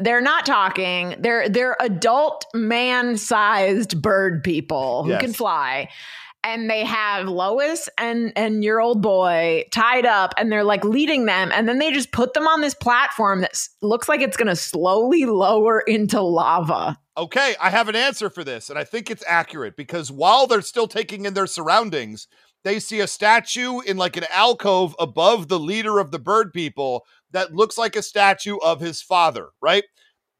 they're 0.00 0.20
not 0.20 0.46
talking. 0.46 1.16
They're 1.18 1.48
they're 1.48 1.76
adult 1.80 2.46
man-sized 2.54 4.00
bird 4.00 4.42
people 4.44 5.04
who 5.04 5.10
Yes. 5.10 5.20
can 5.20 5.32
fly. 5.32 5.88
And 6.44 6.68
they 6.68 6.84
have 6.84 7.28
Lois 7.28 7.88
and 7.98 8.32
and 8.34 8.64
your 8.64 8.80
old 8.80 9.00
boy 9.00 9.64
tied 9.70 10.04
up, 10.06 10.34
and 10.36 10.50
they're 10.50 10.64
like 10.64 10.84
leading 10.84 11.26
them, 11.26 11.52
and 11.54 11.68
then 11.68 11.78
they 11.78 11.92
just 11.92 12.10
put 12.10 12.34
them 12.34 12.48
on 12.48 12.60
this 12.60 12.74
platform 12.74 13.42
that 13.42 13.52
s- 13.52 13.68
looks 13.80 14.08
like 14.08 14.20
it's 14.20 14.36
going 14.36 14.48
to 14.48 14.56
slowly 14.56 15.24
lower 15.24 15.80
into 15.80 16.20
lava. 16.20 16.98
Okay, 17.16 17.54
I 17.60 17.70
have 17.70 17.88
an 17.88 17.94
answer 17.94 18.28
for 18.28 18.42
this, 18.42 18.70
and 18.70 18.78
I 18.78 18.82
think 18.82 19.08
it's 19.08 19.22
accurate 19.28 19.76
because 19.76 20.10
while 20.10 20.48
they're 20.48 20.62
still 20.62 20.88
taking 20.88 21.26
in 21.26 21.34
their 21.34 21.46
surroundings, 21.46 22.26
they 22.64 22.80
see 22.80 22.98
a 22.98 23.06
statue 23.06 23.78
in 23.80 23.96
like 23.96 24.16
an 24.16 24.24
alcove 24.28 24.96
above 24.98 25.46
the 25.46 25.60
leader 25.60 26.00
of 26.00 26.10
the 26.10 26.18
bird 26.18 26.52
people 26.52 27.04
that 27.32 27.54
looks 27.54 27.78
like 27.78 27.96
a 27.96 28.02
statue 28.02 28.58
of 28.58 28.80
his 28.80 29.02
father, 29.02 29.48
right? 29.60 29.84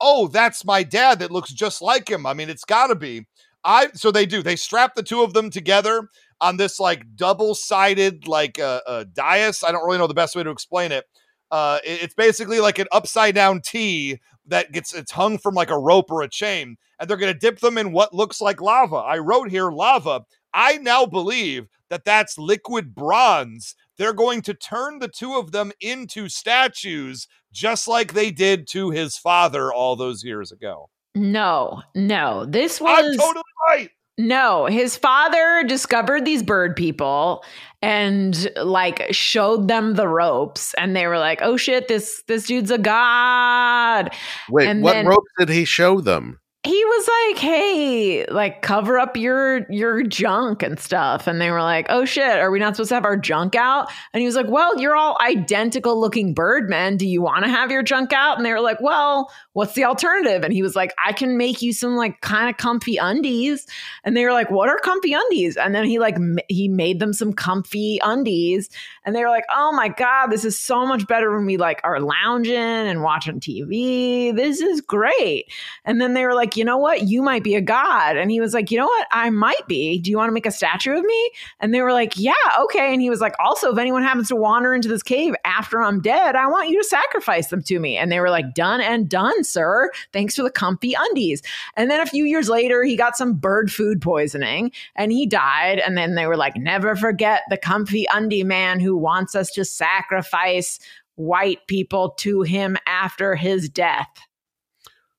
Oh, 0.01 0.29
that's 0.29 0.65
my 0.65 0.83
dad 0.83 1.21
that 1.21 1.31
looks 1.31 1.53
just 1.53 1.81
like 1.83 2.11
him. 2.11 2.27
I 2.27 2.35
mean, 2.35 2.51
it's 2.51 2.65
got 2.65 2.89
to 2.89 2.95
be. 2.97 3.27
I 3.65 3.89
so 3.95 4.11
they 4.11 4.27
do. 4.27 4.43
They 4.43 4.57
strap 4.57 4.95
the 4.95 5.03
two 5.03 5.23
of 5.23 5.35
them 5.35 5.51
together 5.51 6.09
on 6.41 6.57
this 6.57 6.81
like 6.81 7.05
double-sided 7.15 8.27
like 8.27 8.59
uh, 8.59 8.81
uh 8.87 9.05
dais. 9.15 9.63
I 9.63 9.71
don't 9.71 9.85
really 9.87 9.99
know 9.99 10.09
the 10.09 10.15
best 10.15 10.35
way 10.35 10.43
to 10.43 10.51
explain 10.51 10.91
it. 10.93 11.05
Uh, 11.51 11.79
it- 11.85 12.03
it's 12.03 12.15
basically 12.15 12.59
like 12.61 12.79
an 12.79 12.89
upside 12.93 13.35
down 13.37 13.61
T 13.61 14.19
that 14.47 14.73
gets 14.73 14.93
it's 14.95 15.13
hung 15.13 15.39
from 15.39 15.55
like 15.55 15.71
a 15.71 15.79
rope 15.79 16.11
or 16.11 16.23
a 16.23 16.29
chain, 16.29 16.77
and 16.99 17.09
they're 17.09 17.17
going 17.17 17.33
to 17.33 17.39
dip 17.39 17.61
them 17.61 17.79
in 17.79 17.93
what 17.93 18.13
looks 18.13 18.41
like 18.41 18.61
lava. 18.61 18.97
I 18.97 19.19
wrote 19.19 19.51
here 19.51 19.71
lava. 19.71 20.23
I 20.53 20.79
now 20.79 21.07
believe 21.07 21.69
that 21.91 22.05
that's 22.05 22.37
liquid 22.39 22.95
bronze. 22.95 23.77
They're 23.99 24.13
going 24.15 24.43
to 24.43 24.55
turn 24.55 24.99
the 24.99 25.09
two 25.09 25.35
of 25.35 25.53
them 25.53 25.73
into 25.81 26.29
statues, 26.29 27.27
just 27.53 27.87
like 27.87 28.13
they 28.15 28.31
did 28.31 28.67
to 28.73 28.91
his 28.91 29.17
father 29.17 29.73
all 29.73 29.97
those 29.97 30.25
years 30.25 30.51
ago. 30.53 30.89
No, 31.15 31.83
no, 31.95 32.47
this 32.47 32.81
I'm 32.81 32.87
was 32.87 33.17
totally 33.17 33.43
right. 33.69 33.91
No, 34.19 34.67
his 34.67 34.97
father 34.97 35.65
discovered 35.67 36.25
these 36.25 36.43
bird 36.43 36.77
people 36.77 37.43
and 37.81 38.51
like 38.57 39.07
showed 39.11 39.69
them 39.69 39.95
the 39.95 40.07
ropes 40.07 40.75
and 40.75 40.95
they 40.95 41.07
were 41.07 41.19
like, 41.19 41.41
"Oh 41.43 41.57
shit, 41.57 41.89
this 41.89 42.23
this 42.29 42.47
dude's 42.47 42.71
a 42.71 42.79
god." 42.79 44.11
Wait, 44.51 44.69
And 44.69 44.83
what 44.83 44.93
then- 44.93 45.07
ropes 45.07 45.31
did 45.39 45.49
he 45.49 45.65
show 45.65 46.01
them? 46.01 46.39
He 46.65 46.85
was 46.85 47.09
like, 47.09 47.39
"Hey, 47.39 48.25
like 48.27 48.63
cover 48.63 48.97
up 48.97 49.17
your 49.17 49.67
your 49.69 50.05
junk 50.05 50.63
and 50.63 50.79
stuff." 50.79 51.27
And 51.27 51.41
they 51.41 51.51
were 51.51 51.61
like, 51.61 51.87
"Oh 51.89 52.05
shit, 52.05 52.39
are 52.39 52.53
we 52.53 52.61
not 52.61 52.77
supposed 52.77 52.91
to 52.91 52.95
have 52.95 53.05
our 53.05 53.17
junk 53.17 53.57
out?" 53.57 53.91
And 54.13 54.21
he 54.21 54.27
was 54.27 54.37
like, 54.37 54.47
"Well, 54.49 54.81
you're 54.81 54.95
all 54.95 55.19
identical 55.21 56.01
looking 56.01 56.35
birdmen. 56.35 56.99
Do 56.99 57.07
you 57.09 57.21
want 57.21 57.45
to 57.45 57.51
have 57.51 57.73
your 57.73 57.83
junk 57.83 58.13
out?" 58.13 58.37
And 58.37 58.47
they 58.47 58.53
were 58.53 58.61
like, 58.61 58.81
"Well, 58.81 59.29
what's 59.55 59.73
the 59.75 59.83
alternative?" 59.83 60.45
And 60.45 60.53
he 60.53 60.63
was 60.63 60.77
like, 60.77 60.95
"I 61.05 61.13
can 61.13 61.37
make 61.37 61.63
you 61.63 61.73
some 61.73 61.97
like 61.97 62.21
kind 62.21 62.49
of 62.49 62.59
comfy 62.59 62.97
undies." 62.97 63.67
And 64.05 64.17
they 64.17 64.25
were 64.25 64.33
like, 64.33 64.53
"What 64.53 64.69
are 64.69 64.79
comfy 64.79 65.15
undies?" 65.15 65.57
And 65.57 65.75
then 65.75 65.85
he 65.85 65.99
like 65.99 66.15
m- 66.15 66.39
he 66.49 66.69
made 66.69 67.01
them 67.01 67.13
some 67.13 67.33
comfy 67.33 67.99
undies, 68.05 68.71
and 69.05 69.17
they 69.17 69.25
were 69.25 69.31
like, 69.31 69.47
"Oh 69.53 69.73
my 69.73 69.89
god, 69.89 70.29
this 70.29 70.45
is 70.45 70.61
so 70.61 70.87
much 70.87 71.09
better 71.09 71.35
when 71.35 71.45
we 71.45 71.57
like 71.57 71.81
are 71.83 71.99
lounging 71.99 72.55
and 72.55 73.03
watching 73.03 73.41
TV. 73.41 74.31
This 74.37 74.61
is 74.61 74.81
great." 74.81 75.47
And 75.85 76.01
then 76.01 76.15
they 76.15 76.25
were 76.25 76.35
like, 76.35 76.52
"You 76.57 76.65
know 76.65 76.77
what? 76.79 77.03
You 77.03 77.23
might 77.23 77.43
be 77.43 77.55
a 77.55 77.61
god." 77.61 78.17
And 78.17 78.31
he 78.31 78.41
was 78.41 78.55
like, 78.55 78.71
"You 78.71 78.79
know 78.79 78.87
what? 78.87 79.07
I 79.13 79.31
might 79.31 79.67
be. 79.69 79.99
Do 79.99 80.11
you 80.11 80.17
want 80.17 80.29
to 80.29 80.35
make 80.35 80.47
a 80.47 80.51
statue 80.51 80.97
of 80.97 81.05
me?" 81.05 81.31
And 81.61 81.75
they 81.75 81.83
were 81.83 81.93
like, 81.93 82.15
"Yeah, 82.17 82.33
okay." 82.61 82.93
And 82.93 83.03
he 83.03 83.11
was 83.11 83.21
like, 83.21 83.35
"Also, 83.39 83.73
if 83.73 83.79
anyone 83.79 84.03
happens 84.03 84.29
to 84.29 84.37
wander 84.37 84.75
into 84.75 84.89
this 84.89 85.03
cave 85.03 85.35
after 85.45 85.83
I'm 85.83 86.01
dead, 86.01 86.37
I 86.37 86.47
want 86.47 86.69
you 86.69 86.79
to 86.79 86.89
sacrifice 86.89 87.49
them 87.49 87.63
to 87.65 87.79
me." 87.79 87.97
And 87.97 88.11
they 88.11 88.21
were 88.21 88.31
like, 88.31 88.55
"Done 88.55 88.81
and 88.81 89.09
done, 89.09 89.45
sir. 89.45 89.91
Thanks 90.13 90.37
for 90.37 90.43
the 90.43 90.51
comfy 90.51 90.95
undies." 90.99 91.43
And 91.77 91.91
then 91.91 92.01
a 92.01 92.07
few 92.07 92.25
years 92.25 92.49
later, 92.49 92.83
he 92.83 92.97
got 92.97 93.17
some 93.17 93.35
bird 93.35 93.73
food 93.73 94.01
poisoning 94.01 94.73
and 94.97 95.13
he 95.13 95.27
died. 95.27 95.79
And 95.79 95.97
then 95.97 96.15
they 96.15 96.27
were 96.27 96.37
like, 96.37 96.57
never 96.57 96.97
forget 96.97 97.43
the 97.51 97.57
comfy 97.57 98.07
undie 98.13 98.45
man 98.45 98.81
who 98.81 98.97
wants 98.97 99.35
us 99.35 99.51
to 99.53 99.65
sacrifice 99.65 100.79
white 101.17 101.67
people 101.67 102.11
to 102.19 102.43
him 102.43 102.77
after 102.87 103.35
his 103.35 103.69
death. 103.69 104.09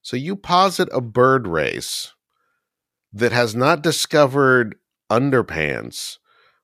So 0.03 0.17
you 0.17 0.35
posit 0.35 0.89
a 0.91 1.01
bird 1.01 1.47
race 1.47 2.13
that 3.13 3.31
has 3.31 3.55
not 3.55 3.81
discovered 3.81 4.75
underpants, 5.09 6.17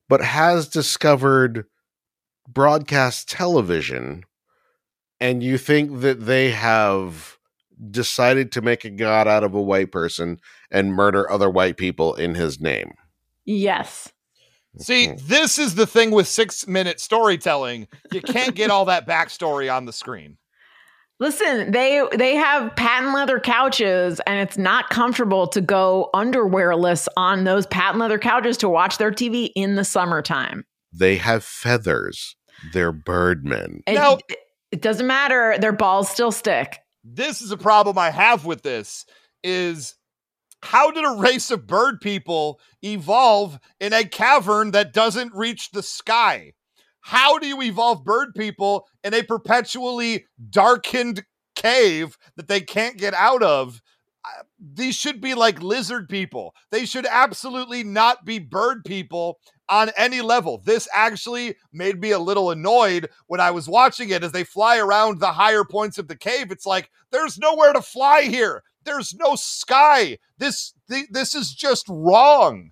but 0.09 0.21
has 0.21 0.67
discovered 0.67 1.65
broadcast 2.47 3.29
television, 3.29 4.25
and 5.21 5.41
you 5.41 5.57
think 5.57 6.01
that 6.01 6.25
they 6.25 6.51
have 6.51 7.37
decided 7.89 8.51
to 8.51 8.61
make 8.61 8.83
a 8.83 8.89
god 8.89 9.27
out 9.27 9.45
of 9.45 9.53
a 9.53 9.61
white 9.61 9.91
person 9.91 10.39
and 10.69 10.93
murder 10.93 11.31
other 11.31 11.49
white 11.49 11.77
people 11.77 12.15
in 12.15 12.35
his 12.35 12.59
name. 12.59 12.93
Yes. 13.45 14.11
See, 14.79 15.13
this 15.13 15.57
is 15.57 15.75
the 15.75 15.87
thing 15.87 16.11
with 16.11 16.27
six 16.27 16.67
minute 16.67 16.99
storytelling. 16.99 17.87
You 18.11 18.21
can't 18.21 18.53
get 18.53 18.69
all 18.69 18.85
that 18.85 19.07
backstory 19.07 19.73
on 19.73 19.85
the 19.85 19.93
screen. 19.93 20.37
Listen, 21.19 21.71
they 21.71 22.01
they 22.15 22.35
have 22.35 22.75
patent 22.77 23.13
leather 23.13 23.39
couches 23.39 24.21
and 24.25 24.39
it's 24.39 24.57
not 24.57 24.89
comfortable 24.89 25.47
to 25.47 25.59
go 25.59 26.09
underwearless 26.13 27.07
on 27.17 27.43
those 27.43 27.65
patent 27.67 27.99
leather 27.99 28.17
couches 28.17 28.57
to 28.57 28.69
watch 28.69 28.97
their 28.97 29.11
TV 29.11 29.51
in 29.55 29.75
the 29.75 29.83
summertime. 29.83 30.63
They 30.93 31.17
have 31.17 31.43
feathers. 31.43 32.35
They're 32.73 32.91
birdmen. 32.93 33.81
It, 33.85 33.95
Now- 33.95 34.17
it 34.71 34.81
doesn't 34.81 35.07
matter, 35.07 35.57
their 35.59 35.71
balls 35.73 36.09
still 36.09 36.31
stick. 36.31 36.79
this 37.03 37.41
is 37.41 37.51
a 37.51 37.57
problem 37.57 37.97
I 37.97 38.11
have 38.11 38.45
with 38.45 38.61
this 38.61 39.05
is 39.43 39.95
how 40.61 40.91
did 40.91 41.05
a 41.05 41.15
race 41.21 41.49
of 41.51 41.65
bird 41.65 42.01
people 42.01 42.59
evolve 42.83 43.57
in 43.79 43.93
a 43.93 44.03
cavern 44.03 44.71
that 44.71 44.93
doesn't 44.93 45.33
reach 45.33 45.71
the 45.71 45.81
sky? 45.81 46.53
How 47.09 47.39
do 47.39 47.47
you 47.47 47.59
evolve 47.63 48.03
bird 48.03 48.35
people 48.37 48.87
in 49.03 49.15
a 49.15 49.23
perpetually 49.23 50.27
darkened 50.51 51.25
cave 51.55 52.15
that 52.35 52.47
they 52.47 52.61
can't 52.61 52.99
get 52.99 53.15
out 53.15 53.41
of? 53.41 53.81
These 54.59 54.93
should 54.93 55.19
be 55.19 55.33
like 55.33 55.59
lizard 55.63 56.07
people. 56.07 56.53
They 56.69 56.85
should 56.85 57.07
absolutely 57.07 57.83
not 57.83 58.25
be 58.25 58.37
bird 58.37 58.85
people 58.85 59.39
on 59.69 59.89
any 59.97 60.21
level. 60.21 60.61
This 60.63 60.87
actually 60.93 61.55
made 61.73 61.99
me 61.99 62.11
a 62.11 62.19
little 62.19 62.51
annoyed 62.51 63.09
when 63.25 63.39
I 63.39 63.49
was 63.49 63.67
watching 63.67 64.11
it 64.11 64.23
as 64.23 64.31
they 64.31 64.43
fly 64.43 64.77
around 64.77 65.19
the 65.19 65.31
higher 65.31 65.63
points 65.63 65.97
of 65.97 66.09
the 66.09 66.15
cave. 66.15 66.51
It's 66.51 66.67
like 66.67 66.91
there's 67.11 67.39
nowhere 67.39 67.73
to 67.73 67.81
fly 67.81 68.21
here. 68.21 68.61
There's 68.83 69.15
no 69.15 69.33
sky. 69.35 70.19
This 70.37 70.75
th- 70.87 71.09
this 71.09 71.33
is 71.33 71.55
just 71.55 71.87
wrong. 71.89 72.69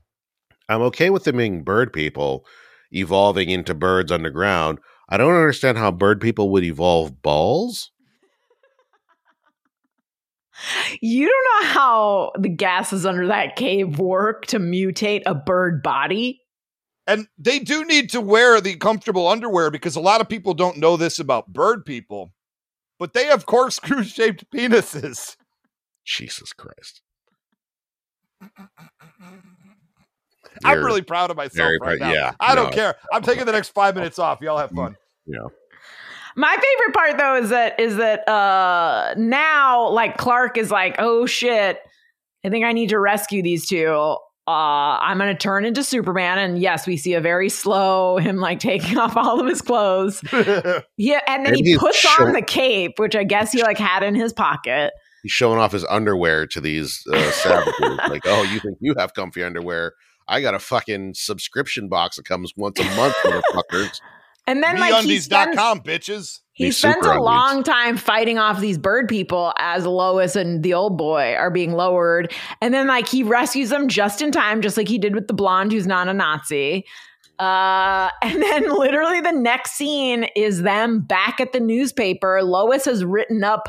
I'm 0.70 0.84
okay 0.84 1.10
with 1.10 1.24
them 1.24 1.38
being 1.38 1.64
bird 1.64 1.92
people 1.92 2.46
evolving 2.92 3.50
into 3.50 3.74
birds 3.74 4.12
underground. 4.12 4.80
I 5.10 5.18
don't 5.18 5.34
understand 5.34 5.78
how 5.78 5.92
bird 5.92 6.20
people 6.22 6.50
would 6.50 6.64
evolve 6.64 7.22
balls. 7.22 7.92
You 11.02 11.28
don't 11.28 11.64
know 11.64 11.74
how 11.74 12.32
the 12.38 12.50
gases 12.50 13.06
under 13.06 13.28
that 13.28 13.56
cave 13.56 14.00
work 14.00 14.48
to 14.48 14.60
mutate 14.60 15.22
a 15.26 15.36
bird 15.36 15.84
body. 15.84 16.42
And 17.06 17.28
they 17.38 17.60
do 17.60 17.86
need 17.86 18.10
to 18.10 18.20
wear 18.20 18.60
the 18.60 18.76
comfortable 18.76 19.28
underwear 19.28 19.72
because 19.72 19.96
a 19.96 20.02
lot 20.02 20.20
of 20.20 20.28
people 20.28 20.54
don't 20.54 20.78
know 20.78 20.98
this 20.98 21.20
about 21.20 21.54
bird 21.54 21.86
people, 21.86 22.34
but 23.00 23.14
they 23.14 23.26
have 23.26 23.46
corkscrew 23.46 24.04
shaped 24.04 24.50
penises. 24.52 25.38
Jesus 26.04 26.54
Christ. 26.54 27.02
I'm 30.66 30.84
really 30.84 31.02
proud 31.02 31.32
of 31.32 31.38
myself 31.38 31.70
right 31.82 32.00
proud- 32.00 32.00
now. 32.00 32.14
yeah, 32.14 32.34
I 32.40 32.56
don't 32.56 32.74
care. 32.74 32.96
I'm 33.12 33.22
taking 33.22 33.46
the 33.46 33.52
next 33.52 33.70
five 33.70 33.96
minutes 33.96 34.20
off. 34.20 34.42
Y'all 34.42 34.58
have 34.58 34.72
fun. 34.72 34.96
Yeah. 35.26 35.40
My 36.36 36.52
favorite 36.56 36.94
part 36.94 37.18
though 37.18 37.36
is 37.38 37.50
that 37.50 37.80
is 37.80 37.98
that 37.98 38.28
uh 38.30 39.16
now 39.18 39.90
like 39.90 40.18
Clark 40.18 40.58
is 40.58 40.70
like, 40.70 40.96
oh 41.00 41.26
shit, 41.26 41.80
I 42.46 42.50
think 42.50 42.64
I 42.64 42.74
need 42.74 42.90
to 42.90 43.00
rescue 43.00 43.42
these 43.42 43.68
two. 43.68 44.18
Uh, 44.48 44.98
I'm 45.02 45.18
gonna 45.18 45.36
turn 45.36 45.66
into 45.66 45.84
Superman, 45.84 46.38
and 46.38 46.58
yes, 46.60 46.88
we 46.88 46.96
see 46.96 47.16
a 47.16 47.20
very 47.22 47.50
slow 47.50 48.18
him 48.18 48.38
like 48.38 48.60
taking 48.62 48.98
off 48.98 49.18
all 49.18 49.42
of 49.42 49.48
his 49.48 49.62
clothes. 49.62 50.24
yeah, 50.98 51.20
and 51.28 51.46
then 51.46 51.54
And 51.56 51.66
he 51.66 51.78
puts 51.78 51.98
show- 51.98 52.24
on 52.26 52.32
the 52.34 52.42
cape, 52.42 52.94
which 52.98 53.16
I 53.16 53.24
guess 53.26 53.52
he 53.52 53.62
like 53.64 53.78
had 53.80 54.04
in 54.04 54.16
his 54.16 54.32
pocket. 54.32 54.94
He's 55.24 55.32
showing 55.34 55.60
off 55.60 55.72
his 55.74 55.84
underwear 55.86 56.46
to 56.48 56.62
these 56.62 57.04
uh, 57.12 57.32
savages. 57.32 57.74
like, 58.08 58.22
oh, 58.26 58.44
you 58.44 58.60
think 58.60 58.78
you 58.80 58.94
have 58.98 59.14
comfy 59.16 59.44
underwear? 59.44 59.94
I 60.28 60.42
got 60.42 60.54
a 60.54 60.60
fucking 60.60 61.14
subscription 61.16 61.88
box 61.88 62.18
that 62.18 62.26
comes 62.26 62.54
once 62.58 62.80
a 62.80 62.84
month, 62.96 63.16
motherfuckers. 63.24 64.02
And 64.50 64.64
then 64.64 64.80
like 64.80 65.04
he 65.04 65.20
spends, 65.20 65.58
MeUndies.com, 65.58 65.82
bitches. 65.82 66.40
he 66.54 66.66
These 66.66 66.78
spends 66.78 67.06
a 67.06 67.10
undies. 67.10 67.22
long 67.22 67.64
time 67.64 67.98
fighting 67.98 68.38
off 68.38 68.62
these 68.62 68.78
bird 68.78 69.10
people 69.10 69.54
as 69.60 69.86
Lois 69.86 70.38
and 70.38 70.64
the 70.64 70.74
old 70.74 70.98
boy 70.98 71.34
are 71.36 71.52
being 71.52 71.74
lowered. 71.74 72.34
And 72.62 72.74
then 72.74 72.88
like 72.88 73.10
he 73.10 73.24
rescues 73.24 73.72
them 73.72 73.90
just 73.90 74.22
in 74.22 74.32
time, 74.32 74.62
just 74.62 74.78
like 74.78 74.88
he 74.88 74.98
did 74.98 75.16
with 75.16 75.28
the 75.28 75.34
blonde 75.34 75.74
who's 75.74 75.86
not 75.86 76.08
a 76.08 76.14
Nazi. 76.14 76.86
Uh, 77.40 78.10
and 78.24 78.42
then 78.42 78.70
literally 78.70 79.20
the 79.20 79.34
next 79.34 79.74
scene 79.74 80.28
is 80.34 80.62
them 80.62 81.02
back 81.02 81.42
at 81.42 81.52
the 81.52 81.60
newspaper. 81.60 82.42
Lois 82.42 82.86
has 82.86 83.04
written 83.04 83.44
up 83.44 83.68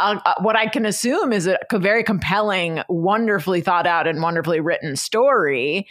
uh, 0.00 0.34
what 0.40 0.56
I 0.56 0.66
can 0.66 0.86
assume 0.86 1.32
is 1.32 1.46
a 1.46 1.58
very 1.72 2.04
compelling, 2.04 2.82
wonderfully 2.88 3.60
thought 3.60 3.86
out, 3.86 4.06
and 4.06 4.22
wonderfully 4.22 4.60
written 4.60 4.96
story. 4.96 5.86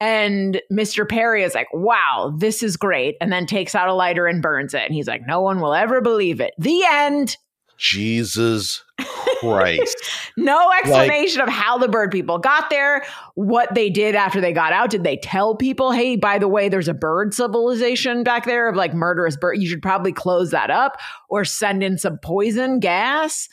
And 0.00 0.62
Mr. 0.70 1.08
Perry 1.08 1.42
is 1.42 1.54
like, 1.54 1.66
wow, 1.72 2.32
this 2.38 2.62
is 2.62 2.76
great. 2.76 3.16
And 3.20 3.32
then 3.32 3.46
takes 3.46 3.74
out 3.74 3.88
a 3.88 3.94
lighter 3.94 4.26
and 4.26 4.40
burns 4.40 4.74
it. 4.74 4.82
And 4.82 4.94
he's 4.94 5.08
like, 5.08 5.26
no 5.26 5.40
one 5.40 5.60
will 5.60 5.74
ever 5.74 6.00
believe 6.00 6.40
it. 6.40 6.54
The 6.56 6.84
end. 6.84 7.36
Jesus 7.76 8.84
Christ. 8.98 9.96
No 10.36 10.70
explanation 10.70 11.40
of 11.40 11.48
how 11.48 11.78
the 11.78 11.88
bird 11.88 12.12
people 12.12 12.38
got 12.38 12.70
there, 12.70 13.04
what 13.34 13.74
they 13.74 13.90
did 13.90 14.14
after 14.14 14.40
they 14.40 14.52
got 14.52 14.72
out. 14.72 14.88
Did 14.88 15.02
they 15.02 15.16
tell 15.16 15.56
people, 15.56 15.90
hey, 15.90 16.14
by 16.14 16.38
the 16.38 16.46
way, 16.46 16.68
there's 16.68 16.86
a 16.86 16.94
bird 16.94 17.34
civilization 17.34 18.22
back 18.22 18.44
there 18.44 18.68
of 18.68 18.76
like 18.76 18.94
murderous 18.94 19.36
bird? 19.36 19.54
You 19.54 19.68
should 19.68 19.82
probably 19.82 20.12
close 20.12 20.52
that 20.52 20.70
up 20.70 20.96
or 21.28 21.44
send 21.44 21.82
in 21.82 21.98
some 21.98 22.18
poison 22.18 22.78
gas. 22.78 23.48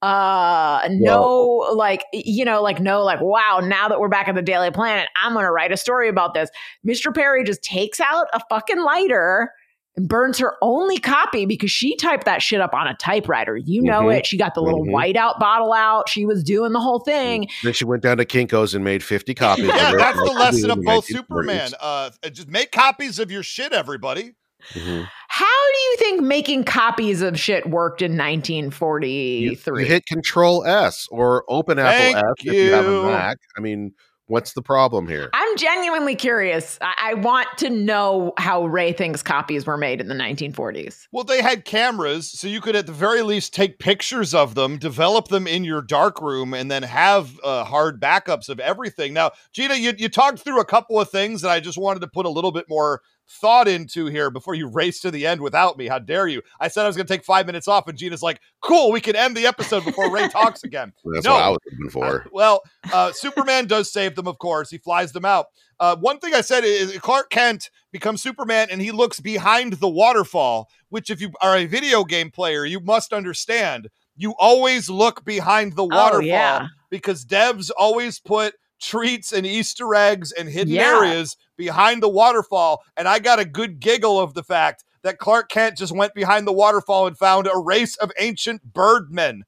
Uh, 0.00 0.88
no, 0.92 1.66
like, 1.74 2.04
you 2.12 2.44
know, 2.44 2.62
like, 2.62 2.80
no, 2.80 3.02
like, 3.02 3.20
wow, 3.20 3.60
now 3.60 3.88
that 3.88 3.98
we're 3.98 4.08
back 4.08 4.28
at 4.28 4.36
the 4.36 4.42
Daily 4.42 4.70
Planet, 4.70 5.08
I'm 5.16 5.32
going 5.32 5.44
to 5.44 5.50
write 5.50 5.72
a 5.72 5.76
story 5.76 6.08
about 6.08 6.34
this. 6.34 6.50
Mr. 6.86 7.12
Perry 7.12 7.42
just 7.42 7.64
takes 7.64 7.98
out 7.98 8.28
a 8.32 8.40
fucking 8.48 8.80
lighter 8.80 9.50
and 9.98 10.08
burns 10.08 10.38
her 10.38 10.54
only 10.62 10.96
copy 10.98 11.44
because 11.44 11.70
she 11.72 11.96
typed 11.96 12.24
that 12.24 12.40
shit 12.40 12.60
up 12.60 12.72
on 12.72 12.86
a 12.86 12.94
typewriter. 12.94 13.56
You 13.56 13.82
know 13.82 14.02
Mhm. 14.02 14.18
it. 14.18 14.26
She 14.26 14.38
got 14.38 14.54
the 14.54 14.62
little 14.62 14.84
Mhm. 14.86 14.92
whiteout 14.92 15.40
bottle 15.40 15.72
out. 15.72 16.08
She 16.08 16.24
was 16.24 16.44
doing 16.44 16.72
the 16.72 16.78
whole 16.80 17.00
thing. 17.00 17.48
then 17.64 17.72
she 17.72 17.84
went 17.84 18.02
down 18.04 18.16
to 18.18 18.24
Kinko's 18.24 18.74
and 18.74 18.84
made 18.84 19.02
50 19.02 19.34
copies. 19.34 19.66
Yeah, 19.66 19.92
that's 19.96 20.16
the 20.16 20.24
like 20.24 20.32
she 20.54 20.62
lesson 20.62 20.70
of 20.70 20.82
both 20.82 21.04
Superman. 21.06 21.72
Uh, 21.80 22.10
just 22.30 22.48
make 22.48 22.70
copies 22.70 23.18
of 23.18 23.30
your 23.32 23.42
shit, 23.42 23.72
everybody. 23.72 24.34
Mhm. 24.74 25.08
How 25.28 25.44
do 25.46 25.78
you 25.90 25.96
think 25.98 26.20
making 26.22 26.64
copies 26.64 27.22
of 27.22 27.38
shit 27.38 27.68
worked 27.68 28.02
in 28.02 28.16
1943? 28.16 29.58
you 29.80 29.84
hit 29.84 30.06
Control 30.06 30.64
S 30.64 31.08
or 31.10 31.44
Open 31.48 31.78
Apple 31.78 31.92
Thank 31.98 32.16
S 32.16 32.22
if 32.44 32.52
you 32.54 32.72
have 32.72 32.86
a. 32.86 33.02
Mac. 33.04 33.38
I 33.56 33.60
mean, 33.60 33.92
what's 34.28 34.52
the 34.52 34.62
problem 34.62 35.08
here? 35.08 35.30
I'm 35.32 35.56
genuinely 35.56 36.14
curious. 36.14 36.78
I-, 36.80 37.10
I 37.10 37.14
want 37.14 37.48
to 37.58 37.70
know 37.70 38.32
how 38.38 38.66
Ray 38.66 38.92
thinks 38.92 39.22
copies 39.22 39.66
were 39.66 39.76
made 39.76 40.00
in 40.00 40.08
the 40.08 40.14
1940s. 40.14 41.08
Well, 41.10 41.24
they 41.24 41.42
had 41.42 41.64
cameras, 41.64 42.30
so 42.30 42.46
you 42.46 42.60
could 42.60 42.76
at 42.76 42.86
the 42.86 42.92
very 42.92 43.22
least 43.22 43.52
take 43.52 43.78
pictures 43.78 44.34
of 44.34 44.54
them, 44.54 44.78
develop 44.78 45.28
them 45.28 45.46
in 45.46 45.64
your 45.64 45.82
dark 45.82 46.20
room, 46.20 46.54
and 46.54 46.70
then 46.70 46.84
have 46.84 47.38
uh, 47.42 47.64
hard 47.64 48.00
backups 48.00 48.48
of 48.48 48.60
everything. 48.60 49.12
Now, 49.12 49.32
Gina, 49.52 49.74
you, 49.74 49.92
you 49.96 50.08
talked 50.08 50.40
through 50.40 50.60
a 50.60 50.64
couple 50.64 51.00
of 51.00 51.10
things 51.10 51.42
that 51.42 51.50
I 51.50 51.60
just 51.60 51.78
wanted 51.78 52.00
to 52.00 52.08
put 52.08 52.26
a 52.26 52.30
little 52.30 52.52
bit 52.52 52.66
more 52.68 53.02
thought 53.40 53.68
into 53.68 54.06
here 54.06 54.30
before 54.30 54.54
you 54.54 54.68
race 54.72 55.00
to 55.00 55.10
the 55.10 55.26
end 55.26 55.40
without 55.40 55.76
me. 55.76 55.86
How 55.86 55.98
dare 55.98 56.26
you? 56.28 56.42
I 56.60 56.68
said 56.68 56.84
I 56.84 56.86
was 56.86 56.96
going 56.96 57.06
to 57.06 57.12
take 57.12 57.24
five 57.24 57.46
minutes 57.46 57.68
off, 57.68 57.86
and 57.88 57.96
Gina's 57.98 58.22
like, 58.22 58.40
cool, 58.62 58.90
we 58.90 59.00
can 59.00 59.16
end 59.16 59.36
the 59.36 59.46
episode 59.46 59.84
before 59.84 60.10
Ray 60.10 60.28
talks 60.32 60.64
again. 60.64 60.92
That's 61.12 61.24
No. 61.26 61.32
what 61.34 61.42
I 61.42 61.48
was 61.50 61.58
looking 61.70 61.90
for. 61.90 62.22
Uh, 62.22 62.28
well, 62.32 62.62
uh, 62.92 63.12
Superman 63.12 63.66
does 63.66 63.92
save 63.92 64.14
them, 64.14 64.26
of 64.26 64.38
course. 64.38 64.70
He 64.70 64.78
flies 64.78 65.12
them 65.12 65.24
out. 65.24 65.46
Uh, 65.80 65.94
one 65.96 66.18
thing 66.18 66.34
I 66.34 66.40
said 66.40 66.64
is 66.64 66.96
Clark 66.98 67.30
Kent 67.30 67.70
becomes 67.92 68.20
Superman 68.20 68.66
and 68.70 68.80
he 68.82 68.90
looks 68.90 69.20
behind 69.20 69.74
the 69.74 69.88
waterfall, 69.88 70.68
which, 70.88 71.08
if 71.08 71.20
you 71.20 71.30
are 71.40 71.56
a 71.56 71.66
video 71.66 72.02
game 72.04 72.30
player, 72.32 72.64
you 72.64 72.80
must 72.80 73.12
understand. 73.12 73.88
You 74.16 74.34
always 74.40 74.90
look 74.90 75.24
behind 75.24 75.76
the 75.76 75.84
waterfall 75.84 76.22
Oh, 76.22 76.24
yeah. 76.24 76.66
because 76.90 77.24
devs 77.24 77.70
always 77.78 78.18
put 78.18 78.54
treats 78.80 79.32
and 79.32 79.46
Easter 79.46 79.94
eggs 79.94 80.32
and 80.32 80.48
hidden 80.48 80.74
Yeah. 80.74 80.96
areas 80.96 81.36
behind 81.56 82.02
the 82.02 82.08
waterfall. 82.08 82.82
And 82.96 83.08
I 83.08 83.18
got 83.18 83.38
a 83.38 83.44
good 83.44 83.80
giggle 83.80 84.20
of 84.20 84.34
the 84.34 84.42
fact 84.42 84.84
that 85.02 85.18
Clark 85.18 85.48
Kent 85.48 85.78
just 85.78 85.94
went 85.94 86.14
behind 86.14 86.46
the 86.46 86.52
waterfall 86.52 87.06
and 87.06 87.16
found 87.16 87.46
a 87.46 87.56
race 87.58 87.96
of 87.96 88.10
ancient 88.18 88.72
birdmen 88.72 89.44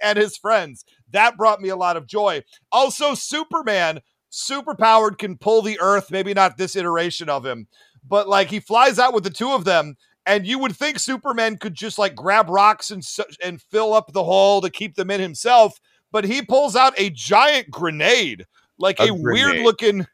and 0.00 0.18
his 0.18 0.36
friends. 0.36 0.84
That 1.10 1.36
brought 1.36 1.60
me 1.60 1.68
a 1.68 1.76
lot 1.76 1.96
of 1.96 2.06
joy. 2.06 2.42
Also, 2.72 3.14
Superman, 3.14 4.00
super 4.28 4.74
powered, 4.74 5.18
can 5.18 5.38
pull 5.38 5.62
the 5.62 5.78
earth. 5.80 6.10
Maybe 6.10 6.34
not 6.34 6.56
this 6.56 6.76
iteration 6.76 7.28
of 7.28 7.46
him, 7.46 7.68
but 8.06 8.28
like 8.28 8.48
he 8.50 8.60
flies 8.60 8.98
out 8.98 9.14
with 9.14 9.24
the 9.24 9.30
two 9.30 9.52
of 9.52 9.64
them. 9.64 9.96
And 10.28 10.44
you 10.46 10.58
would 10.58 10.74
think 10.74 10.98
Superman 10.98 11.56
could 11.56 11.74
just 11.74 11.98
like 11.98 12.16
grab 12.16 12.48
rocks 12.50 12.90
and 12.90 13.06
and 13.42 13.62
fill 13.62 13.94
up 13.94 14.12
the 14.12 14.24
hole 14.24 14.60
to 14.60 14.70
keep 14.70 14.96
them 14.96 15.10
in 15.10 15.20
himself, 15.20 15.78
but 16.10 16.24
he 16.24 16.42
pulls 16.42 16.74
out 16.74 16.94
a 16.98 17.10
giant 17.10 17.70
grenade, 17.70 18.44
like 18.78 19.00
a, 19.00 19.04
A 19.08 19.14
weird 19.14 19.58
looking. 19.58 20.06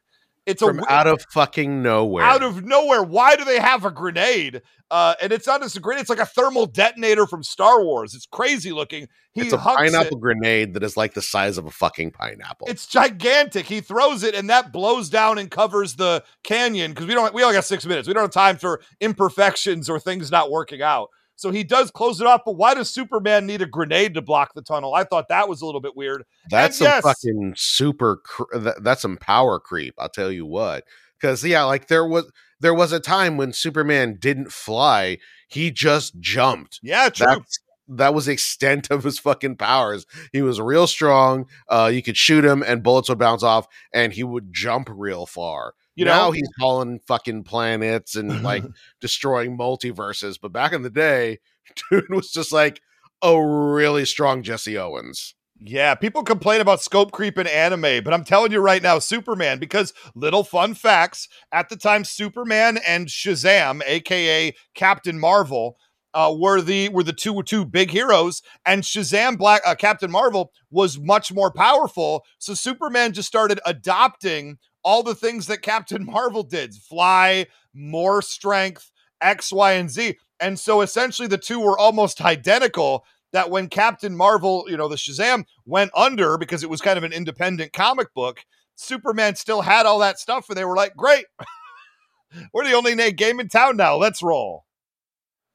It's 0.45 0.61
a 0.61 0.67
From 0.67 0.79
we- 0.79 0.83
out 0.89 1.07
of 1.07 1.25
fucking 1.33 1.83
nowhere. 1.85 2.25
out 2.25 2.43
of 2.43 2.65
nowhere. 2.65 3.01
Why 3.05 3.37
do 3.37 3.45
they 3.45 3.61
have 3.61 3.85
a 3.85 3.93
grenade? 3.93 4.63
Uh, 4.91 5.15
and 5.23 5.33
it's 5.33 5.47
not 5.47 5.63
just 5.63 5.77
a 5.77 5.81
grenade; 5.81 6.01
it's 6.01 6.11
like 6.11 6.19
a 6.19 6.27
thermal 6.27 6.67
detonator 6.67 7.29
from 7.29 7.45
Star 7.45 7.85
Wars. 7.85 8.13
It's 8.13 8.27
crazy 8.27 8.73
looking. 8.73 9.07
He 9.35 9.43
it's 9.43 9.53
a 9.53 9.57
hucks 9.57 9.81
it. 9.81 9.93
pineapple 9.93 10.19
grenade 10.19 10.75
that 10.75 10.83
is 10.83 10.97
like 10.97 11.15
the 11.15 11.23
size 11.23 11.59
of 11.59 11.67
a 11.67 11.71
fucking 11.71 12.11
pineapple. 12.11 12.67
It's 12.69 12.89
gigantic. 12.89 13.67
He 13.67 13.81
throws 13.81 14.25
it, 14.25 14.35
and 14.35 14.51
that 14.51 14.73
blows 14.73 15.09
down 15.09 15.39
and 15.39 15.49
covers 15.49 15.95
the 15.95 16.25
canyon 16.43 16.91
because 16.91 17.07
we 17.07 17.15
don't. 17.15 17.33
We 17.33 17.45
only 17.45 17.55
got 17.55 17.65
six 17.65 17.87
minutes. 17.87 18.09
We 18.09 18.13
don't 18.15 18.25
have 18.25 18.33
time 18.33 18.57
for 18.57 18.81
imperfections 19.01 19.89
or 19.89 20.01
things 20.01 20.31
not 20.33 20.51
working 20.51 20.83
out. 20.83 21.09
So 21.43 21.51
he 21.51 21.64
does 21.64 21.90
close 21.90 22.20
it 22.20 22.26
off. 22.28 22.43
But 22.47 22.53
why 22.53 22.74
does 22.74 22.88
Superman 22.88 23.47
need 23.47 23.62
a 23.62 23.66
grenade 23.66 24.14
to 24.14 24.22
block 24.22 24.55
the 24.55 24.62
tunnel? 24.62 24.95
I 24.95 25.03
thought 25.03 25.26
that 25.28 25.49
was 25.49 25.61
a 25.61 25.66
little 25.66 25.80
bit 25.80 25.97
weird. 25.97 26.22
That's 26.49 26.80
And 26.80 26.86
some 26.86 26.95
yes. 26.95 27.03
fucking 27.03 27.55
super. 27.57 28.18
Cr- 28.18 28.59
that, 28.59 28.84
that's 28.84 29.03
some 29.03 29.16
power 29.16 29.59
creep. 29.59 29.95
I'll 29.99 30.09
tell 30.09 30.30
you 30.30 30.47
what. 30.47 30.84
Because 31.20 31.45
yeah, 31.45 31.64
like 31.64 31.88
there 31.88 32.07
was 32.07 32.30
there 32.61 32.72
was 32.72 32.93
a 32.93 33.01
time 33.01 33.36
when 33.36 33.53
Superman 33.53 34.18
didn't 34.20 34.53
fly; 34.53 35.18
he 35.49 35.72
just 35.72 36.20
jumped. 36.20 36.78
Yeah, 36.80 37.09
true. 37.09 37.26
That's 37.26 37.59
that 37.88 38.14
was 38.14 38.26
the 38.26 38.32
extent 38.32 38.90
of 38.93 39.03
his 39.03 39.18
fucking 39.18 39.57
powers. 39.57 40.07
He 40.32 40.43
was 40.43 40.61
real 40.61 40.86
strong. 40.86 41.47
Uh, 41.68 41.90
you 41.93 42.03
could 42.03 42.16
shoot 42.16 42.45
him, 42.45 42.62
and 42.62 42.84
bullets 42.84 43.09
would 43.09 43.18
bounce 43.18 43.43
off, 43.43 43.66
and 43.93 44.12
he 44.12 44.22
would 44.22 44.53
jump 44.53 44.88
real 44.93 45.26
far. 45.26 45.74
You 45.95 46.05
now 46.05 46.26
know- 46.26 46.30
he's 46.32 46.49
hauling 46.59 47.01
fucking 47.07 47.45
planets 47.45 48.16
and 48.16 48.43
like 48.43 48.64
destroying 49.01 49.57
multiverses. 49.59 50.38
But 50.40 50.53
back 50.53 50.72
in 50.72 50.82
the 50.82 50.90
day, 50.90 51.38
dude 51.90 52.11
was 52.11 52.30
just 52.30 52.53
like 52.53 52.80
a 53.22 53.40
really 53.40 54.05
strong 54.05 54.43
Jesse 54.43 54.78
Owens. 54.78 55.34
Yeah, 55.64 55.95
people 55.95 56.24
complain 56.24 56.61
about 56.61 56.82
scope 56.82 57.12
creep 57.12 57.38
in 57.38 57.47
anime, 57.47 58.03
but 58.03 58.12
I'm 58.12 58.24
telling 58.24 58.51
you 58.51 58.59
right 58.59 58.82
now, 58.82 58.99
Superman, 58.99 59.61
because 59.61 59.93
little 60.16 60.43
fun 60.43 60.74
facts 60.74 61.28
at 61.53 61.68
the 61.68 61.76
time, 61.76 62.03
Superman 62.05 62.80
and 62.84 63.07
Shazam, 63.07 63.80
aka 63.86 64.53
Captain 64.74 65.20
Marvel, 65.20 65.76
uh, 66.14 66.34
were 66.36 66.61
the 66.61 66.88
were 66.88 67.05
the 67.05 67.12
two 67.12 67.40
two 67.45 67.64
big 67.64 67.90
heroes, 67.90 68.43
and 68.66 68.82
Shazam 68.82 69.38
Black 69.38 69.62
uh, 69.64 69.76
Captain 69.76 70.11
Marvel 70.11 70.51
was 70.70 70.99
much 70.99 71.32
more 71.32 71.53
powerful. 71.53 72.24
So 72.38 72.55
Superman 72.55 73.12
just 73.12 73.28
started 73.28 73.61
adopting 73.64 74.59
all 74.83 75.03
the 75.03 75.14
things 75.14 75.47
that 75.47 75.62
Captain 75.62 76.05
Marvel 76.07 76.43
did: 76.43 76.74
fly, 76.74 77.47
more 77.74 78.22
strength, 78.22 78.91
X, 79.20 79.53
Y, 79.53 79.72
and 79.72 79.91
Z. 79.91 80.16
And 80.41 80.59
so 80.59 80.80
essentially, 80.80 81.28
the 81.28 81.39
two 81.39 81.61
were 81.61 81.78
almost 81.78 82.20
identical 82.20 83.05
that 83.33 83.51
when 83.51 83.68
Captain 83.68 84.14
Marvel, 84.14 84.64
you 84.68 84.76
know, 84.76 84.89
the 84.89 84.97
Shazam 84.97 85.45
went 85.64 85.91
under 85.95 86.37
because 86.37 86.62
it 86.62 86.70
was 86.70 86.80
kind 86.80 86.99
of 86.99 87.05
an 87.05 87.12
independent 87.12 87.72
comic 87.72 88.12
book, 88.14 88.45
Superman 88.76 89.37
still 89.37 89.62
had 89.62 89.87
all 89.87 89.99
that 90.01 90.18
stuff, 90.18 90.49
and 90.49 90.57
they 90.57 90.64
were 90.64 90.76
like, 90.76 90.95
great. 90.97 91.24
we're 92.53 92.64
the 92.64 92.74
only 92.74 92.95
na- 92.95 93.11
game 93.14 93.41
in 93.41 93.49
town 93.49 93.76
now. 93.76 93.97
Let's 93.97 94.22
roll. 94.22 94.64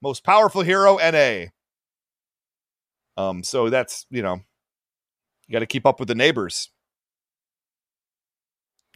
Most 0.02 0.24
powerful 0.24 0.62
hero, 0.62 0.98
NA. 0.98 1.46
Um, 3.16 3.44
so 3.44 3.70
that's, 3.70 4.06
you 4.10 4.22
know, 4.22 4.42
you 5.48 5.54
got 5.54 5.60
to 5.60 5.66
keep 5.66 5.86
up 5.86 6.00
with 6.00 6.08
the 6.08 6.16
neighbors. 6.16 6.70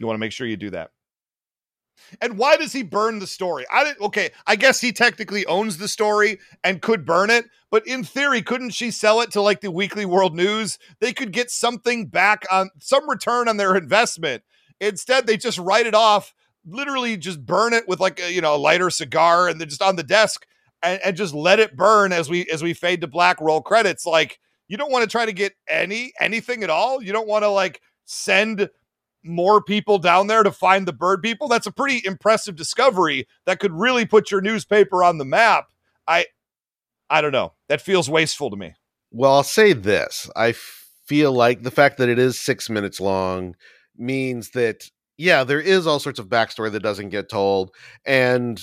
You 0.02 0.08
want 0.08 0.16
to 0.16 0.20
make 0.20 0.32
sure 0.32 0.48
you 0.48 0.56
do 0.56 0.70
that. 0.70 0.90
And 2.20 2.36
why 2.36 2.56
does 2.56 2.72
he 2.72 2.82
burn 2.82 3.20
the 3.20 3.26
story? 3.26 3.64
I 3.72 3.84
didn't. 3.84 4.00
Okay, 4.00 4.30
I 4.46 4.56
guess 4.56 4.80
he 4.80 4.92
technically 4.92 5.46
owns 5.46 5.78
the 5.78 5.86
story 5.86 6.40
and 6.64 6.82
could 6.82 7.06
burn 7.06 7.30
it, 7.30 7.44
but 7.70 7.86
in 7.86 8.02
theory, 8.02 8.42
couldn't 8.42 8.70
she 8.70 8.90
sell 8.90 9.20
it 9.20 9.30
to 9.32 9.40
like 9.40 9.60
the 9.60 9.70
Weekly 9.70 10.04
World 10.04 10.34
News? 10.34 10.78
They 11.00 11.12
could 11.12 11.32
get 11.32 11.50
something 11.50 12.06
back 12.06 12.44
on 12.50 12.70
some 12.80 13.08
return 13.08 13.48
on 13.48 13.58
their 13.58 13.76
investment. 13.76 14.42
Instead, 14.80 15.26
they 15.28 15.36
just 15.36 15.58
write 15.58 15.86
it 15.86 15.94
off, 15.94 16.34
literally 16.66 17.16
just 17.16 17.46
burn 17.46 17.72
it 17.72 17.86
with 17.86 18.00
like 18.00 18.18
a, 18.18 18.32
you 18.32 18.40
know 18.40 18.56
a 18.56 18.58
lighter 18.58 18.90
cigar, 18.90 19.48
and 19.48 19.60
then 19.60 19.68
just 19.68 19.82
on 19.82 19.94
the 19.94 20.02
desk 20.02 20.46
and, 20.82 21.00
and 21.04 21.16
just 21.16 21.32
let 21.34 21.60
it 21.60 21.76
burn 21.76 22.12
as 22.12 22.28
we 22.28 22.46
as 22.46 22.62
we 22.62 22.74
fade 22.74 23.02
to 23.02 23.06
black. 23.06 23.40
Roll 23.40 23.62
credits. 23.62 24.04
Like 24.04 24.40
you 24.66 24.76
don't 24.76 24.90
want 24.90 25.04
to 25.04 25.10
try 25.10 25.26
to 25.26 25.32
get 25.32 25.52
any 25.68 26.12
anything 26.18 26.64
at 26.64 26.70
all. 26.70 27.00
You 27.00 27.12
don't 27.12 27.28
want 27.28 27.44
to 27.44 27.48
like 27.48 27.80
send 28.04 28.68
more 29.24 29.62
people 29.62 29.98
down 29.98 30.26
there 30.26 30.42
to 30.42 30.50
find 30.52 30.86
the 30.86 30.92
bird 30.92 31.22
people. 31.22 31.48
That's 31.48 31.66
a 31.66 31.72
pretty 31.72 32.02
impressive 32.06 32.56
discovery 32.56 33.26
that 33.46 33.60
could 33.60 33.72
really 33.72 34.06
put 34.06 34.30
your 34.30 34.40
newspaper 34.40 35.04
on 35.04 35.18
the 35.18 35.24
map. 35.24 35.66
I 36.06 36.26
I 37.10 37.20
don't 37.20 37.32
know. 37.32 37.52
That 37.68 37.80
feels 37.80 38.08
wasteful 38.08 38.50
to 38.50 38.56
me. 38.56 38.74
Well, 39.10 39.34
I'll 39.34 39.42
say 39.42 39.72
this. 39.74 40.30
I 40.34 40.52
feel 40.52 41.32
like 41.32 41.62
the 41.62 41.70
fact 41.70 41.98
that 41.98 42.08
it 42.08 42.18
is 42.18 42.40
6 42.40 42.70
minutes 42.70 43.00
long 43.00 43.54
means 43.96 44.50
that 44.50 44.90
yeah, 45.18 45.44
there 45.44 45.60
is 45.60 45.86
all 45.86 45.98
sorts 45.98 46.18
of 46.18 46.28
backstory 46.28 46.72
that 46.72 46.82
doesn't 46.82 47.10
get 47.10 47.28
told 47.28 47.70
and 48.04 48.60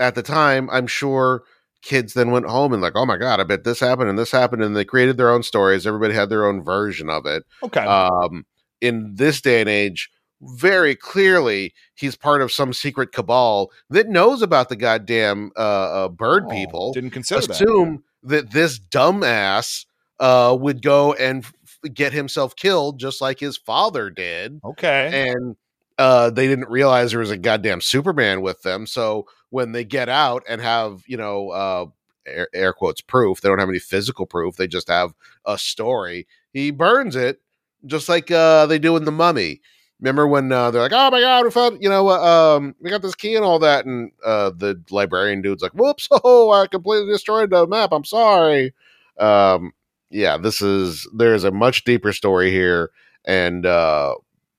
at 0.00 0.14
the 0.14 0.22
time, 0.22 0.68
I'm 0.70 0.86
sure 0.86 1.44
kids 1.82 2.14
then 2.14 2.30
went 2.30 2.46
home 2.46 2.72
and 2.72 2.82
like, 2.82 2.94
oh 2.96 3.06
my 3.06 3.16
god, 3.16 3.38
I 3.38 3.44
bet 3.44 3.64
this 3.64 3.78
happened 3.80 4.08
and 4.08 4.18
this 4.18 4.32
happened, 4.32 4.64
and 4.64 4.74
they 4.74 4.84
created 4.84 5.16
their 5.16 5.30
own 5.30 5.42
stories. 5.42 5.86
Everybody 5.86 6.14
had 6.14 6.30
their 6.30 6.46
own 6.46 6.64
version 6.64 7.08
of 7.08 7.26
it. 7.26 7.44
Okay. 7.62 7.84
Um, 7.84 8.44
in 8.80 9.14
this 9.16 9.40
day 9.40 9.60
and 9.60 9.68
age, 9.68 10.10
very 10.42 10.94
clearly 10.94 11.74
he's 11.94 12.16
part 12.16 12.40
of 12.42 12.50
some 12.52 12.72
secret 12.72 13.12
cabal 13.12 13.70
that 13.90 14.08
knows 14.08 14.40
about 14.42 14.68
the 14.70 14.76
goddamn 14.76 15.50
uh, 15.56 15.60
uh, 15.60 16.08
bird 16.08 16.44
Oh, 16.46 16.50
people. 16.50 16.92
Didn't 16.92 17.10
consider 17.10 17.42
that. 17.42 17.50
Assume 17.50 18.04
that. 18.22 18.50
this 18.50 18.78
dumbass 18.78 19.84
uh, 20.18 20.56
would 20.58 20.82
go 20.82 21.12
and 21.14 21.44
f- 21.44 21.54
get 21.94 22.12
himself 22.12 22.56
killed 22.56 22.98
just 22.98 23.20
like 23.20 23.38
his 23.38 23.56
father 23.56 24.08
did 24.10 24.60
Okay. 24.64 25.30
and 25.30 25.56
uh, 25.98 26.30
they 26.30 26.46
didn't 26.46 26.70
realize 26.70 27.10
there 27.10 27.20
was 27.20 27.30
a 27.30 27.36
goddamn 27.36 27.82
Superman 27.82 28.40
with 28.40 28.62
them. 28.62 28.86
So 28.86 29.26
when 29.50 29.72
they 29.72 29.84
get 29.84 30.08
out 30.08 30.42
and 30.48 30.60
have 30.62 31.02
you 31.06 31.18
know 31.18 31.50
uh, 31.50 31.86
air, 32.26 32.48
air 32.54 32.72
quotes 32.72 33.02
proof, 33.02 33.42
they 33.42 33.50
don't 33.50 33.58
have 33.58 33.68
any 33.68 33.78
physical 33.78 34.24
proof. 34.24 34.56
They 34.56 34.66
just 34.66 34.88
have 34.88 35.12
a 35.44 35.58
story. 35.58 36.26
He 36.54 36.70
burns 36.70 37.16
it 37.16 37.40
just 37.86 38.08
like 38.08 38.30
uh, 38.30 38.66
they 38.66 38.78
do 38.78 38.96
in 38.96 39.04
the 39.04 39.12
Mummy. 39.12 39.60
Remember 40.00 40.26
when 40.26 40.50
uh, 40.50 40.70
they're 40.70 40.82
like, 40.82 40.92
"Oh 40.94 41.10
my 41.10 41.20
god, 41.20 41.44
we 41.44 41.50
found 41.50 41.82
you 41.82 41.88
know 41.88 42.08
uh, 42.08 42.56
um, 42.56 42.74
we 42.80 42.90
got 42.90 43.02
this 43.02 43.14
key 43.14 43.34
and 43.34 43.44
all 43.44 43.58
that," 43.58 43.84
and 43.84 44.12
uh, 44.24 44.50
the 44.50 44.82
librarian 44.90 45.42
dude's 45.42 45.62
like, 45.62 45.72
"Whoops! 45.72 46.08
Oh, 46.24 46.50
I 46.52 46.66
completely 46.66 47.10
destroyed 47.12 47.50
the 47.50 47.66
map. 47.66 47.90
I'm 47.92 48.04
sorry." 48.04 48.72
Um, 49.18 49.72
yeah, 50.10 50.38
this 50.38 50.62
is 50.62 51.08
there 51.14 51.34
is 51.34 51.44
a 51.44 51.50
much 51.50 51.84
deeper 51.84 52.12
story 52.12 52.50
here, 52.50 52.90
and 53.24 53.66
uh, 53.66 54.14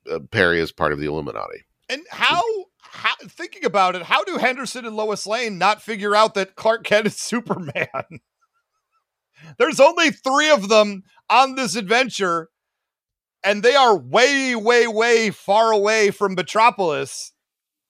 uh, 0.09 0.19
Perry 0.31 0.59
is 0.59 0.71
part 0.71 0.93
of 0.93 0.99
the 0.99 1.07
Illuminati. 1.07 1.65
And 1.89 2.03
how, 2.09 2.41
how 2.79 3.15
thinking 3.27 3.65
about 3.65 3.95
it, 3.95 4.03
how 4.03 4.23
do 4.23 4.37
Henderson 4.37 4.85
and 4.85 4.95
Lois 4.95 5.27
Lane 5.27 5.57
not 5.57 5.81
figure 5.81 6.15
out 6.15 6.35
that 6.35 6.55
Clark 6.55 6.83
Kent 6.85 7.07
is 7.07 7.17
Superman? 7.17 8.21
There's 9.57 9.79
only 9.79 10.11
three 10.11 10.49
of 10.51 10.69
them 10.69 11.03
on 11.29 11.55
this 11.55 11.75
adventure, 11.75 12.49
and 13.43 13.63
they 13.63 13.75
are 13.75 13.97
way, 13.97 14.55
way, 14.55 14.87
way 14.87 15.31
far 15.31 15.71
away 15.71 16.11
from 16.11 16.35
Metropolis. 16.35 17.33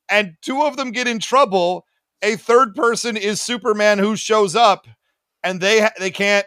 And 0.10 0.36
two 0.41 0.62
of 0.62 0.78
them 0.78 0.91
get 0.91 1.08
in 1.08 1.20
trouble. 1.20 1.86
A 2.22 2.36
third 2.36 2.76
person 2.76 3.18
is 3.18 3.41
Superman 3.41 3.97
who 3.97 4.16
shows 4.16 4.56
up, 4.56 4.88
and 5.43 5.60
they 5.60 5.88
they 5.99 6.12
can't. 6.12 6.45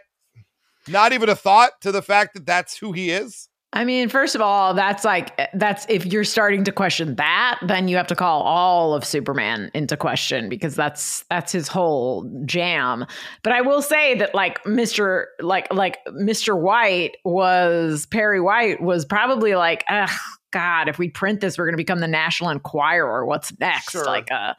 Not 0.87 1.15
even 1.15 1.31
a 1.31 1.35
thought 1.35 1.73
to 1.81 1.93
the 1.93 2.03
fact 2.03 2.35
that 2.35 2.45
that's 2.45 2.77
who 2.77 2.93
he 2.93 3.11
is. 3.11 3.49
I 3.75 3.85
mean, 3.85 4.09
first 4.09 4.37
of 4.37 4.41
all, 4.41 4.73
that's 4.73 5.05
like 5.05 5.37
that's 5.53 5.85
if 5.89 6.07
you're 6.07 6.23
starting 6.23 6.63
to 6.65 6.73
question 6.73 7.17
that, 7.17 7.59
then 7.67 7.89
you 7.89 7.97
have 7.97 8.07
to 8.07 8.15
call 8.15 8.43
all 8.43 8.95
of 8.95 9.05
Superman 9.05 9.69
into 9.75 9.97
question 9.97 10.49
because 10.49 10.77
that's 10.77 11.25
that's 11.29 11.51
his 11.51 11.67
whole 11.67 12.31
jam. 12.47 13.05
But 13.43 13.53
I 13.53 13.63
will 13.63 13.83
say 13.83 14.15
that 14.19 14.33
like 14.33 14.63
Mr. 14.63 15.25
like 15.41 15.73
like 15.75 15.99
Mr. 16.07 16.59
White 16.59 17.17
was 17.25 18.07
Perry 18.07 18.41
White 18.41 18.81
was 18.81 19.05
probably 19.05 19.57
like, 19.57 19.83
ugh, 19.89 20.09
God, 20.53 20.89
if 20.89 20.97
we 20.97 21.09
print 21.09 21.41
this, 21.41 21.59
we're 21.59 21.67
gonna 21.67 21.77
become 21.77 21.99
the 21.99 22.07
National 22.07 22.51
Enquirer. 22.51 23.27
What's 23.27 23.59
next? 23.59 23.91
Sure. 23.91 24.07
Like 24.07 24.31
a 24.31 24.55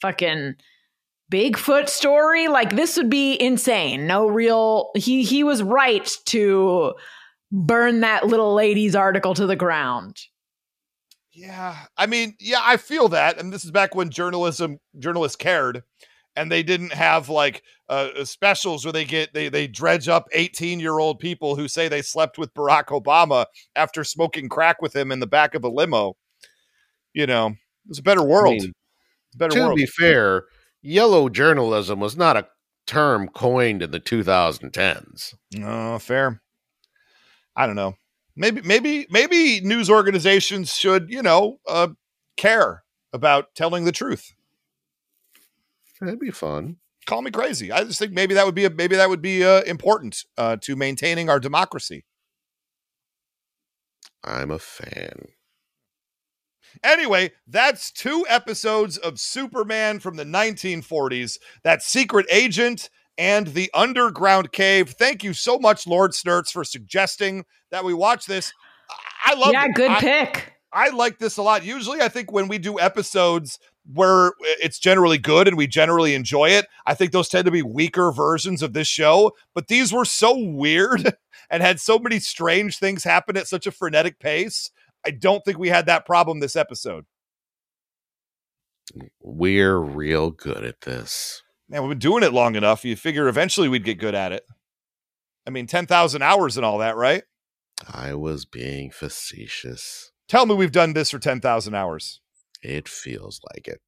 fucking 0.00 0.54
Bigfoot 1.30 1.90
story? 1.90 2.48
Like 2.48 2.76
this 2.76 2.96
would 2.96 3.10
be 3.10 3.34
insane. 3.38 4.06
No 4.06 4.26
real 4.26 4.90
he 4.96 5.22
he 5.22 5.44
was 5.44 5.62
right 5.62 6.10
to 6.26 6.94
burn 7.54 8.00
that 8.00 8.26
little 8.26 8.52
lady's 8.52 8.96
article 8.96 9.32
to 9.34 9.46
the 9.46 9.56
ground. 9.56 10.20
Yeah, 11.32 11.76
I 11.96 12.06
mean, 12.06 12.34
yeah, 12.38 12.60
I 12.62 12.76
feel 12.76 13.08
that, 13.08 13.38
and 13.40 13.52
this 13.52 13.64
is 13.64 13.70
back 13.70 13.94
when 13.94 14.10
journalism 14.10 14.78
journalists 14.98 15.36
cared, 15.36 15.82
and 16.36 16.50
they 16.50 16.62
didn't 16.62 16.92
have 16.92 17.28
like 17.28 17.62
uh, 17.88 18.10
uh, 18.18 18.24
specials 18.24 18.84
where 18.84 18.92
they 18.92 19.04
get 19.04 19.34
they 19.34 19.48
they 19.48 19.66
dredge 19.66 20.08
up 20.08 20.28
eighteen 20.32 20.78
year 20.78 20.98
old 20.98 21.18
people 21.18 21.56
who 21.56 21.66
say 21.66 21.88
they 21.88 22.02
slept 22.02 22.38
with 22.38 22.54
Barack 22.54 22.86
Obama 22.86 23.46
after 23.74 24.04
smoking 24.04 24.48
crack 24.48 24.80
with 24.80 24.94
him 24.94 25.10
in 25.10 25.20
the 25.20 25.26
back 25.26 25.54
of 25.54 25.64
a 25.64 25.68
limo. 25.68 26.16
You 27.14 27.26
know, 27.26 27.48
it 27.48 27.88
was 27.88 27.98
a 27.98 28.02
better 28.02 28.22
world. 28.22 28.54
mean, 28.54 28.72
a 29.34 29.38
better 29.38 29.54
to 29.54 29.60
world. 29.60 29.76
be 29.76 29.86
fair, 29.86 30.44
yellow 30.82 31.28
journalism 31.28 31.98
was 31.98 32.16
not 32.16 32.36
a 32.36 32.46
term 32.86 33.28
coined 33.28 33.82
in 33.82 33.90
the 33.90 34.00
2010s. 34.00 35.34
No, 35.52 35.98
fair. 35.98 36.42
I 37.56 37.66
don't 37.66 37.76
know. 37.76 37.96
Maybe, 38.36 38.62
maybe, 38.62 39.06
maybe 39.10 39.60
news 39.60 39.88
organizations 39.88 40.74
should, 40.74 41.10
you 41.10 41.22
know, 41.22 41.60
uh, 41.68 41.88
care 42.36 42.82
about 43.12 43.54
telling 43.54 43.84
the 43.84 43.92
truth. 43.92 44.34
That'd 46.00 46.18
be 46.18 46.32
fun. 46.32 46.76
Call 47.06 47.22
me 47.22 47.30
crazy. 47.30 47.70
I 47.70 47.84
just 47.84 47.98
think 47.98 48.12
maybe 48.12 48.34
that 48.34 48.46
would 48.46 48.54
be 48.54 48.64
a, 48.64 48.70
maybe 48.70 48.96
that 48.96 49.08
would 49.08 49.22
be 49.22 49.44
uh, 49.44 49.62
important 49.62 50.24
uh, 50.36 50.56
to 50.62 50.74
maintaining 50.74 51.28
our 51.30 51.38
democracy. 51.38 52.04
I'm 54.24 54.50
a 54.50 54.58
fan. 54.58 55.28
Anyway, 56.82 57.32
that's 57.46 57.92
two 57.92 58.26
episodes 58.28 58.96
of 58.96 59.20
Superman 59.20 60.00
from 60.00 60.16
the 60.16 60.24
1940s. 60.24 61.38
That 61.62 61.82
secret 61.82 62.26
agent 62.30 62.90
and 63.18 63.48
the 63.48 63.70
underground 63.74 64.52
cave. 64.52 64.90
Thank 64.90 65.22
you 65.24 65.32
so 65.32 65.58
much, 65.58 65.86
Lord 65.86 66.14
Snurts, 66.14 66.50
for 66.50 66.64
suggesting 66.64 67.44
that 67.70 67.84
we 67.84 67.94
watch 67.94 68.26
this. 68.26 68.52
I 69.26 69.32
I 69.32 69.34
love 69.34 69.52
yeah, 69.52 69.66
it. 69.66 69.74
good 69.74 69.90
I- 69.90 70.00
pick. 70.00 70.50
I 70.74 70.88
like 70.90 71.18
this 71.20 71.36
a 71.36 71.42
lot. 71.42 71.64
Usually, 71.64 72.02
I 72.02 72.08
think 72.08 72.32
when 72.32 72.48
we 72.48 72.58
do 72.58 72.80
episodes 72.80 73.60
where 73.92 74.32
it's 74.40 74.80
generally 74.80 75.18
good 75.18 75.46
and 75.46 75.56
we 75.56 75.68
generally 75.68 76.14
enjoy 76.14 76.48
it, 76.50 76.66
I 76.84 76.94
think 76.94 77.12
those 77.12 77.28
tend 77.28 77.44
to 77.44 77.52
be 77.52 77.62
weaker 77.62 78.10
versions 78.10 78.60
of 78.60 78.72
this 78.72 78.88
show. 78.88 79.32
But 79.54 79.68
these 79.68 79.92
were 79.92 80.04
so 80.04 80.36
weird 80.36 81.14
and 81.50 81.62
had 81.62 81.78
so 81.78 81.96
many 82.00 82.18
strange 82.18 82.78
things 82.78 83.04
happen 83.04 83.36
at 83.36 83.46
such 83.46 83.68
a 83.68 83.70
frenetic 83.70 84.18
pace. 84.18 84.72
I 85.06 85.10
don't 85.10 85.44
think 85.44 85.58
we 85.58 85.68
had 85.68 85.86
that 85.86 86.06
problem 86.06 86.40
this 86.40 86.56
episode. 86.56 87.04
We're 89.20 89.78
real 89.78 90.32
good 90.32 90.64
at 90.64 90.80
this. 90.80 91.43
Man, 91.74 91.82
we've 91.82 91.90
been 91.90 91.98
doing 91.98 92.22
it 92.22 92.32
long 92.32 92.54
enough. 92.54 92.84
You 92.84 92.94
figure 92.94 93.26
eventually 93.26 93.68
we'd 93.68 93.82
get 93.82 93.98
good 93.98 94.14
at 94.14 94.30
it. 94.30 94.44
I 95.44 95.50
mean, 95.50 95.66
10,000 95.66 96.22
hours 96.22 96.56
and 96.56 96.64
all 96.64 96.78
that, 96.78 96.94
right? 96.94 97.24
I 97.92 98.14
was 98.14 98.44
being 98.44 98.92
facetious. 98.92 100.12
Tell 100.28 100.46
me 100.46 100.54
we've 100.54 100.70
done 100.70 100.92
this 100.92 101.10
for 101.10 101.18
10,000 101.18 101.74
hours. 101.74 102.20
It 102.62 102.88
feels 102.88 103.40
like 103.52 103.66
it. 103.66 103.80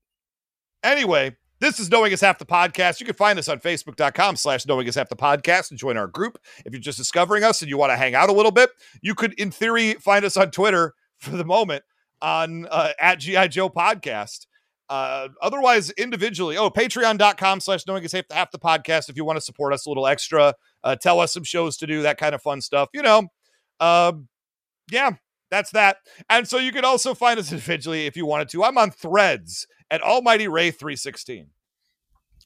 Anyway, 0.83 1.37
this 1.61 1.79
is 1.79 1.89
Knowing 1.89 2.11
is 2.11 2.21
Half 2.21 2.41
the 2.41 2.45
Podcast. 2.45 2.99
You 2.99 3.07
can 3.07 3.15
find 3.15 3.39
us 3.39 3.49
on 3.49 3.61
Facebook.com 3.61 4.35
slash 4.35 4.67
Knowing 4.67 4.89
is 4.89 4.97
Half 4.97 5.09
the 5.09 5.15
Podcast 5.15 5.71
and 5.71 5.79
join 5.79 5.97
our 5.97 6.09
group. 6.09 6.41
If 6.65 6.73
you're 6.73 6.81
just 6.81 6.99
discovering 6.99 7.45
us 7.45 7.63
and 7.63 7.71
you 7.71 7.79
want 7.79 7.93
to 7.93 7.97
hang 7.97 8.17
out 8.17 8.29
a 8.29 8.33
little 8.33 8.51
bit, 8.51 8.71
you 9.01 9.15
could, 9.15 9.33
in 9.35 9.53
theory, 9.53 9.95
find 9.95 10.25
us 10.25 10.37
on 10.37 10.51
Twitter 10.51 10.95
for 11.19 11.37
the 11.37 11.45
moment 11.45 11.85
on 12.21 12.67
uh, 12.69 12.95
at 12.99 13.21
GI 13.21 13.47
Joe 13.47 13.71
Podcast. 13.71 14.47
Uh, 14.89 15.29
otherwise, 15.43 15.91
individually, 15.91 16.57
oh, 16.57 16.71
patreon.com 16.71 17.61
slash 17.61 17.87
knowing 17.87 18.05
is 18.05 18.13
half 18.13 18.29
the, 18.29 18.35
half 18.35 18.51
the 18.51 18.59
podcast. 18.59 19.09
If 19.09 19.17
you 19.17 19.25
want 19.25 19.37
to 19.37 19.41
support 19.41 19.73
us 19.73 19.87
a 19.87 19.91
little 19.91 20.07
extra, 20.07 20.55
uh, 20.85 20.97
tell 20.97 21.19
us 21.21 21.33
some 21.33 21.45
shows 21.45 21.77
to 21.79 21.87
do, 21.87 22.03
that 22.03 22.19
kind 22.19 22.35
of 22.35 22.43
fun 22.43 22.61
stuff, 22.61 22.89
you 22.95 23.03
know. 23.03 23.29
Um, 23.81 24.29
yeah, 24.91 25.13
that's 25.51 25.71
that. 25.73 25.99
And 26.31 26.47
so 26.47 26.59
you 26.59 26.73
can 26.73 26.85
also 26.85 27.15
find 27.15 27.39
us 27.39 27.51
individually 27.53 28.07
if 28.07 28.17
you 28.17 28.27
wanted 28.27 28.49
to. 28.51 28.63
I'm 28.65 28.79
on 28.79 28.91
threads 28.91 29.67
at 29.91 30.03
Almighty 30.03 30.49
Ray 30.49 30.71
316. 30.71 31.49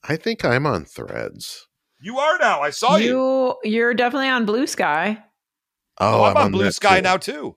I 0.02 0.16
think 0.16 0.44
I'm 0.44 0.66
on 0.66 0.86
threads. 0.86 1.66
You 2.00 2.18
are 2.18 2.38
now. 2.38 2.62
I 2.62 2.70
saw 2.70 2.96
you. 2.96 3.56
you 3.64 3.70
you're 3.72 3.94
definitely 3.94 4.28
on 4.28 4.46
Blue 4.46 4.66
Sky. 4.66 5.22
Oh, 5.98 6.20
Oh, 6.20 6.24
I'm, 6.24 6.36
on 6.38 6.52
Blue 6.52 6.70
Sky 6.70 6.96
too. 6.96 7.02
now 7.02 7.16
too. 7.18 7.56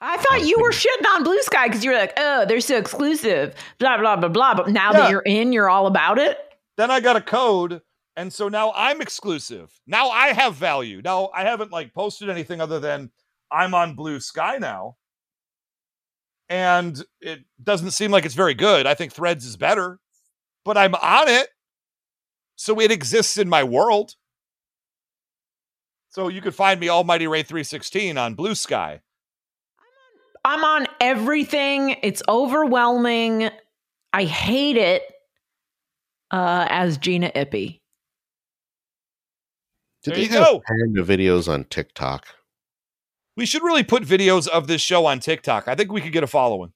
I 0.00 0.16
thought 0.18 0.44
you 0.46 0.58
were 0.60 0.72
shitting 0.72 1.06
on 1.14 1.24
Blue 1.24 1.40
Sky 1.42 1.68
because 1.68 1.82
you 1.84 1.90
were 1.90 1.96
like, 1.96 2.12
oh, 2.18 2.44
they're 2.44 2.60
so 2.60 2.76
exclusive, 2.76 3.54
blah, 3.78 3.96
blah, 3.98 4.16
blah, 4.16 4.28
blah. 4.28 4.54
But 4.54 4.68
now 4.68 4.92
Yeah. 4.92 4.98
that 5.00 5.10
you're 5.10 5.22
in, 5.22 5.52
you're 5.52 5.70
all 5.70 5.86
about 5.86 6.18
it. 6.18 6.38
Then 6.76 6.90
I 6.90 7.00
got 7.00 7.16
a 7.16 7.20
code, 7.22 7.80
and 8.16 8.30
so 8.32 8.48
now 8.48 8.72
I'm 8.76 9.00
exclusive. 9.00 9.72
Now 9.86 10.10
I 10.10 10.28
have 10.34 10.54
value. 10.54 11.00
Now 11.02 11.30
I 11.34 11.44
haven't 11.44 11.72
like 11.72 11.94
posted 11.94 12.28
anything 12.28 12.60
other 12.60 12.78
than 12.78 13.10
I'm 13.50 13.74
on 13.74 13.94
Blue 13.94 14.20
Sky 14.20 14.58
now. 14.58 14.96
And 16.48 17.02
it 17.20 17.40
doesn't 17.62 17.90
seem 17.92 18.10
like 18.10 18.24
it's 18.24 18.34
very 18.34 18.54
good. 18.54 18.86
I 18.86 18.94
think 18.94 19.12
Threads 19.12 19.44
is 19.46 19.56
better, 19.56 19.98
but 20.64 20.76
I'm 20.76 20.94
on 20.94 21.28
it. 21.28 21.48
So 22.56 22.80
it 22.80 22.90
exists 22.90 23.36
in 23.38 23.48
my 23.48 23.64
world. 23.64 24.14
So 26.10 26.28
you 26.28 26.40
could 26.40 26.54
find 26.54 26.78
me 26.80 26.88
Almighty 26.88 27.26
Ray 27.26 27.42
316 27.42 28.16
on 28.16 28.34
Blue 28.34 28.54
Sky. 28.54 29.00
I'm 30.46 30.64
on 30.64 30.86
everything. 31.00 31.96
It's 32.04 32.22
overwhelming. 32.28 33.50
I 34.12 34.24
hate 34.24 34.76
it. 34.76 35.02
Uh, 36.30 36.66
as 36.70 36.98
Gina 36.98 37.30
Ippy. 37.34 37.80
Do 40.02 40.10
There 40.10 40.14
they 40.16 40.22
you 40.22 40.28
have 40.30 40.44
go. 40.44 40.62
panda 40.66 41.02
videos 41.02 41.52
on 41.52 41.64
TikTok? 41.64 42.26
We 43.36 43.44
should 43.44 43.62
really 43.62 43.84
put 43.84 44.02
videos 44.04 44.48
of 44.48 44.66
this 44.66 44.80
show 44.80 45.06
on 45.06 45.20
TikTok. 45.20 45.68
I 45.68 45.74
think 45.74 45.92
we 45.92 46.00
could 46.00 46.12
get 46.12 46.22
a 46.22 46.28
following. 46.28 46.72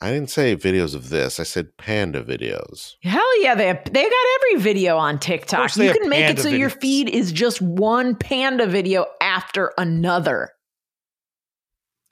I 0.00 0.10
didn't 0.10 0.30
say 0.30 0.54
videos 0.54 0.94
of 0.94 1.08
this. 1.08 1.40
I 1.40 1.44
said 1.44 1.76
panda 1.78 2.22
videos. 2.22 2.94
Hell 3.02 3.42
yeah, 3.42 3.54
they 3.54 3.68
have, 3.68 3.84
they 3.84 4.02
got 4.02 4.26
every 4.36 4.62
video 4.62 4.98
on 4.98 5.18
TikTok. 5.18 5.74
You 5.76 5.92
can 5.92 6.08
make 6.08 6.24
it 6.24 6.36
panda 6.36 6.42
so 6.42 6.48
your 6.48 6.70
feed 6.70 7.08
is 7.08 7.32
just 7.32 7.62
one 7.62 8.16
panda 8.16 8.66
video 8.66 9.06
after 9.20 9.72
another. 9.78 10.50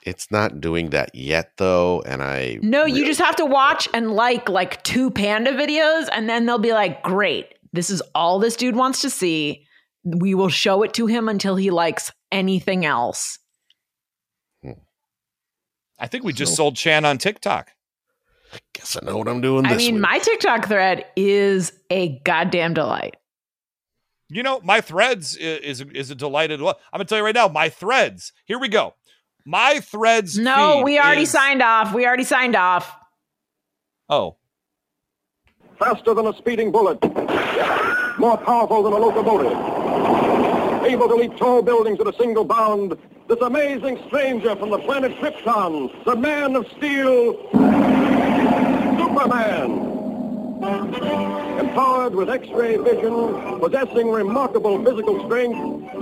It's 0.04 0.30
not 0.30 0.60
doing 0.60 0.90
that 0.90 1.14
yet, 1.14 1.52
though, 1.58 2.02
and 2.02 2.22
I 2.22 2.58
No, 2.60 2.84
you 2.84 3.06
just 3.06 3.20
have 3.20 3.36
to 3.36 3.46
watch 3.46 3.88
and 3.94 4.10
like 4.12 4.48
like 4.48 4.82
two 4.82 5.10
panda 5.10 5.52
videos, 5.52 6.08
and 6.12 6.28
then 6.28 6.44
they'll 6.46 6.58
be 6.58 6.72
like, 6.72 7.02
"Great, 7.02 7.54
this 7.72 7.88
is 7.88 8.02
all 8.14 8.38
this 8.40 8.56
dude 8.56 8.74
wants 8.76 9.00
to 9.02 9.10
see. 9.10 9.64
We 10.04 10.34
will 10.34 10.48
show 10.48 10.82
it 10.82 10.92
to 10.94 11.06
him 11.06 11.28
until 11.28 11.54
he 11.54 11.70
likes 11.70 12.10
anything 12.32 12.84
else." 12.84 13.38
Hmm. 14.62 14.72
I 16.00 16.08
think 16.08 16.24
we 16.24 16.32
just 16.32 16.52
So- 16.52 16.56
sold 16.56 16.76
Chan 16.76 17.04
on 17.04 17.18
TikTok. 17.18 17.70
I 18.52 18.58
guess 18.74 18.98
I 19.00 19.06
know 19.06 19.16
what 19.16 19.28
I'm 19.28 19.40
doing. 19.40 19.64
I 19.64 19.76
mean, 19.76 19.94
week. 19.94 20.02
my 20.02 20.18
TikTok 20.18 20.66
thread 20.66 21.06
is 21.16 21.72
a 21.90 22.18
goddamn 22.24 22.74
delight. 22.74 23.16
You 24.28 24.42
know, 24.42 24.60
my 24.64 24.80
threads 24.80 25.38
i- 25.40 25.44
is 25.44 25.80
is 25.80 26.10
a 26.10 26.14
delighted. 26.14 26.60
I'm 26.60 26.74
gonna 26.92 27.04
tell 27.04 27.18
you 27.18 27.24
right 27.24 27.34
now, 27.34 27.48
my 27.48 27.68
threads. 27.68 28.32
Here 28.46 28.58
we 28.58 28.68
go. 28.68 28.94
My 29.44 29.80
threads. 29.80 30.38
No, 30.38 30.76
feed 30.78 30.84
we 30.84 30.98
already 30.98 31.22
is- 31.22 31.30
signed 31.30 31.62
off. 31.62 31.92
We 31.94 32.06
already 32.06 32.24
signed 32.24 32.56
off. 32.56 32.94
Oh, 34.08 34.36
Faster 35.78 36.14
than 36.14 36.26
a 36.28 36.36
speeding 36.36 36.70
bullet. 36.70 37.02
More 38.18 38.36
powerful 38.38 38.82
than 38.84 38.92
a 38.92 38.96
locomotive. 38.96 39.52
Able 40.84 41.08
to 41.08 41.14
leap 41.14 41.36
tall 41.38 41.60
buildings 41.62 41.98
at 42.00 42.06
a 42.06 42.12
single 42.18 42.44
bound. 42.44 42.96
This 43.28 43.40
amazing 43.40 44.00
stranger 44.06 44.54
from 44.56 44.70
the 44.70 44.78
planet 44.78 45.12
Krypton. 45.18 46.04
The 46.04 46.14
Man 46.14 46.54
of 46.54 46.66
Steel. 46.76 47.34
Superman. 48.98 49.88
Empowered 50.62 52.14
with 52.14 52.30
X-ray 52.30 52.76
vision, 52.76 53.58
possessing 53.58 54.08
remarkable 54.10 54.82
physical 54.84 55.24
strength, 55.26 55.58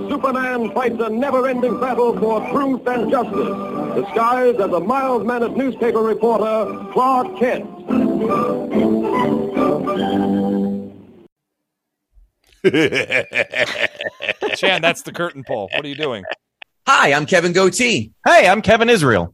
Superman 0.07 0.71
fights 0.71 0.99
a 0.99 1.09
never-ending 1.09 1.79
battle 1.79 2.15
for 2.19 2.47
truth 2.51 2.85
and 2.85 3.09
justice, 3.09 3.55
disguised 3.95 4.59
as 4.59 4.71
a 4.71 4.79
mild-mannered 4.79 5.57
newspaper 5.57 6.01
reporter, 6.01 6.85
Clark 6.93 7.39
Kent. 7.39 7.65
Chan, 14.55 14.83
that's 14.83 15.01
the 15.01 15.11
curtain 15.11 15.43
pull. 15.43 15.69
What 15.73 15.83
are 15.83 15.87
you 15.87 15.95
doing? 15.95 16.23
Hi, 16.87 17.13
I'm 17.13 17.25
Kevin 17.25 17.51
Goatee. 17.51 18.11
Hey, 18.27 18.47
I'm 18.47 18.61
Kevin 18.61 18.89
Israel. 18.89 19.33